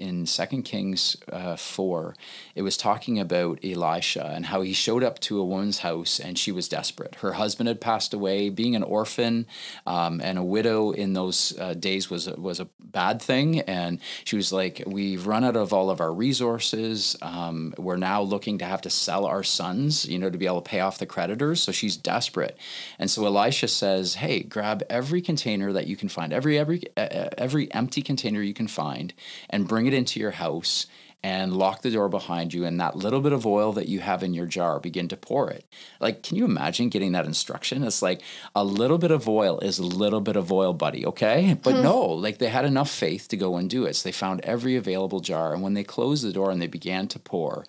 in 0.00 0.24
Second 0.24 0.62
Kings 0.62 1.16
uh, 1.30 1.56
four, 1.56 2.16
it 2.54 2.62
was 2.62 2.76
talking 2.76 3.20
about 3.20 3.62
Elisha 3.62 4.32
and 4.34 4.46
how 4.46 4.62
he 4.62 4.72
showed 4.72 5.04
up 5.04 5.18
to 5.20 5.38
a 5.38 5.44
woman's 5.44 5.80
house 5.80 6.18
and 6.18 6.38
she 6.38 6.50
was 6.50 6.68
desperate. 6.68 7.16
Her 7.16 7.34
husband 7.34 7.68
had 7.68 7.80
passed 7.80 8.14
away. 8.14 8.48
Being 8.48 8.74
an 8.74 8.82
orphan 8.82 9.46
um, 9.86 10.20
and 10.24 10.38
a 10.38 10.42
widow 10.42 10.90
in 10.92 11.12
those 11.12 11.56
uh, 11.58 11.74
days 11.74 12.08
was 12.08 12.28
was 12.30 12.60
a 12.60 12.68
bad 12.80 13.20
thing. 13.20 13.60
And 13.60 14.00
she 14.24 14.36
was 14.36 14.52
like, 14.52 14.82
"We've 14.86 15.26
run 15.26 15.44
out 15.44 15.56
of 15.56 15.72
all 15.74 15.90
of 15.90 16.00
our 16.00 16.12
resources. 16.12 17.16
Um, 17.20 17.74
we're 17.76 17.96
now 17.96 18.22
looking 18.22 18.56
to 18.58 18.64
have 18.64 18.80
to 18.82 18.90
sell 18.90 19.26
our 19.26 19.42
sons, 19.42 20.06
you 20.06 20.18
know, 20.18 20.30
to 20.30 20.38
be 20.38 20.46
able 20.46 20.62
to 20.62 20.70
pay 20.70 20.80
off 20.80 20.98
the 20.98 21.06
creditors." 21.06 21.62
So 21.62 21.72
she's 21.72 21.96
desperate. 21.96 22.56
And 22.98 23.10
so 23.10 23.26
Elisha 23.26 23.68
says, 23.68 24.14
"Hey, 24.14 24.40
grab 24.40 24.82
every 24.88 25.20
container 25.20 25.72
that 25.74 25.86
you 25.86 25.96
can 25.96 26.08
find, 26.08 26.32
every 26.32 26.58
every 26.58 26.84
every 26.96 27.72
empty 27.74 28.00
container 28.00 28.40
you 28.40 28.54
can 28.54 28.66
find, 28.66 29.12
and 29.50 29.68
bring 29.68 29.86
it." 29.86 29.89
It 29.92 29.96
into 29.96 30.20
your 30.20 30.32
house 30.32 30.86
and 31.22 31.54
lock 31.54 31.82
the 31.82 31.90
door 31.90 32.08
behind 32.08 32.54
you 32.54 32.64
and 32.64 32.80
that 32.80 32.96
little 32.96 33.20
bit 33.20 33.32
of 33.32 33.46
oil 33.46 33.72
that 33.72 33.88
you 33.88 34.00
have 34.00 34.22
in 34.22 34.32
your 34.32 34.46
jar 34.46 34.80
begin 34.80 35.06
to 35.08 35.16
pour 35.16 35.50
it. 35.50 35.66
Like 36.00 36.22
can 36.22 36.36
you 36.36 36.44
imagine 36.44 36.88
getting 36.88 37.12
that 37.12 37.26
instruction? 37.26 37.82
It's 37.82 38.00
like 38.00 38.22
a 38.54 38.64
little 38.64 38.96
bit 38.96 39.10
of 39.10 39.28
oil 39.28 39.58
is 39.60 39.78
a 39.78 39.84
little 39.84 40.20
bit 40.20 40.36
of 40.36 40.50
oil 40.50 40.72
buddy 40.72 41.04
okay? 41.06 41.56
But 41.62 41.76
hmm. 41.76 41.82
no 41.82 42.00
like 42.06 42.38
they 42.38 42.48
had 42.48 42.64
enough 42.64 42.90
faith 42.90 43.28
to 43.28 43.36
go 43.36 43.56
and 43.56 43.68
do 43.68 43.84
it. 43.84 43.96
So 43.96 44.08
they 44.08 44.12
found 44.12 44.40
every 44.42 44.76
available 44.76 45.20
jar 45.20 45.52
and 45.52 45.62
when 45.62 45.74
they 45.74 45.84
closed 45.84 46.24
the 46.24 46.32
door 46.32 46.50
and 46.50 46.60
they 46.60 46.66
began 46.66 47.06
to 47.08 47.18
pour 47.18 47.66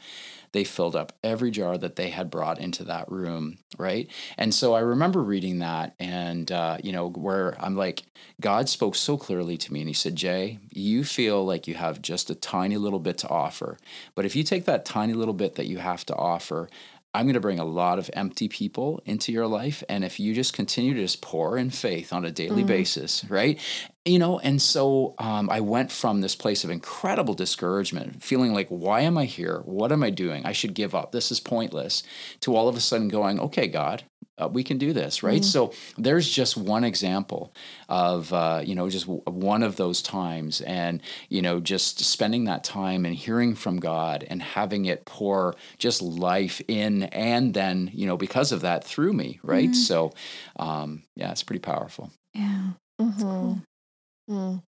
they 0.51 0.63
filled 0.63 0.95
up 0.95 1.13
every 1.23 1.51
jar 1.51 1.77
that 1.77 1.95
they 1.95 2.09
had 2.09 2.29
brought 2.29 2.59
into 2.59 2.83
that 2.83 3.09
room, 3.11 3.57
right? 3.77 4.09
And 4.37 4.53
so 4.53 4.73
I 4.73 4.79
remember 4.79 5.21
reading 5.21 5.59
that, 5.59 5.95
and 5.99 6.51
uh, 6.51 6.77
you 6.83 6.91
know, 6.91 7.09
where 7.09 7.55
I'm 7.59 7.75
like, 7.75 8.03
God 8.39 8.69
spoke 8.69 8.95
so 8.95 9.17
clearly 9.17 9.57
to 9.57 9.73
me, 9.73 9.81
and 9.81 9.89
He 9.89 9.93
said, 9.93 10.15
Jay, 10.15 10.59
you 10.71 11.03
feel 11.03 11.45
like 11.45 11.67
you 11.67 11.75
have 11.75 12.01
just 12.01 12.29
a 12.29 12.35
tiny 12.35 12.77
little 12.77 12.99
bit 12.99 13.17
to 13.19 13.29
offer, 13.29 13.77
but 14.15 14.25
if 14.25 14.35
you 14.35 14.43
take 14.43 14.65
that 14.65 14.85
tiny 14.85 15.13
little 15.13 15.33
bit 15.33 15.55
that 15.55 15.67
you 15.67 15.77
have 15.77 16.05
to 16.07 16.15
offer, 16.15 16.69
I'm 17.13 17.25
going 17.25 17.33
to 17.33 17.41
bring 17.41 17.59
a 17.59 17.65
lot 17.65 17.99
of 17.99 18.09
empty 18.13 18.47
people 18.47 19.01
into 19.05 19.31
your 19.31 19.47
life. 19.47 19.83
And 19.89 20.05
if 20.05 20.19
you 20.19 20.33
just 20.33 20.53
continue 20.53 20.93
to 20.93 21.01
just 21.01 21.21
pour 21.21 21.57
in 21.57 21.69
faith 21.69 22.13
on 22.13 22.23
a 22.23 22.31
daily 22.31 22.63
mm. 22.63 22.67
basis, 22.67 23.25
right? 23.25 23.59
You 24.05 24.17
know, 24.17 24.39
and 24.39 24.61
so 24.61 25.15
um, 25.19 25.49
I 25.49 25.59
went 25.59 25.91
from 25.91 26.21
this 26.21 26.35
place 26.35 26.63
of 26.63 26.69
incredible 26.69 27.33
discouragement, 27.33 28.23
feeling 28.23 28.53
like, 28.53 28.67
why 28.69 29.01
am 29.01 29.17
I 29.17 29.25
here? 29.25 29.61
What 29.65 29.91
am 29.91 30.03
I 30.03 30.09
doing? 30.09 30.45
I 30.45 30.53
should 30.53 30.73
give 30.73 30.95
up. 30.95 31.11
This 31.11 31.31
is 31.31 31.39
pointless, 31.39 32.01
to 32.41 32.55
all 32.55 32.69
of 32.69 32.77
a 32.77 32.79
sudden 32.79 33.09
going, 33.09 33.39
okay, 33.39 33.67
God, 33.67 34.03
uh, 34.41 34.47
we 34.47 34.63
can 34.63 34.77
do 34.77 34.93
this, 34.93 35.23
right? 35.23 35.41
Mm. 35.41 35.45
So 35.45 35.73
there's 35.97 36.29
just 36.29 36.57
one 36.57 36.83
example 36.83 37.53
of, 37.87 38.33
uh, 38.33 38.61
you 38.65 38.75
know, 38.75 38.89
just 38.89 39.05
w- 39.05 39.21
one 39.25 39.63
of 39.63 39.75
those 39.75 40.01
times. 40.01 40.61
And, 40.61 41.01
you 41.29 41.41
know, 41.41 41.59
just 41.59 41.99
spending 42.03 42.45
that 42.45 42.63
time 42.63 43.05
and 43.05 43.15
hearing 43.15 43.55
from 43.55 43.79
God 43.79 44.25
and 44.29 44.41
having 44.41 44.85
it 44.85 45.05
pour 45.05 45.55
just 45.77 46.01
life 46.01 46.61
in 46.67 47.03
and 47.03 47.53
then, 47.53 47.91
you 47.93 48.07
know, 48.07 48.17
because 48.17 48.51
of 48.51 48.61
that 48.61 48.83
through 48.83 49.13
me, 49.13 49.39
right? 49.43 49.69
Mm. 49.69 49.75
So, 49.75 50.13
um, 50.57 51.03
yeah, 51.15 51.31
it's 51.31 51.43
pretty 51.43 51.59
powerful. 51.59 52.11
Yeah. 52.33 52.71
Mm-hmm. 52.99 53.21
Cool. 53.21 53.61
Mm. 54.29 54.63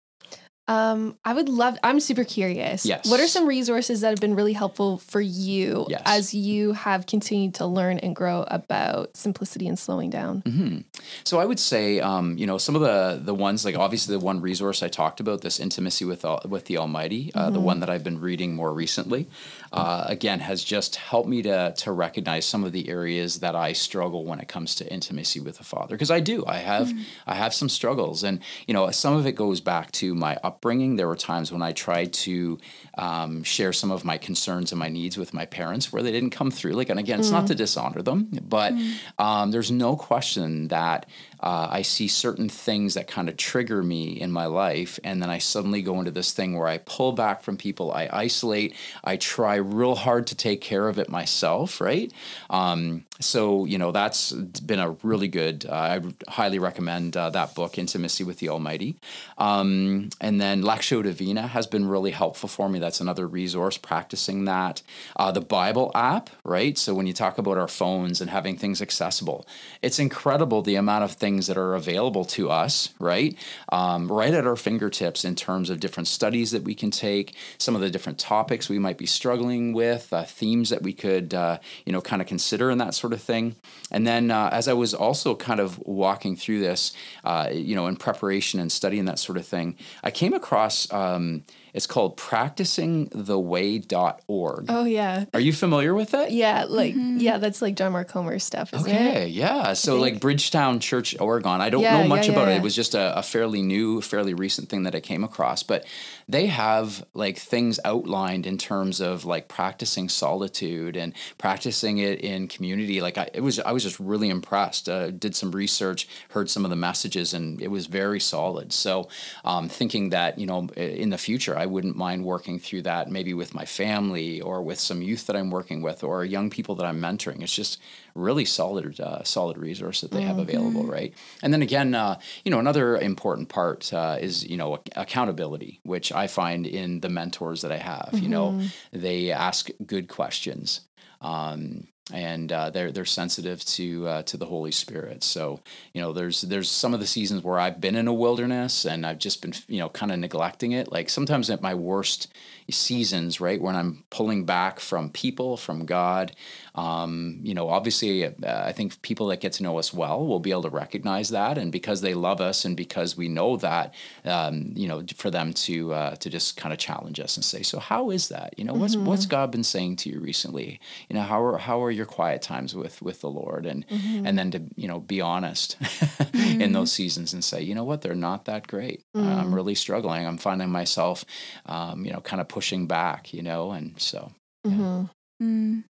Um, 0.70 1.18
I 1.26 1.34
would 1.34 1.50
love. 1.50 1.80
I'm 1.84 2.00
super 2.00 2.24
curious. 2.24 2.86
Yes. 2.86 3.10
What 3.10 3.20
are 3.20 3.28
some 3.28 3.48
resources 3.48 4.02
that 4.02 4.10
have 4.10 4.22
been 4.22 4.36
really 4.36 4.54
helpful 4.54 5.00
for 5.00 5.20
you 5.20 5.88
yes. 5.90 6.04
as 6.06 6.34
you 6.36 6.74
have 6.74 7.08
continued 7.08 7.56
to 7.56 7.66
learn 7.66 7.98
and 7.98 8.16
grow 8.16 8.46
about 8.48 9.18
simplicity 9.18 9.68
and 9.68 9.80
slowing 9.80 10.12
down? 10.12 10.44
Mm-hmm. 10.44 10.78
So 11.24 11.40
I 11.40 11.46
would 11.46 11.60
say, 11.60 12.00
um, 12.00 12.38
you 12.38 12.46
know, 12.46 12.60
some 12.60 12.76
of 12.76 12.82
the 12.82 13.20
the 13.20 13.34
ones 13.34 13.66
like 13.66 13.76
obviously 13.76 14.16
the 14.16 14.24
one 14.24 14.42
resource 14.42 14.84
I 14.84 14.90
talked 14.90 15.20
about, 15.20 15.42
this 15.42 15.60
intimacy 15.60 16.06
with 16.06 16.24
with 16.46 16.66
the 16.66 16.78
Almighty, 16.78 17.32
uh, 17.34 17.46
mm-hmm. 17.46 17.54
the 17.54 17.60
one 17.60 17.80
that 17.80 17.90
I've 17.90 18.04
been 18.04 18.22
reading 18.22 18.56
more 18.56 18.72
recently, 18.72 19.28
uh, 19.72 20.06
again 20.08 20.40
has 20.40 20.64
just 20.64 20.96
helped 20.96 21.30
me 21.30 21.42
to 21.44 21.74
to 21.78 21.92
recognize 21.92 22.46
some 22.46 22.64
of 22.64 22.72
the 22.72 22.90
areas 22.90 23.40
that 23.40 23.56
I 23.56 23.74
struggle 23.74 24.26
when 24.26 24.40
it 24.40 24.48
comes 24.48 24.76
to 24.76 24.92
intimacy 24.92 25.40
with 25.40 25.58
the 25.58 25.64
Father 25.64 25.96
because 25.96 26.12
I 26.12 26.20
do. 26.20 26.44
I 26.48 26.58
have 26.58 26.88
mm-hmm. 26.88 27.02
I 27.28 27.36
have 27.36 27.54
some 27.54 27.70
struggles, 27.70 28.24
and 28.24 28.40
you 28.68 28.74
know, 28.74 28.90
some 28.92 29.16
of 29.16 29.26
it 29.26 29.34
goes 29.34 29.62
back 29.62 29.92
to 29.94 30.16
my 30.16 30.38
upbringing. 30.44 30.96
There 30.96 31.08
were 31.08 31.16
times 31.16 31.52
when 31.52 31.62
I 31.62 31.72
tried 31.72 32.14
to 32.14 32.58
um, 32.98 33.44
share 33.44 33.74
some 33.74 33.92
of 33.92 34.04
my 34.04 34.18
concerns 34.18 34.72
and 34.72 34.80
my 34.80 34.90
needs 34.90 35.18
with 35.18 35.34
my 35.34 35.46
parents 35.46 35.92
where 35.94 36.04
they 36.04 36.12
didn't 36.12 36.32
come 36.32 36.52
through. 36.52 36.74
Like, 36.74 36.90
and 36.90 37.00
again, 37.00 37.20
it's 37.20 37.30
mm. 37.30 37.34
not 37.34 37.48
to 37.48 37.56
dishonor 37.56 38.02
them, 38.02 38.30
but 38.42 38.74
mm. 38.74 38.96
um, 39.18 39.52
there's 39.52 39.72
no 39.72 39.96
question 39.96 40.68
that 40.70 41.06
uh, 41.42 41.68
I 41.72 41.82
see 41.82 42.08
certain 42.08 42.50
things 42.50 42.94
that 42.94 43.08
kind 43.08 43.30
of 43.30 43.38
trigger 43.38 43.82
me 43.84 44.20
in 44.20 44.32
my 44.32 44.46
life, 44.46 45.00
and 45.04 45.22
then 45.22 45.30
I 45.30 45.38
suddenly 45.38 45.82
go 45.82 46.00
into 46.00 46.12
this 46.12 46.34
thing 46.34 46.58
where 46.58 46.68
I 46.68 46.80
pull 46.80 47.12
back 47.12 47.42
from 47.42 47.58
people, 47.58 47.92
I 47.92 48.10
isolate, 48.12 48.76
I 49.04 49.18
try 49.18 49.56
real 49.56 49.96
hard 49.96 50.28
to 50.28 50.36
take 50.36 50.62
care 50.62 50.88
of 50.88 51.00
it 51.00 51.10
myself, 51.10 51.80
right? 51.82 52.12
Um, 52.50 53.06
so 53.22 53.66
you 53.66 53.78
know 53.78 53.92
that's 53.92 54.32
been 54.32 54.80
a 54.80 54.92
really 55.04 55.28
good. 55.28 55.66
Uh, 55.68 55.74
I 55.74 56.02
highly 56.32 56.60
recommend 56.60 57.18
uh, 57.18 57.30
that 57.32 57.54
book, 57.54 57.78
Intimacy 57.78 58.24
with 58.24 58.40
the 58.40 58.50
Almighty, 58.50 58.98
um, 59.38 60.10
and 60.22 60.40
then 60.40 60.64
Lectio 60.64 61.04
Divina 61.04 61.48
has 61.48 61.68
been 61.68 61.88
really 61.88 62.12
helpful 62.12 62.50
for 62.50 62.70
me. 62.70 62.80
That's 62.80 63.02
another 63.02 63.28
resource 63.28 63.78
practicing 63.78 64.46
that. 64.46 64.82
Uh, 65.16 65.32
the 65.32 65.42
Bible 65.42 65.92
app, 65.96 66.30
right? 66.44 66.78
So 66.78 66.94
when 66.94 67.08
you 67.08 67.14
talk 67.14 67.38
about 67.38 67.58
our 67.58 67.68
phones 67.68 68.22
and 68.22 68.30
having 68.30 68.58
things 68.58 68.82
accessible, 68.82 69.46
it's 69.82 70.00
incredible 70.00 70.62
the 70.62 70.76
amount 70.76 71.04
of 71.04 71.12
things 71.12 71.29
things 71.30 71.46
that 71.46 71.58
are 71.60 71.76
available 71.76 72.26
to 72.26 72.50
us, 72.50 72.90
right? 72.98 73.38
Um, 73.72 74.12
right 74.12 74.34
at 74.34 74.48
our 74.48 74.56
fingertips 74.56 75.24
in 75.24 75.36
terms 75.36 75.70
of 75.70 75.80
different 75.80 76.08
studies 76.08 76.50
that 76.52 76.64
we 76.64 76.74
can 76.74 76.90
take, 76.90 77.36
some 77.60 77.76
of 77.76 77.82
the 77.82 77.92
different 77.92 78.18
topics 78.18 78.68
we 78.68 78.80
might 78.80 78.98
be 78.98 79.06
struggling 79.06 79.72
with, 79.72 80.12
uh, 80.12 80.24
themes 80.24 80.72
that 80.72 80.82
we 80.82 80.92
could, 80.92 81.36
uh, 81.36 81.60
you 81.86 81.94
know, 81.94 82.02
kind 82.02 82.20
of 82.20 82.28
consider 82.28 82.72
and 82.72 82.82
that 82.82 82.96
sort 82.96 83.14
of 83.14 83.22
thing. 83.22 83.56
And 83.92 84.08
then 84.08 84.32
uh, 84.32 84.50
as 84.52 84.68
I 84.68 84.74
was 84.74 84.96
also 84.96 85.36
kind 85.36 85.60
of 85.60 85.78
walking 85.86 86.36
through 86.36 86.62
this, 86.62 86.94
uh, 87.24 87.50
you 87.52 87.76
know, 87.76 87.86
in 87.86 87.96
preparation 87.96 88.60
and 88.60 88.72
studying 88.72 89.06
that 89.06 89.20
sort 89.20 89.38
of 89.38 89.46
thing, 89.46 89.78
I 90.04 90.10
came 90.10 90.34
across. 90.34 90.92
Um, 90.92 91.44
It's 91.74 91.88
called 91.88 92.18
practicingtheway.org. 92.18 94.66
Oh 94.70 94.84
yeah. 94.86 95.26
Are 95.34 95.40
you 95.40 95.54
familiar 95.54 95.94
with 95.94 96.14
it? 96.14 96.32
Yeah, 96.32 96.66
like 96.68 96.94
mm-hmm. 96.94 97.18
yeah, 97.20 97.38
that's 97.38 97.62
like 97.62 97.76
John 97.76 97.92
Mark 97.94 98.10
Comer's 98.10 98.44
stuff, 98.44 98.74
isn't 98.74 98.90
Okay, 98.90 99.28
it? 99.28 99.30
yeah. 99.30 99.74
So 99.74 99.98
like. 99.98 100.20
Bridgetown 100.20 100.80
Church, 100.80 101.16
Oregon. 101.20 101.62
I 101.62 101.70
don't 101.70 101.82
Yeah, 101.82 102.02
know 102.02 102.08
much 102.08 102.28
yeah, 102.28 102.34
about 102.34 102.48
yeah, 102.50 102.56
it. 102.56 102.58
It 102.58 102.64
was 102.64 102.76
just 102.76 102.94
a, 102.94 103.18
a 103.18 103.24
fairly 103.24 103.62
new, 103.62 104.02
fairly 104.02 104.34
recent 104.34 104.68
thing 104.70 104.84
that 104.84 104.96
I 104.96 105.00
came 105.00 105.24
across. 105.24 105.64
But 105.64 105.86
they 106.30 106.46
have 106.46 107.04
like 107.16 107.38
things 107.40 107.80
outlined 107.84 108.46
in 108.46 108.56
terms 108.56 109.02
of 109.02 109.26
like 109.26 109.48
practicing 109.48 110.08
solitude 110.08 110.96
and 110.96 111.14
practicing 111.40 111.98
it 111.98 112.22
in 112.22 112.48
community. 112.48 113.02
Like 113.02 113.18
I, 113.18 113.30
it 113.34 113.42
was, 113.42 113.60
I 113.60 113.72
was 113.72 113.82
just 113.82 114.00
really 114.00 114.30
impressed. 114.30 114.88
Uh, 114.88 115.10
did 115.10 115.36
some 115.36 115.52
research, 115.52 116.08
heard 116.30 116.48
some 116.48 116.64
of 116.66 116.70
the 116.70 116.76
messages, 116.76 117.34
and 117.34 117.60
it 117.60 117.70
was 117.70 117.88
very 117.88 118.20
solid. 118.20 118.72
So 118.72 119.10
um, 119.44 119.70
thinking 119.70 120.12
that 120.12 120.38
you 120.38 120.46
know 120.46 120.68
in 120.78 121.10
the 121.10 121.18
future 121.18 121.58
I 121.58 121.66
wouldn't 121.66 121.96
mind 121.96 122.24
working 122.24 122.60
through 122.60 122.84
that 122.84 123.10
maybe 123.10 123.34
with 123.34 123.56
my 123.56 123.66
family 123.66 124.40
or 124.40 124.62
with 124.62 124.80
some 124.80 125.02
youth 125.02 125.26
that 125.26 125.36
I'm 125.36 125.50
working 125.50 125.82
with 125.82 126.04
or 126.04 126.24
young 126.24 126.52
people 126.52 126.76
that 126.76 126.86
I'm 126.86 127.02
mentoring. 127.02 127.42
It's 127.42 127.56
just 127.56 127.80
really 128.16 128.46
solid, 128.46 129.00
uh, 129.00 129.24
solid 129.24 129.58
resource 129.58 130.02
that 130.02 130.12
they 130.12 130.22
have 130.22 130.38
available, 130.38 130.86
right? 130.86 131.14
And 131.42 131.54
then 131.54 131.62
again, 131.62 131.96
uh, 131.96 132.20
you 132.44 132.52
know, 132.52 132.60
another 132.60 132.98
important 132.98 133.50
part 133.50 133.92
uh, 133.94 134.18
is 134.20 134.48
you 134.48 134.58
know 134.58 134.80
accountability, 134.96 135.80
which 135.84 136.12
I 136.12 136.28
find 136.28 136.66
in 136.68 137.00
the 137.00 137.10
mentors 137.10 137.62
that 137.62 137.72
I 137.72 137.78
have. 137.78 138.10
You 138.14 138.30
know, 138.30 138.62
they 138.92 139.32
ask 139.32 139.70
good 139.86 140.08
questions. 140.08 140.82
Um, 141.22 141.88
and 142.12 142.52
uh, 142.52 142.70
they're 142.70 142.92
they're 142.92 143.06
sensitive 143.06 143.64
to 143.66 144.08
uh, 144.08 144.22
to 144.24 144.38
the 144.38 144.46
Holy 144.46 144.72
Spirit. 144.72 145.24
So 145.24 145.60
you 145.94 146.02
know, 146.02 146.14
there's 146.14 146.42
there's 146.42 146.70
some 146.70 146.94
of 146.94 147.00
the 147.00 147.08
seasons 147.08 147.44
where 147.44 147.60
I've 147.60 147.80
been 147.80 147.96
in 147.96 148.08
a 148.08 148.14
wilderness 148.14 148.86
and 148.86 149.06
I've 149.06 149.20
just 149.20 149.42
been 149.42 149.54
you 149.68 149.80
know 149.80 149.90
kind 149.90 150.12
of 150.12 150.20
neglecting 150.20 150.72
it. 150.72 150.92
Like 150.92 151.10
sometimes 151.10 151.50
at 151.50 151.62
my 151.62 151.76
worst 151.76 152.34
seasons, 152.72 153.40
right, 153.42 153.62
when 153.62 153.76
I'm 153.76 154.04
pulling 154.10 154.46
back 154.46 154.80
from 154.80 155.10
people, 155.10 155.58
from 155.58 155.86
God. 155.86 156.34
Um, 156.76 157.40
you 157.42 157.54
know, 157.54 157.70
obviously, 157.70 158.26
uh, 158.26 158.32
I 158.44 158.72
think 158.72 159.02
people 159.02 159.28
that 159.28 159.42
get 159.42 159.54
to 159.54 159.64
know 159.64 159.78
us 159.80 159.94
well 159.94 160.26
will 160.26 160.40
be 160.40 160.52
able 160.52 160.64
to 160.64 160.70
recognize 160.70 161.30
that, 161.30 161.58
and 161.58 161.72
because 161.72 162.02
they 162.02 162.14
love 162.14 162.40
us 162.40 162.64
and 162.64 162.78
because 162.78 163.18
we 163.18 163.28
know 163.28 163.58
that, 163.58 163.94
um, 164.24 164.72
you 164.76 164.88
know, 164.88 165.04
for 165.16 165.30
them 165.30 165.52
to 165.54 165.94
uh, 165.94 166.16
to 166.16 166.30
just 166.30 166.56
kind 166.58 166.72
of 166.72 166.80
challenge 166.80 167.20
us 167.20 167.36
and 167.36 167.44
say, 167.44 167.64
so 167.64 167.80
how 167.80 168.12
is 168.12 168.30
that? 168.30 168.54
You 168.58 168.64
know, 168.64 168.74
what's 168.74 168.96
what's 168.96 169.26
God 169.26 169.52
been 169.52 169.64
saying 169.64 169.98
to 169.98 170.10
you 170.10 170.20
recently? 170.20 170.80
You 171.10 171.16
know, 171.16 171.24
how 171.24 171.44
are 171.44 171.58
how 171.58 171.84
are 171.84 171.92
your 171.92 172.06
quiet 172.06 172.42
times 172.42 172.76
with 172.76 173.02
with 173.02 173.22
the 173.22 173.30
Lord? 173.30 173.66
And 173.66 173.86
and 173.90 174.38
then 174.38 174.52
to 174.52 174.62
you 174.76 174.88
know 174.88 175.00
be 175.00 175.20
honest 175.22 175.76
in 176.34 176.72
those 176.72 176.92
seasons 176.92 177.34
and 177.34 177.44
say, 177.44 177.62
you 177.62 177.76
know 177.76 177.84
what, 177.84 178.02
they're 178.02 178.16
not 178.16 178.46
that 178.46 178.68
great. 178.68 179.04
I'm 179.16 179.54
really 179.54 179.76
struggling. 179.76 180.26
I'm 180.26 180.38
finding 180.38 180.70
myself, 180.70 181.26
um, 181.66 182.06
you 182.06 182.14
know, 182.14 182.22
kind 182.22 182.40
of 182.42 182.48
pushing 182.60 182.88
back. 182.88 183.34
You 183.34 183.42
know, 183.42 183.72
and 183.72 184.00
so 184.00 184.32
Mm-hmm. 184.68 185.06
Mm, 185.42 185.84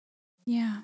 yeah. 0.45 0.77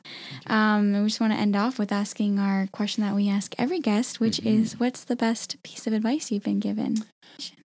Um, 0.47 0.93
we 0.93 1.07
just 1.07 1.19
want 1.19 1.33
to 1.33 1.39
end 1.39 1.55
off 1.55 1.79
with 1.79 1.91
asking 1.91 2.39
our 2.39 2.67
question 2.71 3.03
that 3.03 3.15
we 3.15 3.29
ask 3.29 3.55
every 3.57 3.79
guest, 3.79 4.19
which 4.19 4.37
Mhm. 4.41 4.59
is 4.61 4.79
what's 4.79 5.03
the 5.03 5.15
best 5.15 5.61
piece 5.63 5.87
of 5.87 5.93
advice 5.93 6.31
you've 6.31 6.43
been 6.43 6.59
given? 6.59 7.03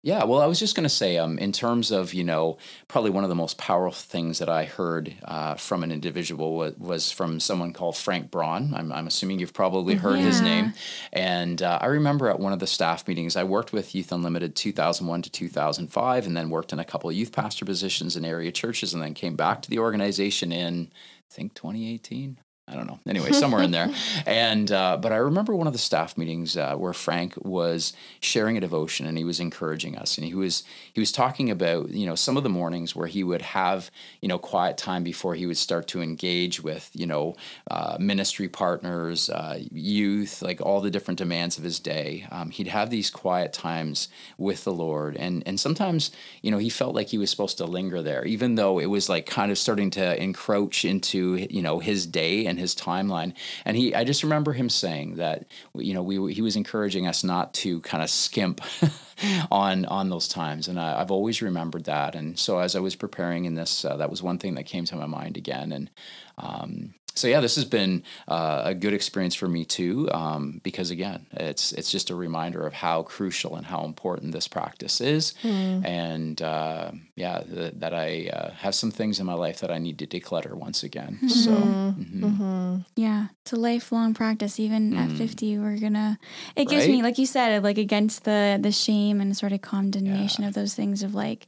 Yeah, 0.03 0.24
well, 0.24 0.41
I 0.41 0.47
was 0.47 0.59
just 0.59 0.74
going 0.74 0.84
to 0.84 0.88
say, 0.88 1.18
um, 1.18 1.38
in 1.38 1.53
terms 1.53 1.91
of 1.91 2.14
you 2.14 2.24
know, 2.24 2.57
probably 2.88 3.11
one 3.11 3.22
of 3.22 3.28
the 3.28 3.36
most 3.36 3.59
powerful 3.59 3.93
things 3.93 4.38
that 4.38 4.49
I 4.49 4.64
heard 4.64 5.14
uh, 5.24 5.55
from 5.57 5.84
an 5.84 5.93
individual 5.93 6.57
was, 6.57 6.74
was 6.78 7.12
from 7.12 7.38
someone 7.38 7.72
called 7.74 7.97
Frank 7.97 8.30
Braun. 8.30 8.72
I'm, 8.74 8.91
I'm 8.91 9.07
assuming 9.07 9.38
you've 9.38 9.53
probably 9.53 9.97
heard 9.97 10.18
his 10.18 10.41
name. 10.41 10.72
And 11.12 11.62
uh, 11.62 11.78
I 11.82 11.86
remember 11.86 12.28
at 12.28 12.41
one 12.41 12.55
of 12.55 12.59
the 12.59 12.66
staff 12.66 13.07
meetings, 13.07 13.36
I 13.36 13.45
worked 13.45 13.72
with 13.72 13.95
Youth 13.95 14.11
Unlimited 14.11 14.57
2001 14.57 15.22
to 15.22 15.30
2005, 15.30 16.26
and 16.26 16.36
then 16.36 16.49
worked 16.51 16.72
in 16.72 16.78
a 16.78 16.84
couple 16.84 17.11
of 17.11 17.14
youth 17.14 17.32
pastor 17.32 17.66
positions 17.66 18.16
in 18.16 18.24
area 18.24 18.51
churches, 18.51 18.95
and 18.95 19.03
then 19.03 19.12
came 19.14 19.36
back 19.36 19.61
to 19.62 19.70
the 19.70 19.78
organization 19.78 20.51
in 20.51 20.91
think 21.30 21.54
2018. 21.54 22.38
I 22.70 22.76
don't 22.76 22.86
know. 22.86 23.00
Anyway, 23.06 23.32
somewhere 23.32 23.62
in 23.62 23.70
there. 23.70 23.90
And 24.26 24.70
uh, 24.70 24.96
but 24.96 25.12
I 25.12 25.16
remember 25.16 25.54
one 25.56 25.66
of 25.66 25.72
the 25.72 25.78
staff 25.78 26.16
meetings 26.16 26.56
uh, 26.56 26.74
where 26.76 26.92
Frank 26.92 27.34
was 27.42 27.92
sharing 28.20 28.56
a 28.56 28.60
devotion 28.60 29.06
and 29.06 29.16
he 29.16 29.24
was 29.24 29.40
encouraging 29.40 29.96
us 29.96 30.18
and 30.18 30.26
he 30.26 30.34
was 30.34 30.62
he 30.92 31.00
was 31.00 31.10
talking 31.10 31.50
about 31.50 31.90
you 31.90 32.06
know 32.06 32.14
some 32.14 32.36
of 32.36 32.42
the 32.42 32.48
mornings 32.48 32.94
where 32.94 33.06
he 33.06 33.24
would 33.24 33.42
have 33.42 33.90
you 34.20 34.28
know 34.28 34.38
quiet 34.38 34.76
time 34.76 35.02
before 35.02 35.34
he 35.34 35.46
would 35.46 35.56
start 35.56 35.88
to 35.88 36.02
engage 36.02 36.62
with 36.62 36.90
you 36.94 37.06
know 37.06 37.34
uh, 37.70 37.96
ministry 37.98 38.48
partners, 38.48 39.30
uh, 39.30 39.58
youth, 39.72 40.42
like 40.42 40.60
all 40.60 40.80
the 40.80 40.90
different 40.90 41.18
demands 41.18 41.58
of 41.58 41.64
his 41.64 41.80
day. 41.80 42.26
Um, 42.30 42.50
he'd 42.50 42.68
have 42.68 42.90
these 42.90 43.10
quiet 43.10 43.52
times 43.52 44.08
with 44.38 44.64
the 44.64 44.72
Lord 44.72 45.16
and 45.16 45.42
and 45.46 45.58
sometimes 45.58 46.10
you 46.42 46.50
know 46.50 46.58
he 46.58 46.70
felt 46.70 46.94
like 46.94 47.08
he 47.08 47.18
was 47.18 47.30
supposed 47.30 47.58
to 47.58 47.64
linger 47.64 48.02
there 48.02 48.24
even 48.24 48.54
though 48.54 48.78
it 48.78 48.86
was 48.86 49.08
like 49.08 49.26
kind 49.26 49.50
of 49.50 49.58
starting 49.58 49.90
to 49.90 50.22
encroach 50.22 50.84
into 50.84 51.46
you 51.50 51.62
know 51.62 51.78
his 51.78 52.06
day 52.06 52.46
and 52.46 52.58
his 52.61 52.74
timeline. 52.74 53.32
And 53.64 53.76
he, 53.76 53.94
I 53.94 54.04
just 54.04 54.22
remember 54.22 54.52
him 54.52 54.68
saying 54.68 55.16
that, 55.16 55.46
you 55.74 55.94
know, 55.94 56.02
we 56.02 56.32
he 56.32 56.42
was 56.42 56.56
encouraging 56.56 57.06
us 57.06 57.24
not 57.24 57.52
to 57.54 57.80
kind 57.80 58.02
of 58.02 58.11
skimp 58.11 58.61
on 59.50 59.84
on 59.86 60.11
those 60.11 60.28
times, 60.28 60.68
and 60.68 60.78
I, 60.78 61.00
I've 61.00 61.11
always 61.11 61.42
remembered 61.42 61.84
that. 61.84 62.14
And 62.14 62.38
so 62.38 62.58
as 62.58 62.76
I 62.76 62.80
was 62.80 62.94
preparing 62.94 63.44
in 63.44 63.54
this, 63.54 63.84
uh, 63.84 63.96
that 63.96 64.11
was 64.11 64.22
one 64.22 64.38
thing 64.38 64.54
that 64.54 64.66
came 64.66 64.84
to 64.86 64.96
my 64.96 65.06
mind 65.06 65.36
again. 65.36 65.72
And 65.72 65.90
um, 66.38 66.94
so 67.20 67.28
yeah, 67.28 67.40
this 67.40 67.56
has 67.60 67.64
been 67.78 68.02
uh, 68.28 68.62
a 68.72 68.74
good 68.74 68.94
experience 68.94 69.34
for 69.40 69.48
me 69.56 69.62
too, 69.64 70.08
um, 70.20 70.60
because 70.62 70.88
again, 70.90 71.20
it's 71.32 71.72
it's 71.78 71.90
just 71.96 72.10
a 72.10 72.14
reminder 72.26 72.62
of 72.66 72.72
how 72.72 73.02
crucial 73.02 73.56
and 73.58 73.66
how 73.66 73.84
important 73.84 74.32
this 74.32 74.48
practice 74.48 75.00
is, 75.16 75.34
and 75.44 76.40
uh, 76.42 76.90
yeah, 77.16 77.36
th- 77.54 77.74
that 77.82 77.94
I 77.94 78.28
uh, 78.32 78.50
have 78.64 78.74
some 78.74 78.90
things 78.90 79.20
in 79.20 79.26
my 79.26 79.34
life 79.34 79.60
that 79.60 79.70
I 79.70 79.78
need 79.78 79.98
to 80.00 80.06
declutter 80.06 80.54
once 80.54 80.82
again. 80.82 81.12
So. 81.28 81.52
mhm. 81.52 82.20
Mm-hmm. 82.26 82.76
Yeah, 82.96 83.26
it's 83.44 83.52
a 83.52 83.56
lifelong 83.56 84.14
practice. 84.14 84.58
Even 84.60 84.82
at 84.96 85.10
Mm. 85.10 85.18
fifty, 85.18 85.58
we're 85.58 85.78
gonna. 85.78 86.18
It 86.56 86.68
gives 86.68 86.84
Right? 86.86 86.94
me, 86.96 87.02
like 87.02 87.18
you 87.18 87.26
said, 87.26 87.62
like 87.62 87.78
against 87.78 88.24
the 88.24 88.58
the 88.60 88.72
shame 88.72 89.20
and 89.20 89.36
sort 89.36 89.52
of 89.52 89.60
condemnation 89.60 90.42
Yeah. 90.42 90.48
of 90.48 90.54
those 90.54 90.74
things. 90.74 91.02
Of 91.02 91.14
like, 91.14 91.46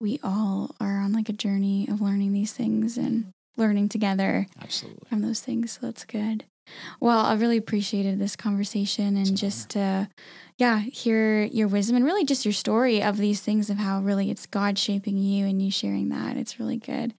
we 0.00 0.18
all 0.22 0.74
are 0.80 0.98
on 1.04 1.12
like 1.12 1.28
a 1.28 1.32
journey 1.44 1.88
of 1.90 2.00
learning 2.00 2.32
these 2.32 2.52
things 2.52 2.96
and 2.98 3.32
learning 3.56 3.88
together 3.88 4.46
Absolutely. 4.60 5.06
from 5.08 5.20
those 5.22 5.40
things. 5.40 5.72
So 5.72 5.86
that's 5.86 6.04
good. 6.04 6.44
Well, 7.00 7.24
I 7.26 7.34
really 7.34 7.56
appreciated 7.56 8.18
this 8.18 8.36
conversation 8.36 9.16
and 9.16 9.26
an 9.26 9.36
just 9.36 9.70
to, 9.70 10.08
yeah, 10.58 10.78
hear 10.78 11.42
your 11.42 11.68
wisdom 11.68 11.96
and 11.96 12.04
really 12.04 12.24
just 12.24 12.44
your 12.44 12.52
story 12.52 13.02
of 13.02 13.18
these 13.18 13.40
things 13.40 13.68
of 13.68 13.78
how 13.78 14.00
really 14.00 14.30
it's 14.30 14.46
God 14.46 14.78
shaping 14.78 15.18
you 15.18 15.44
and 15.46 15.60
you 15.60 15.70
sharing 15.70 16.08
that. 16.10 16.36
It's 16.36 16.58
really 16.60 16.78
good. 16.78 17.14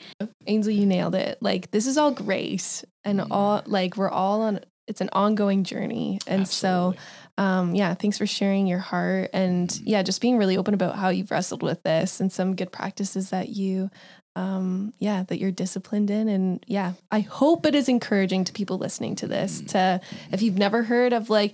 Ainsley, 0.47 0.75
you 0.75 0.85
nailed 0.85 1.13
it. 1.15 1.37
Like 1.41 1.71
this 1.71 1.85
is 1.87 1.97
all 1.97 2.11
grace 2.11 2.83
and 3.03 3.19
Mhm. 3.19 3.27
all 3.31 3.61
like 3.65 3.97
we're 3.97 4.09
all 4.09 4.41
on 4.41 4.59
it's 4.85 4.99
an 5.01 5.09
ongoing 5.13 5.63
journey. 5.63 6.19
And 6.27 6.45
so 6.47 6.95
um 7.37 7.75
yeah, 7.75 7.93
thanks 7.93 8.17
for 8.17 8.25
sharing 8.25 8.65
your 8.67 8.79
heart 8.79 9.29
and 9.33 9.69
Mhm. 9.69 9.81
yeah, 9.85 10.03
just 10.03 10.19
being 10.21 10.37
really 10.37 10.57
open 10.57 10.73
about 10.73 10.95
how 10.97 11.09
you've 11.09 11.31
wrestled 11.31 11.63
with 11.63 11.83
this 11.83 12.19
and 12.19 12.31
some 12.31 12.55
good 12.55 12.71
practices 12.71 13.29
that 13.29 13.49
you 13.49 13.89
um 14.35 14.93
yeah, 14.99 15.23
that 15.27 15.39
you're 15.39 15.51
disciplined 15.51 16.09
in 16.09 16.27
and 16.27 16.63
yeah, 16.67 16.93
I 17.11 17.19
hope 17.21 17.65
it 17.65 17.75
is 17.75 17.87
encouraging 17.87 18.43
to 18.45 18.53
people 18.53 18.77
listening 18.77 19.15
to 19.17 19.27
this 19.27 19.61
Mhm. 19.61 19.67
to 19.69 20.01
if 20.31 20.41
you've 20.41 20.57
never 20.57 20.83
heard 20.83 21.13
of 21.13 21.29
like 21.29 21.53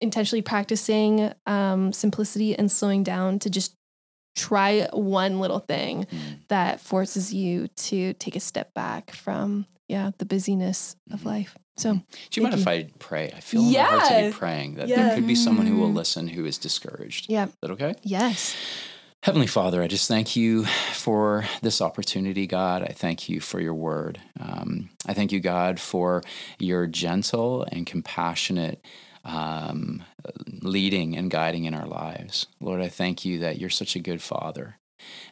intentionally 0.00 0.42
practicing 0.42 1.32
um 1.46 1.92
simplicity 1.92 2.56
and 2.58 2.70
slowing 2.70 3.02
down 3.04 3.38
to 3.40 3.50
just 3.50 3.72
try 4.34 4.86
one 4.92 5.40
little 5.40 5.60
thing 5.60 6.04
Mm. 6.10 6.38
that 6.48 6.80
forces 6.80 7.32
you 7.32 7.68
to 7.88 8.12
take 8.14 8.36
a 8.36 8.40
step 8.40 8.74
back 8.74 9.12
from 9.12 9.64
yeah 9.88 10.10
the 10.18 10.26
busyness 10.26 10.96
of 11.10 11.20
Mhm. 11.20 11.24
life 11.26 11.56
so 11.78 11.92
Do 11.94 12.00
you 12.34 12.42
mind 12.42 12.54
Thank 12.54 12.62
if 12.62 12.68
I 12.68 12.90
pray? 12.98 13.30
I 13.34 13.40
feel 13.40 13.62
in 13.62 13.72
my 13.72 13.78
heart 13.80 14.04
to 14.08 14.24
be 14.26 14.32
praying 14.32 14.74
that 14.76 14.88
Yeah. 14.88 14.96
there 15.04 15.14
could 15.14 15.26
be 15.26 15.34
someone 15.34 15.66
who 15.66 15.76
will 15.76 15.90
Mm. 15.92 15.96
listen 15.96 16.28
who 16.28 16.44
is 16.44 16.58
discouraged. 16.58 17.26
yeah 17.30 17.46
Is 17.46 17.52
that 17.62 17.70
okay? 17.70 17.94
yes 18.02 18.54
Heavenly 19.26 19.48
Father, 19.48 19.82
I 19.82 19.88
just 19.88 20.06
thank 20.06 20.36
you 20.36 20.66
for 20.92 21.44
this 21.60 21.82
opportunity, 21.82 22.46
God. 22.46 22.84
I 22.84 22.92
thank 22.92 23.28
you 23.28 23.40
for 23.40 23.58
your 23.58 23.74
word. 23.74 24.20
Um, 24.38 24.90
I 25.04 25.14
thank 25.14 25.32
you, 25.32 25.40
God, 25.40 25.80
for 25.80 26.22
your 26.60 26.86
gentle 26.86 27.66
and 27.72 27.84
compassionate 27.84 28.84
um, 29.24 30.04
leading 30.62 31.16
and 31.16 31.28
guiding 31.28 31.64
in 31.64 31.74
our 31.74 31.88
lives. 31.88 32.46
Lord, 32.60 32.80
I 32.80 32.88
thank 32.88 33.24
you 33.24 33.40
that 33.40 33.58
you're 33.58 33.68
such 33.68 33.96
a 33.96 34.00
good 34.00 34.22
Father. 34.22 34.78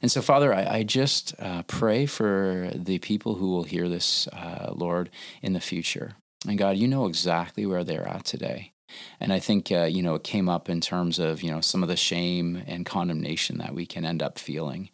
And 0.03 0.11
so, 0.11 0.23
Father, 0.23 0.53
I, 0.53 0.79
I 0.79 0.83
just 0.83 1.33
uh, 1.39 1.63
pray 1.63 2.05
for 2.07 2.73
the 2.75 2.99
people 2.99 3.37
who 3.37 3.53
will 3.53 3.63
hear 3.63 3.89
this, 3.89 4.27
uh, 4.33 4.73
Lord, 4.75 5.09
in 5.41 5.53
the 5.53 5.61
future. 5.61 6.17
And 6.49 6.59
God, 6.59 6.77
you 6.77 6.89
know 6.89 7.07
exactly 7.07 7.65
where 7.65 7.85
they're 7.85 8.09
at 8.09 8.25
today. 8.25 8.74
And 9.21 9.33
I 9.33 9.39
think, 9.39 9.73
uh, 9.73 9.85
you 9.85 10.03
know, 10.03 10.15
it 10.15 10.25
came 10.25 10.49
up 10.49 10.69
in 10.69 10.81
terms 10.81 11.19
of, 11.19 11.43
you 11.43 11.51
know, 11.51 11.61
some 11.61 11.83
of 11.83 11.89
the 11.89 11.97
shame 11.97 12.63
and 12.67 12.87
condemnation 12.87 13.59
that 13.59 13.75
we 13.75 13.87
can 13.87 14.05
end 14.05 14.23
up 14.23 14.39
feeling. 14.39 14.91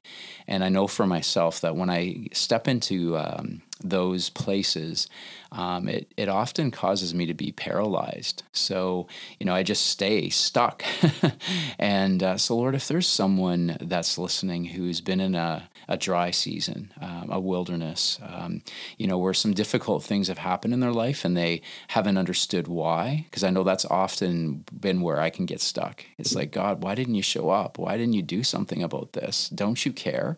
And 0.46 0.64
I 0.64 0.68
know 0.68 0.86
for 0.86 1.06
myself 1.06 1.60
that 1.60 1.76
when 1.76 1.90
I 1.90 2.28
step 2.32 2.68
into 2.68 3.16
um, 3.16 3.62
those 3.82 4.30
places, 4.30 5.08
um, 5.52 5.88
it, 5.88 6.12
it 6.16 6.28
often 6.28 6.70
causes 6.70 7.14
me 7.14 7.26
to 7.26 7.34
be 7.34 7.50
paralyzed. 7.50 8.44
So, 8.52 9.08
you 9.38 9.46
know, 9.46 9.54
I 9.54 9.62
just 9.62 9.86
stay 9.86 10.28
stuck. 10.28 10.84
and 11.78 12.22
uh, 12.22 12.38
so, 12.38 12.56
Lord, 12.56 12.74
if 12.74 12.86
there's 12.86 13.08
someone 13.08 13.76
that's 13.80 14.16
listening 14.16 14.66
who's 14.66 15.00
been 15.00 15.20
in 15.20 15.34
a, 15.34 15.68
a 15.88 15.96
dry 15.96 16.30
season, 16.30 16.92
um, 17.00 17.30
a 17.30 17.40
wilderness, 17.40 18.20
um, 18.22 18.62
you 18.96 19.08
know, 19.08 19.18
where 19.18 19.34
some 19.34 19.52
difficult 19.52 20.04
things 20.04 20.28
have 20.28 20.38
happened 20.38 20.72
in 20.72 20.80
their 20.80 20.92
life 20.92 21.24
and 21.24 21.36
they 21.36 21.62
haven't 21.88 22.16
understood 22.16 22.68
why, 22.68 23.24
because 23.28 23.42
I 23.42 23.50
know 23.50 23.64
that's 23.64 23.84
often 23.86 24.64
been 24.72 25.00
where 25.00 25.20
I 25.20 25.30
can 25.30 25.46
get 25.46 25.60
stuck. 25.60 26.04
It's 26.16 26.34
like, 26.34 26.52
God, 26.52 26.82
why 26.82 26.94
didn't 26.94 27.16
you 27.16 27.22
show 27.22 27.50
up? 27.50 27.76
Why 27.76 27.96
didn't 27.96 28.14
you 28.14 28.22
do 28.22 28.44
something 28.44 28.84
about 28.84 29.14
this? 29.14 29.48
Don't 29.48 29.84
you 29.84 29.92
care? 29.92 30.36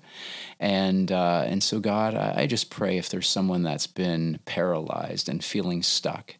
And 0.58 1.10
uh, 1.10 1.42
and 1.46 1.62
so 1.62 1.80
God, 1.80 2.14
I, 2.14 2.42
I, 2.42 2.46
just 2.46 2.70
pray 2.70 2.96
if 2.96 3.08
there's 3.08 3.28
someone 3.28 3.64
that's 3.64 3.88
been 3.88 4.38
paralyzed 4.44 5.01
and 5.28 5.42
feeling 5.42 5.82
stuck, 5.82 6.36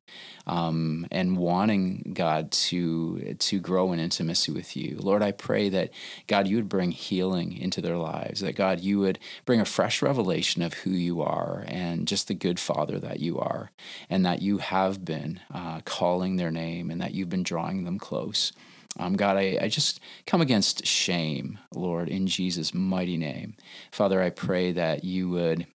um, 0.47 1.07
and 1.11 1.37
wanting 1.37 2.13
God 2.15 2.51
to 2.53 3.35
to 3.39 3.61
grow 3.61 3.93
in 3.93 4.01
intimacy 4.01 4.53
with 4.53 4.77
you, 4.77 4.97
Lord, 4.99 5.23
I 5.23 5.33
pray 5.33 5.69
that 5.69 5.91
God, 6.27 6.47
you 6.47 6.57
would 6.57 6.69
bring 6.69 6.91
healing 6.91 7.57
into 7.57 7.81
their 7.81 7.97
lives. 7.97 8.41
That 8.41 8.57
God, 8.57 8.81
you 8.81 8.99
would 9.01 9.19
bring 9.45 9.61
a 9.61 9.65
fresh 9.65 10.03
revelation 10.03 10.63
of 10.63 10.75
who 10.75 10.91
you 10.91 11.23
are 11.23 11.65
and 11.69 12.09
just 12.09 12.29
the 12.29 12.35
good 12.35 12.59
Father 12.59 12.99
that 12.99 13.21
you 13.21 13.39
are, 13.39 13.71
and 14.11 14.25
that 14.27 14.43
you 14.43 14.59
have 14.59 15.05
been 15.05 15.41
uh, 15.53 15.81
calling 15.85 16.37
their 16.37 16.51
name 16.51 16.91
and 16.91 17.01
that 17.01 17.15
you've 17.15 17.29
been 17.29 17.43
drawing 17.43 17.85
them 17.85 17.99
close. 17.99 18.53
Um, 18.99 19.15
God, 19.15 19.37
I, 19.37 19.59
I 19.61 19.69
just 19.69 20.01
come 20.27 20.41
against 20.41 20.87
shame, 20.87 21.59
Lord, 21.75 22.09
in 22.09 22.27
Jesus' 22.27 22.75
mighty 22.75 23.17
name. 23.17 23.55
Father, 23.91 24.21
I 24.21 24.31
pray 24.31 24.73
that 24.73 25.03
you 25.05 25.31
would 25.31 25.67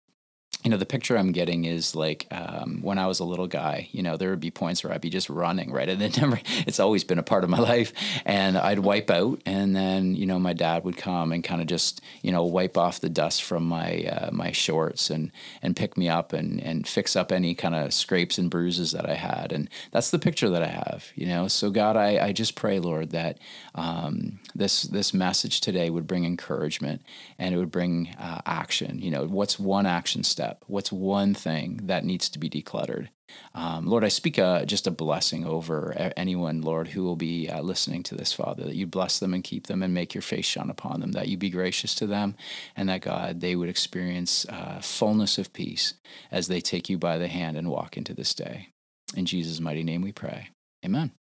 you 0.66 0.70
know, 0.70 0.78
the 0.78 0.84
picture 0.84 1.16
I'm 1.16 1.30
getting 1.30 1.64
is 1.64 1.94
like 1.94 2.26
um, 2.32 2.80
when 2.82 2.98
I 2.98 3.06
was 3.06 3.20
a 3.20 3.24
little 3.24 3.46
guy, 3.46 3.88
you 3.92 4.02
know, 4.02 4.16
there 4.16 4.30
would 4.30 4.40
be 4.40 4.50
points 4.50 4.82
where 4.82 4.92
I'd 4.92 5.00
be 5.00 5.10
just 5.10 5.30
running, 5.30 5.70
right? 5.70 5.88
And 5.88 6.02
it 6.02 6.20
never, 6.20 6.40
it's 6.66 6.80
always 6.80 7.04
been 7.04 7.20
a 7.20 7.22
part 7.22 7.44
of 7.44 7.50
my 7.50 7.60
life. 7.60 7.92
And 8.24 8.58
I'd 8.58 8.80
wipe 8.80 9.08
out, 9.08 9.40
and 9.46 9.76
then, 9.76 10.16
you 10.16 10.26
know, 10.26 10.40
my 10.40 10.54
dad 10.54 10.82
would 10.82 10.96
come 10.96 11.30
and 11.30 11.44
kind 11.44 11.60
of 11.60 11.68
just, 11.68 12.00
you 12.20 12.32
know, 12.32 12.42
wipe 12.42 12.76
off 12.76 12.98
the 12.98 13.08
dust 13.08 13.44
from 13.44 13.62
my 13.62 14.06
uh, 14.10 14.30
my 14.32 14.50
shorts 14.50 15.08
and 15.08 15.30
and 15.62 15.76
pick 15.76 15.96
me 15.96 16.08
up 16.08 16.32
and 16.32 16.60
and 16.60 16.88
fix 16.88 17.14
up 17.14 17.30
any 17.30 17.54
kind 17.54 17.76
of 17.76 17.94
scrapes 17.94 18.36
and 18.36 18.50
bruises 18.50 18.90
that 18.90 19.08
I 19.08 19.14
had. 19.14 19.52
And 19.52 19.70
that's 19.92 20.10
the 20.10 20.18
picture 20.18 20.50
that 20.50 20.64
I 20.64 20.66
have, 20.66 21.12
you 21.14 21.26
know. 21.26 21.46
So 21.46 21.70
God, 21.70 21.96
I, 21.96 22.18
I 22.18 22.32
just 22.32 22.56
pray, 22.56 22.80
Lord, 22.80 23.10
that 23.10 23.38
um, 23.76 24.40
this 24.52 24.82
this 24.82 25.14
message 25.14 25.60
today 25.60 25.90
would 25.90 26.08
bring 26.08 26.24
encouragement 26.24 27.02
and 27.38 27.54
it 27.54 27.58
would 27.58 27.70
bring 27.70 28.08
uh, 28.18 28.40
action. 28.44 28.98
You 29.00 29.12
know, 29.12 29.26
what's 29.26 29.60
one 29.60 29.86
action 29.86 30.24
step? 30.24 30.55
What's 30.66 30.92
one 30.92 31.34
thing 31.34 31.80
that 31.84 32.04
needs 32.04 32.28
to 32.30 32.38
be 32.38 32.48
decluttered? 32.50 33.08
Um, 33.54 33.86
Lord, 33.86 34.04
I 34.04 34.08
speak 34.08 34.38
a, 34.38 34.64
just 34.66 34.86
a 34.86 34.90
blessing 34.90 35.44
over 35.44 36.12
anyone, 36.16 36.62
Lord, 36.62 36.88
who 36.88 37.02
will 37.02 37.16
be 37.16 37.48
uh, 37.48 37.60
listening 37.60 38.02
to 38.04 38.14
this, 38.14 38.32
Father, 38.32 38.64
that 38.64 38.76
you 38.76 38.86
bless 38.86 39.18
them 39.18 39.34
and 39.34 39.42
keep 39.42 39.66
them 39.66 39.82
and 39.82 39.92
make 39.92 40.14
your 40.14 40.22
face 40.22 40.46
shine 40.46 40.70
upon 40.70 41.00
them, 41.00 41.12
that 41.12 41.28
you 41.28 41.36
be 41.36 41.50
gracious 41.50 41.94
to 41.96 42.06
them, 42.06 42.36
and 42.76 42.88
that, 42.88 43.00
God, 43.00 43.40
they 43.40 43.56
would 43.56 43.68
experience 43.68 44.46
uh, 44.48 44.80
fullness 44.80 45.38
of 45.38 45.52
peace 45.52 45.94
as 46.30 46.48
they 46.48 46.60
take 46.60 46.88
you 46.88 46.98
by 46.98 47.18
the 47.18 47.28
hand 47.28 47.56
and 47.56 47.70
walk 47.70 47.96
into 47.96 48.14
this 48.14 48.34
day. 48.34 48.68
In 49.16 49.26
Jesus' 49.26 49.60
mighty 49.60 49.82
name 49.82 50.02
we 50.02 50.12
pray. 50.12 50.50
Amen. 50.84 51.12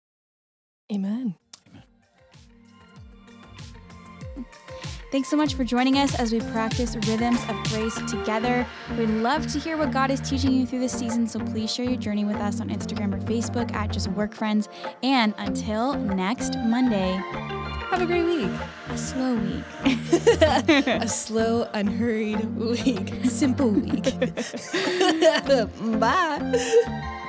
Amen. 0.92 1.36
Thanks 5.16 5.30
so 5.30 5.38
much 5.38 5.54
for 5.54 5.64
joining 5.64 5.98
us 5.98 6.14
as 6.20 6.34
we 6.34 6.42
practice 6.42 6.98
rhythms 7.08 7.40
of 7.48 7.56
grace 7.70 7.96
together. 8.12 8.68
We'd 8.98 9.08
love 9.08 9.48
to 9.48 9.60
hear 9.60 9.78
what 9.78 9.92
God 9.92 10.12
is 10.12 10.20
teaching 10.20 10.52
you 10.52 10.66
through 10.66 10.82
this 10.82 10.92
season, 10.92 11.26
so 11.26 11.40
please 11.40 11.74
share 11.74 11.86
your 11.86 11.96
journey 11.96 12.26
with 12.26 12.36
us 12.36 12.60
on 12.60 12.68
Instagram 12.68 13.14
or 13.14 13.20
Facebook 13.20 13.74
at 13.74 13.94
Just 13.94 14.10
Work 14.10 14.36
Friends. 14.36 14.68
And 15.04 15.34
until 15.38 15.94
next 15.94 16.58
Monday, 16.66 17.14
have 17.92 18.02
a 18.02 18.06
great 18.06 18.26
week. 18.26 18.52
A 18.90 18.98
slow 18.98 19.36
week. 19.36 19.64
a 20.86 21.08
slow, 21.08 21.70
unhurried 21.74 22.54
week. 22.58 23.14
Simple 23.24 23.70
week. 23.70 24.04
Bye. 25.98 27.22